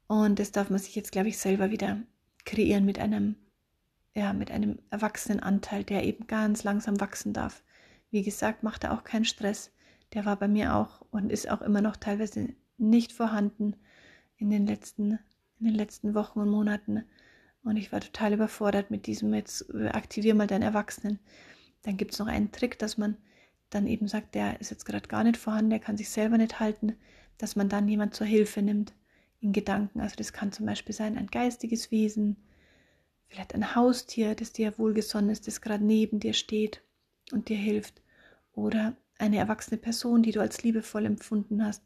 Und 0.07 0.39
das 0.39 0.53
darf 0.53 0.71
man 0.71 0.79
sich 0.79 0.95
jetzt, 0.95 1.13
glaube 1.13 1.29
ich, 1.29 1.39
selber 1.39 1.71
wieder 1.71 1.99
kreieren 2.45 2.85
mit 2.85 2.99
einem, 2.99 3.37
ja, 4.17 4.33
mit 4.33 4.51
einem 4.51 4.79
erwachsenen 4.91 5.41
Anteil, 5.41 5.85
der 5.85 6.05
eben 6.05 6.27
ganz 6.27 6.65
langsam 6.65 6.99
wachsen 7.01 7.35
darf. 7.35 7.63
Wie 8.11 8.23
gesagt, 8.23 8.63
macht 8.63 8.85
er 8.85 8.95
auch 8.95 9.05
keinen 9.05 9.27
Stress. 9.27 9.73
Der 10.15 10.25
war 10.25 10.37
bei 10.37 10.49
mir 10.49 10.75
auch 10.75 11.03
und 11.11 11.31
ist 11.31 11.51
auch 11.51 11.61
immer 11.61 11.83
noch 11.83 11.97
teilweise 11.97 12.55
nicht 12.79 13.13
vorhanden 13.13 13.77
in 14.39 14.49
den 14.49 14.67
letzten, 14.67 15.19
in 15.61 15.67
den 15.67 15.75
letzten 15.75 16.15
Wochen 16.15 16.41
und 16.41 16.49
Monaten. 16.49 17.05
Und 17.63 17.77
ich 17.77 17.93
war 17.93 18.01
total 18.01 18.33
überfordert 18.33 18.91
mit 18.91 19.07
diesem, 19.07 19.35
jetzt 19.35 19.67
aktivier 19.75 20.35
mal 20.35 20.47
deinen 20.47 20.63
Erwachsenen. 20.63 21.19
Dann 21.83 21.99
gibt 21.99 22.15
es 22.15 22.19
noch 22.19 22.27
einen 22.27 22.53
Trick, 22.53 22.79
dass 22.79 22.97
man 22.97 23.19
dann 23.69 23.87
eben 23.87 24.09
sagt, 24.09 24.35
der 24.35 24.59
ist 24.63 24.71
jetzt 24.71 24.87
gerade 24.87 25.09
gar 25.09 25.25
nicht 25.25 25.37
vorhanden, 25.37 25.71
der 25.71 25.81
kann 25.81 25.99
sich 25.99 26.09
selber 26.09 26.39
nicht 26.39 26.59
halten, 26.59 26.97
dass 27.37 27.55
man 27.55 27.69
dann 27.69 27.87
jemand 27.87 28.15
zur 28.15 28.27
Hilfe 28.27 28.63
nimmt 28.63 28.95
in 29.41 29.53
Gedanken. 29.53 30.01
Also 30.01 30.17
das 30.17 30.33
kann 30.33 30.53
zum 30.53 30.65
Beispiel 30.65 30.95
sein 30.95 31.19
ein 31.19 31.27
geistiges 31.27 31.91
Wesen, 31.91 32.37
vielleicht 33.29 33.55
ein 33.55 33.75
Haustier, 33.75 34.35
das 34.35 34.53
dir 34.53 34.79
wohlgesonnen 34.79 35.31
ist, 35.31 35.47
das 35.47 35.61
gerade 35.61 35.85
neben 35.85 36.21
dir 36.21 36.33
steht 36.33 36.83
und 37.33 37.49
dir 37.49 37.57
hilft. 37.57 38.03
Oder 38.53 38.97
eine 39.19 39.39
erwachsene 39.39 39.79
Person, 39.79 40.23
die 40.23 40.33
du 40.33 40.41
als 40.41 40.63
liebevoll 40.63 41.07
empfunden 41.07 41.65
hast. 41.65 41.83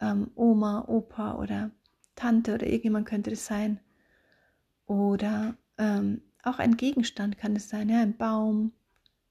Ähm, 0.00 0.30
Oma, 0.34 0.84
Opa 0.88 1.36
oder 1.36 1.70
Tante 2.16 2.54
oder 2.54 2.66
irgendjemand 2.66 3.06
könnte 3.06 3.30
das 3.30 3.46
sein. 3.46 3.80
Oder 4.86 5.56
ähm, 5.78 6.22
auch 6.42 6.58
ein 6.58 6.76
Gegenstand 6.76 7.38
kann 7.38 7.56
es 7.56 7.68
sein, 7.68 7.88
ja, 7.88 8.00
ein 8.00 8.16
Baum 8.16 8.72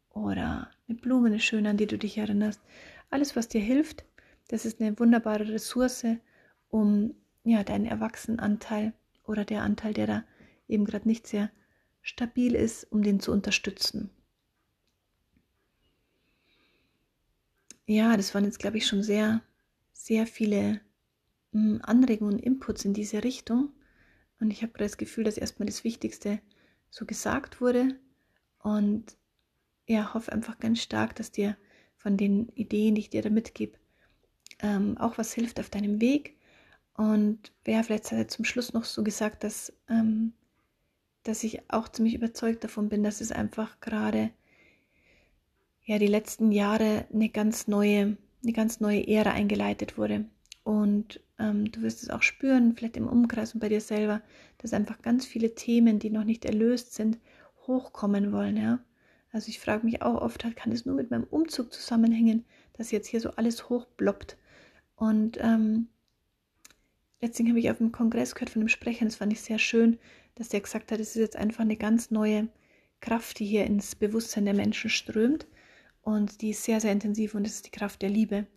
oder 0.09 0.69
eine 0.87 0.97
Blume, 0.97 1.27
eine 1.27 1.39
schöne, 1.39 1.69
an 1.69 1.77
die 1.77 1.87
du 1.87 1.97
dich 1.97 2.17
erinnerst. 2.17 2.61
Alles, 3.09 3.35
was 3.35 3.47
dir 3.47 3.61
hilft, 3.61 4.05
das 4.47 4.65
ist 4.65 4.81
eine 4.81 4.97
wunderbare 4.99 5.47
Ressource, 5.47 6.05
um 6.69 7.13
ja, 7.43 7.63
deinen 7.63 7.85
Erwachsenenanteil 7.85 8.93
oder 9.25 9.45
der 9.45 9.63
Anteil, 9.63 9.93
der 9.93 10.07
da 10.07 10.23
eben 10.71 10.85
gerade 10.85 11.07
nicht 11.07 11.27
sehr 11.27 11.51
stabil 12.01 12.55
ist, 12.55 12.91
um 12.91 13.03
den 13.03 13.19
zu 13.19 13.31
unterstützen. 13.31 14.09
Ja, 17.85 18.15
das 18.15 18.33
waren 18.33 18.45
jetzt, 18.45 18.59
glaube 18.59 18.77
ich, 18.77 18.87
schon 18.87 19.03
sehr, 19.03 19.41
sehr 19.91 20.25
viele 20.25 20.81
hm, 21.51 21.81
Anregungen 21.83 22.35
und 22.35 22.43
Inputs 22.43 22.85
in 22.85 22.93
diese 22.93 23.23
Richtung. 23.23 23.69
Und 24.39 24.51
ich 24.51 24.61
habe 24.61 24.71
gerade 24.71 24.85
das 24.85 24.97
Gefühl, 24.97 25.23
dass 25.23 25.37
erstmal 25.37 25.67
das 25.67 25.83
Wichtigste 25.83 26.39
so 26.89 27.05
gesagt 27.05 27.61
wurde. 27.61 27.99
Und 28.59 29.17
ja, 29.87 30.13
hoffe 30.13 30.31
einfach 30.31 30.59
ganz 30.59 30.81
stark, 30.81 31.15
dass 31.15 31.31
dir 31.31 31.57
von 31.97 32.17
den 32.17 32.49
Ideen, 32.49 32.95
die 32.95 33.01
ich 33.01 33.09
dir 33.09 33.21
da 33.21 33.29
mitgebe, 33.29 33.77
ähm, 34.59 34.97
auch 34.97 35.17
was 35.17 35.33
hilft 35.33 35.59
auf 35.59 35.69
deinem 35.69 35.99
Weg 36.01 36.37
und 36.93 37.51
wer 37.63 37.83
vielleicht 37.83 38.11
hat 38.11 38.17
er 38.19 38.27
zum 38.27 38.45
Schluss 38.45 38.73
noch 38.73 38.83
so 38.83 39.03
gesagt, 39.03 39.43
dass, 39.43 39.73
ähm, 39.89 40.33
dass 41.23 41.43
ich 41.43 41.61
auch 41.69 41.89
ziemlich 41.89 42.15
überzeugt 42.15 42.63
davon 42.63 42.89
bin, 42.89 43.03
dass 43.03 43.21
es 43.21 43.31
einfach 43.31 43.79
gerade 43.79 44.31
ja 45.85 45.99
die 45.99 46.07
letzten 46.07 46.51
Jahre 46.51 47.05
eine 47.13 47.29
ganz 47.29 47.67
neue, 47.67 48.17
eine 48.43 48.53
ganz 48.53 48.79
neue 48.79 49.07
Ära 49.07 49.31
eingeleitet 49.31 49.97
wurde. 49.97 50.25
Und 50.63 51.21
ähm, 51.39 51.71
du 51.71 51.81
wirst 51.81 52.03
es 52.03 52.09
auch 52.09 52.21
spüren, 52.21 52.75
vielleicht 52.75 52.97
im 52.97 53.07
Umkreis 53.07 53.53
und 53.53 53.59
bei 53.59 53.69
dir 53.69 53.81
selber, 53.81 54.21
dass 54.59 54.73
einfach 54.73 55.01
ganz 55.01 55.25
viele 55.25 55.55
Themen, 55.55 55.99
die 55.99 56.11
noch 56.11 56.23
nicht 56.23 56.45
erlöst 56.45 56.93
sind, 56.93 57.17
hochkommen 57.67 58.31
wollen. 58.31 58.57
Ja? 58.57 58.79
Also 59.31 59.49
ich 59.49 59.59
frage 59.59 59.85
mich 59.85 60.01
auch 60.01 60.21
oft, 60.21 60.43
kann 60.55 60.71
es 60.71 60.85
nur 60.85 60.95
mit 60.95 61.09
meinem 61.09 61.23
Umzug 61.23 61.73
zusammenhängen, 61.73 62.45
dass 62.73 62.91
jetzt 62.91 63.07
hier 63.07 63.21
so 63.21 63.31
alles 63.31 63.69
hochbloppt. 63.69 64.37
Und 64.95 65.39
ähm, 65.41 65.87
letztens 67.21 67.49
habe 67.49 67.59
ich 67.59 67.71
auf 67.71 67.77
dem 67.77 67.91
Kongress 67.91 68.35
gehört 68.35 68.51
von 68.51 68.61
einem 68.61 68.69
Sprecher, 68.69 69.05
das 69.05 69.15
fand 69.15 69.33
ich 69.33 69.41
sehr 69.41 69.59
schön, 69.59 69.97
dass 70.35 70.49
der 70.49 70.61
gesagt 70.61 70.91
hat, 70.91 70.99
es 70.99 71.09
ist 71.09 71.21
jetzt 71.21 71.35
einfach 71.35 71.61
eine 71.61 71.77
ganz 71.77 72.11
neue 72.11 72.47
Kraft, 72.99 73.39
die 73.39 73.45
hier 73.45 73.65
ins 73.65 73.95
Bewusstsein 73.95 74.45
der 74.45 74.53
Menschen 74.53 74.89
strömt 74.89 75.47
und 76.01 76.41
die 76.41 76.51
ist 76.51 76.63
sehr, 76.63 76.79
sehr 76.79 76.91
intensiv 76.91 77.35
und 77.35 77.43
das 77.43 77.53
ist 77.53 77.65
die 77.65 77.71
Kraft 77.71 78.01
der 78.01 78.09
Liebe. 78.09 78.47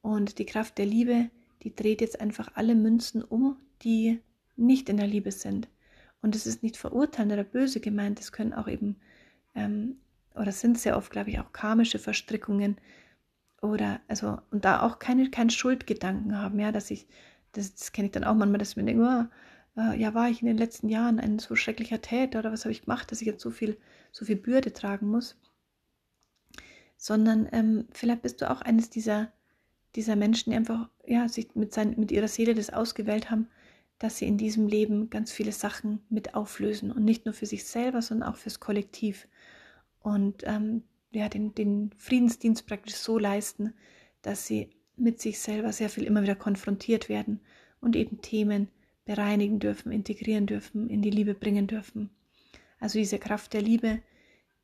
Und 0.00 0.38
die 0.38 0.46
Kraft 0.46 0.78
der 0.78 0.86
Liebe, 0.86 1.30
die 1.62 1.74
dreht 1.74 2.00
jetzt 2.00 2.20
einfach 2.20 2.50
alle 2.54 2.74
Münzen 2.74 3.22
um, 3.22 3.56
die 3.82 4.20
nicht 4.56 4.88
in 4.88 4.96
der 4.96 5.06
Liebe 5.06 5.30
sind. 5.30 5.68
Und 6.20 6.34
es 6.36 6.46
ist 6.46 6.62
nicht 6.62 6.76
verurteilend 6.76 7.32
oder 7.32 7.44
böse 7.44 7.80
gemeint, 7.80 8.20
es 8.20 8.32
können 8.32 8.52
auch 8.52 8.68
eben, 8.68 8.96
ähm, 9.54 9.96
oder 10.34 10.52
sind 10.52 10.78
sehr 10.78 10.96
oft, 10.96 11.10
glaube 11.10 11.30
ich, 11.30 11.38
auch 11.38 11.52
karmische 11.52 11.98
Verstrickungen 11.98 12.76
oder, 13.60 14.00
also, 14.08 14.38
und 14.50 14.64
da 14.64 14.82
auch 14.82 14.98
keine, 14.98 15.30
keinen 15.30 15.50
Schuldgedanken 15.50 16.38
haben, 16.38 16.58
ja, 16.58 16.72
dass 16.72 16.90
ich 16.90 17.06
das, 17.52 17.74
das 17.74 17.92
kenne 17.92 18.06
ich 18.06 18.12
dann 18.12 18.24
auch 18.24 18.34
manchmal, 18.34 18.58
dass 18.58 18.70
ich 18.70 18.76
mir 18.76 18.84
denke, 18.84 19.02
oh, 19.02 19.34
äh, 19.76 19.98
ja, 19.98 20.14
war 20.14 20.28
ich 20.28 20.42
in 20.42 20.46
den 20.46 20.58
letzten 20.58 20.88
Jahren 20.88 21.18
ein 21.18 21.38
so 21.38 21.56
schrecklicher 21.56 22.00
Täter 22.00 22.40
oder 22.40 22.52
was 22.52 22.64
habe 22.64 22.72
ich 22.72 22.82
gemacht, 22.82 23.10
dass 23.10 23.20
ich 23.20 23.26
jetzt 23.26 23.42
so 23.42 23.50
viel, 23.50 23.78
so 24.10 24.24
viel 24.24 24.36
Bürde 24.36 24.72
tragen 24.72 25.08
muss. 25.08 25.36
Sondern 26.96 27.48
ähm, 27.52 27.86
vielleicht 27.92 28.22
bist 28.22 28.40
du 28.40 28.50
auch 28.50 28.60
eines 28.60 28.90
dieser, 28.90 29.32
dieser 29.96 30.16
Menschen, 30.16 30.50
die 30.50 30.56
einfach 30.56 30.88
ja, 31.06 31.28
sich 31.28 31.54
mit, 31.54 31.72
sein, 31.72 31.94
mit 31.96 32.12
ihrer 32.12 32.28
Seele 32.28 32.54
das 32.54 32.70
ausgewählt 32.70 33.30
haben, 33.30 33.48
dass 33.98 34.18
sie 34.18 34.26
in 34.26 34.36
diesem 34.38 34.66
Leben 34.66 35.10
ganz 35.10 35.32
viele 35.32 35.52
Sachen 35.52 36.00
mit 36.08 36.34
auflösen 36.34 36.90
und 36.90 37.04
nicht 37.04 37.24
nur 37.24 37.34
für 37.34 37.46
sich 37.46 37.64
selber, 37.64 38.02
sondern 38.02 38.28
auch 38.28 38.36
fürs 38.36 38.60
Kollektiv. 38.60 39.28
Und 40.00 40.42
ähm, 40.44 40.82
ja, 41.12 41.28
den, 41.28 41.54
den 41.54 41.92
Friedensdienst 41.98 42.66
praktisch 42.66 42.96
so 42.96 43.18
leisten, 43.18 43.74
dass 44.22 44.46
sie 44.46 44.70
mit 44.96 45.20
sich 45.20 45.38
selber 45.38 45.72
sehr 45.72 45.88
viel 45.88 46.04
immer 46.04 46.22
wieder 46.22 46.34
konfrontiert 46.34 47.08
werden 47.08 47.40
und 47.80 47.96
eben 47.96 48.20
Themen 48.20 48.68
bereinigen 49.04 49.58
dürfen, 49.58 49.92
integrieren 49.92 50.46
dürfen, 50.46 50.88
in 50.88 51.02
die 51.02 51.10
Liebe 51.10 51.34
bringen 51.34 51.66
dürfen. 51.66 52.10
Also 52.78 52.98
diese 52.98 53.18
Kraft 53.18 53.52
der 53.52 53.62
Liebe, 53.62 54.02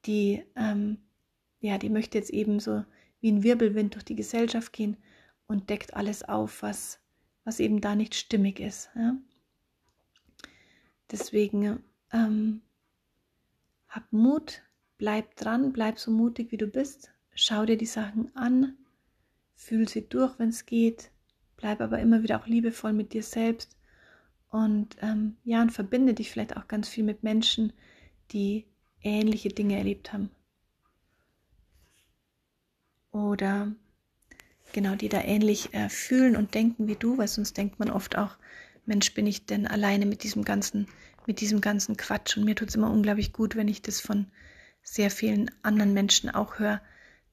die, 0.06 0.44
ähm, 0.56 0.98
ja, 1.60 1.78
die 1.78 1.90
möchte 1.90 2.18
jetzt 2.18 2.30
eben 2.30 2.60
so 2.60 2.84
wie 3.20 3.32
ein 3.32 3.42
Wirbelwind 3.42 3.94
durch 3.94 4.04
die 4.04 4.14
Gesellschaft 4.14 4.72
gehen 4.72 4.96
und 5.46 5.70
deckt 5.70 5.94
alles 5.94 6.22
auf, 6.22 6.62
was, 6.62 7.00
was 7.44 7.60
eben 7.60 7.80
da 7.80 7.94
nicht 7.94 8.14
stimmig 8.14 8.60
ist. 8.60 8.90
Ja? 8.94 9.16
Deswegen 11.10 11.82
ähm, 12.12 12.60
hab 13.88 14.12
Mut, 14.12 14.62
bleib 14.98 15.36
dran, 15.36 15.72
bleib 15.72 15.98
so 15.98 16.10
mutig, 16.10 16.52
wie 16.52 16.58
du 16.58 16.66
bist, 16.66 17.10
schau 17.34 17.64
dir 17.66 17.76
die 17.76 17.86
Sachen 17.86 18.34
an, 18.36 18.76
Fühl 19.58 19.88
sie 19.88 20.08
durch, 20.08 20.38
wenn 20.38 20.50
es 20.50 20.64
geht. 20.64 21.10
Bleib 21.56 21.80
aber 21.80 21.98
immer 21.98 22.22
wieder 22.22 22.40
auch 22.40 22.46
liebevoll 22.46 22.92
mit 22.92 23.12
dir 23.12 23.24
selbst. 23.24 23.76
Und 24.50 24.96
ähm, 25.02 25.36
ja, 25.44 25.60
und 25.60 25.70
verbinde 25.70 26.14
dich 26.14 26.30
vielleicht 26.30 26.56
auch 26.56 26.68
ganz 26.68 26.88
viel 26.88 27.04
mit 27.04 27.22
Menschen, 27.22 27.72
die 28.30 28.66
ähnliche 29.02 29.50
Dinge 29.50 29.76
erlebt 29.76 30.12
haben. 30.12 30.30
Oder 33.10 33.72
genau, 34.72 34.94
die 34.94 35.08
da 35.08 35.22
ähnlich 35.22 35.74
äh, 35.74 35.88
fühlen 35.88 36.36
und 36.36 36.54
denken 36.54 36.88
wie 36.88 36.96
du, 36.96 37.18
weil 37.18 37.28
sonst 37.28 37.56
denkt 37.56 37.78
man 37.78 37.90
oft 37.90 38.16
auch, 38.16 38.36
Mensch, 38.86 39.12
bin 39.12 39.26
ich 39.26 39.44
denn 39.44 39.66
alleine 39.66 40.06
mit 40.06 40.22
diesem 40.22 40.44
ganzen, 40.44 40.86
mit 41.26 41.40
diesem 41.40 41.60
ganzen 41.60 41.96
Quatsch? 41.96 42.36
Und 42.36 42.44
mir 42.44 42.54
tut 42.54 42.70
es 42.70 42.74
immer 42.74 42.90
unglaublich 42.90 43.34
gut, 43.34 43.54
wenn 43.54 43.68
ich 43.68 43.82
das 43.82 44.00
von 44.00 44.26
sehr 44.82 45.10
vielen 45.10 45.50
anderen 45.62 45.92
Menschen 45.92 46.30
auch 46.30 46.58
höre, 46.58 46.80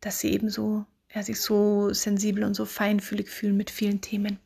dass 0.02 0.20
sie 0.20 0.32
eben 0.32 0.50
so 0.50 0.86
ja, 1.16 1.24
sich 1.24 1.40
so 1.40 1.94
sensibel 1.94 2.44
und 2.44 2.56
so 2.56 2.66
feinfühlig 2.66 3.30
fühlen 3.30 3.56
mit 3.56 3.72
vielen 3.72 4.02
Themen. 4.02 4.38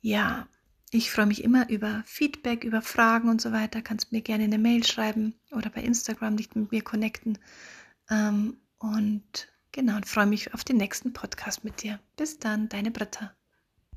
Ja, 0.00 0.46
ich 0.92 1.10
freue 1.10 1.26
mich 1.26 1.44
immer 1.44 1.68
über 1.70 2.02
Feedback, 2.06 2.64
über 2.64 2.82
Fragen 2.82 3.28
und 3.28 3.40
so 3.40 3.52
weiter. 3.52 3.82
Kannst 3.82 4.12
mir 4.12 4.22
gerne 4.22 4.44
eine 4.44 4.58
Mail 4.58 4.84
schreiben 4.84 5.34
oder 5.52 5.70
bei 5.70 5.82
Instagram 5.82 6.36
dich 6.36 6.54
mit 6.54 6.70
mir 6.72 6.82
connecten. 6.82 7.38
Ähm, 8.10 8.58
Und 8.78 9.48
genau, 9.72 9.96
und 9.96 10.06
freue 10.06 10.26
mich 10.26 10.54
auf 10.54 10.64
den 10.64 10.76
nächsten 10.78 11.12
Podcast 11.12 11.64
mit 11.64 11.82
dir. 11.82 12.00
Bis 12.16 12.38
dann, 12.38 12.68
deine 12.68 12.90
Britta. 12.92 13.37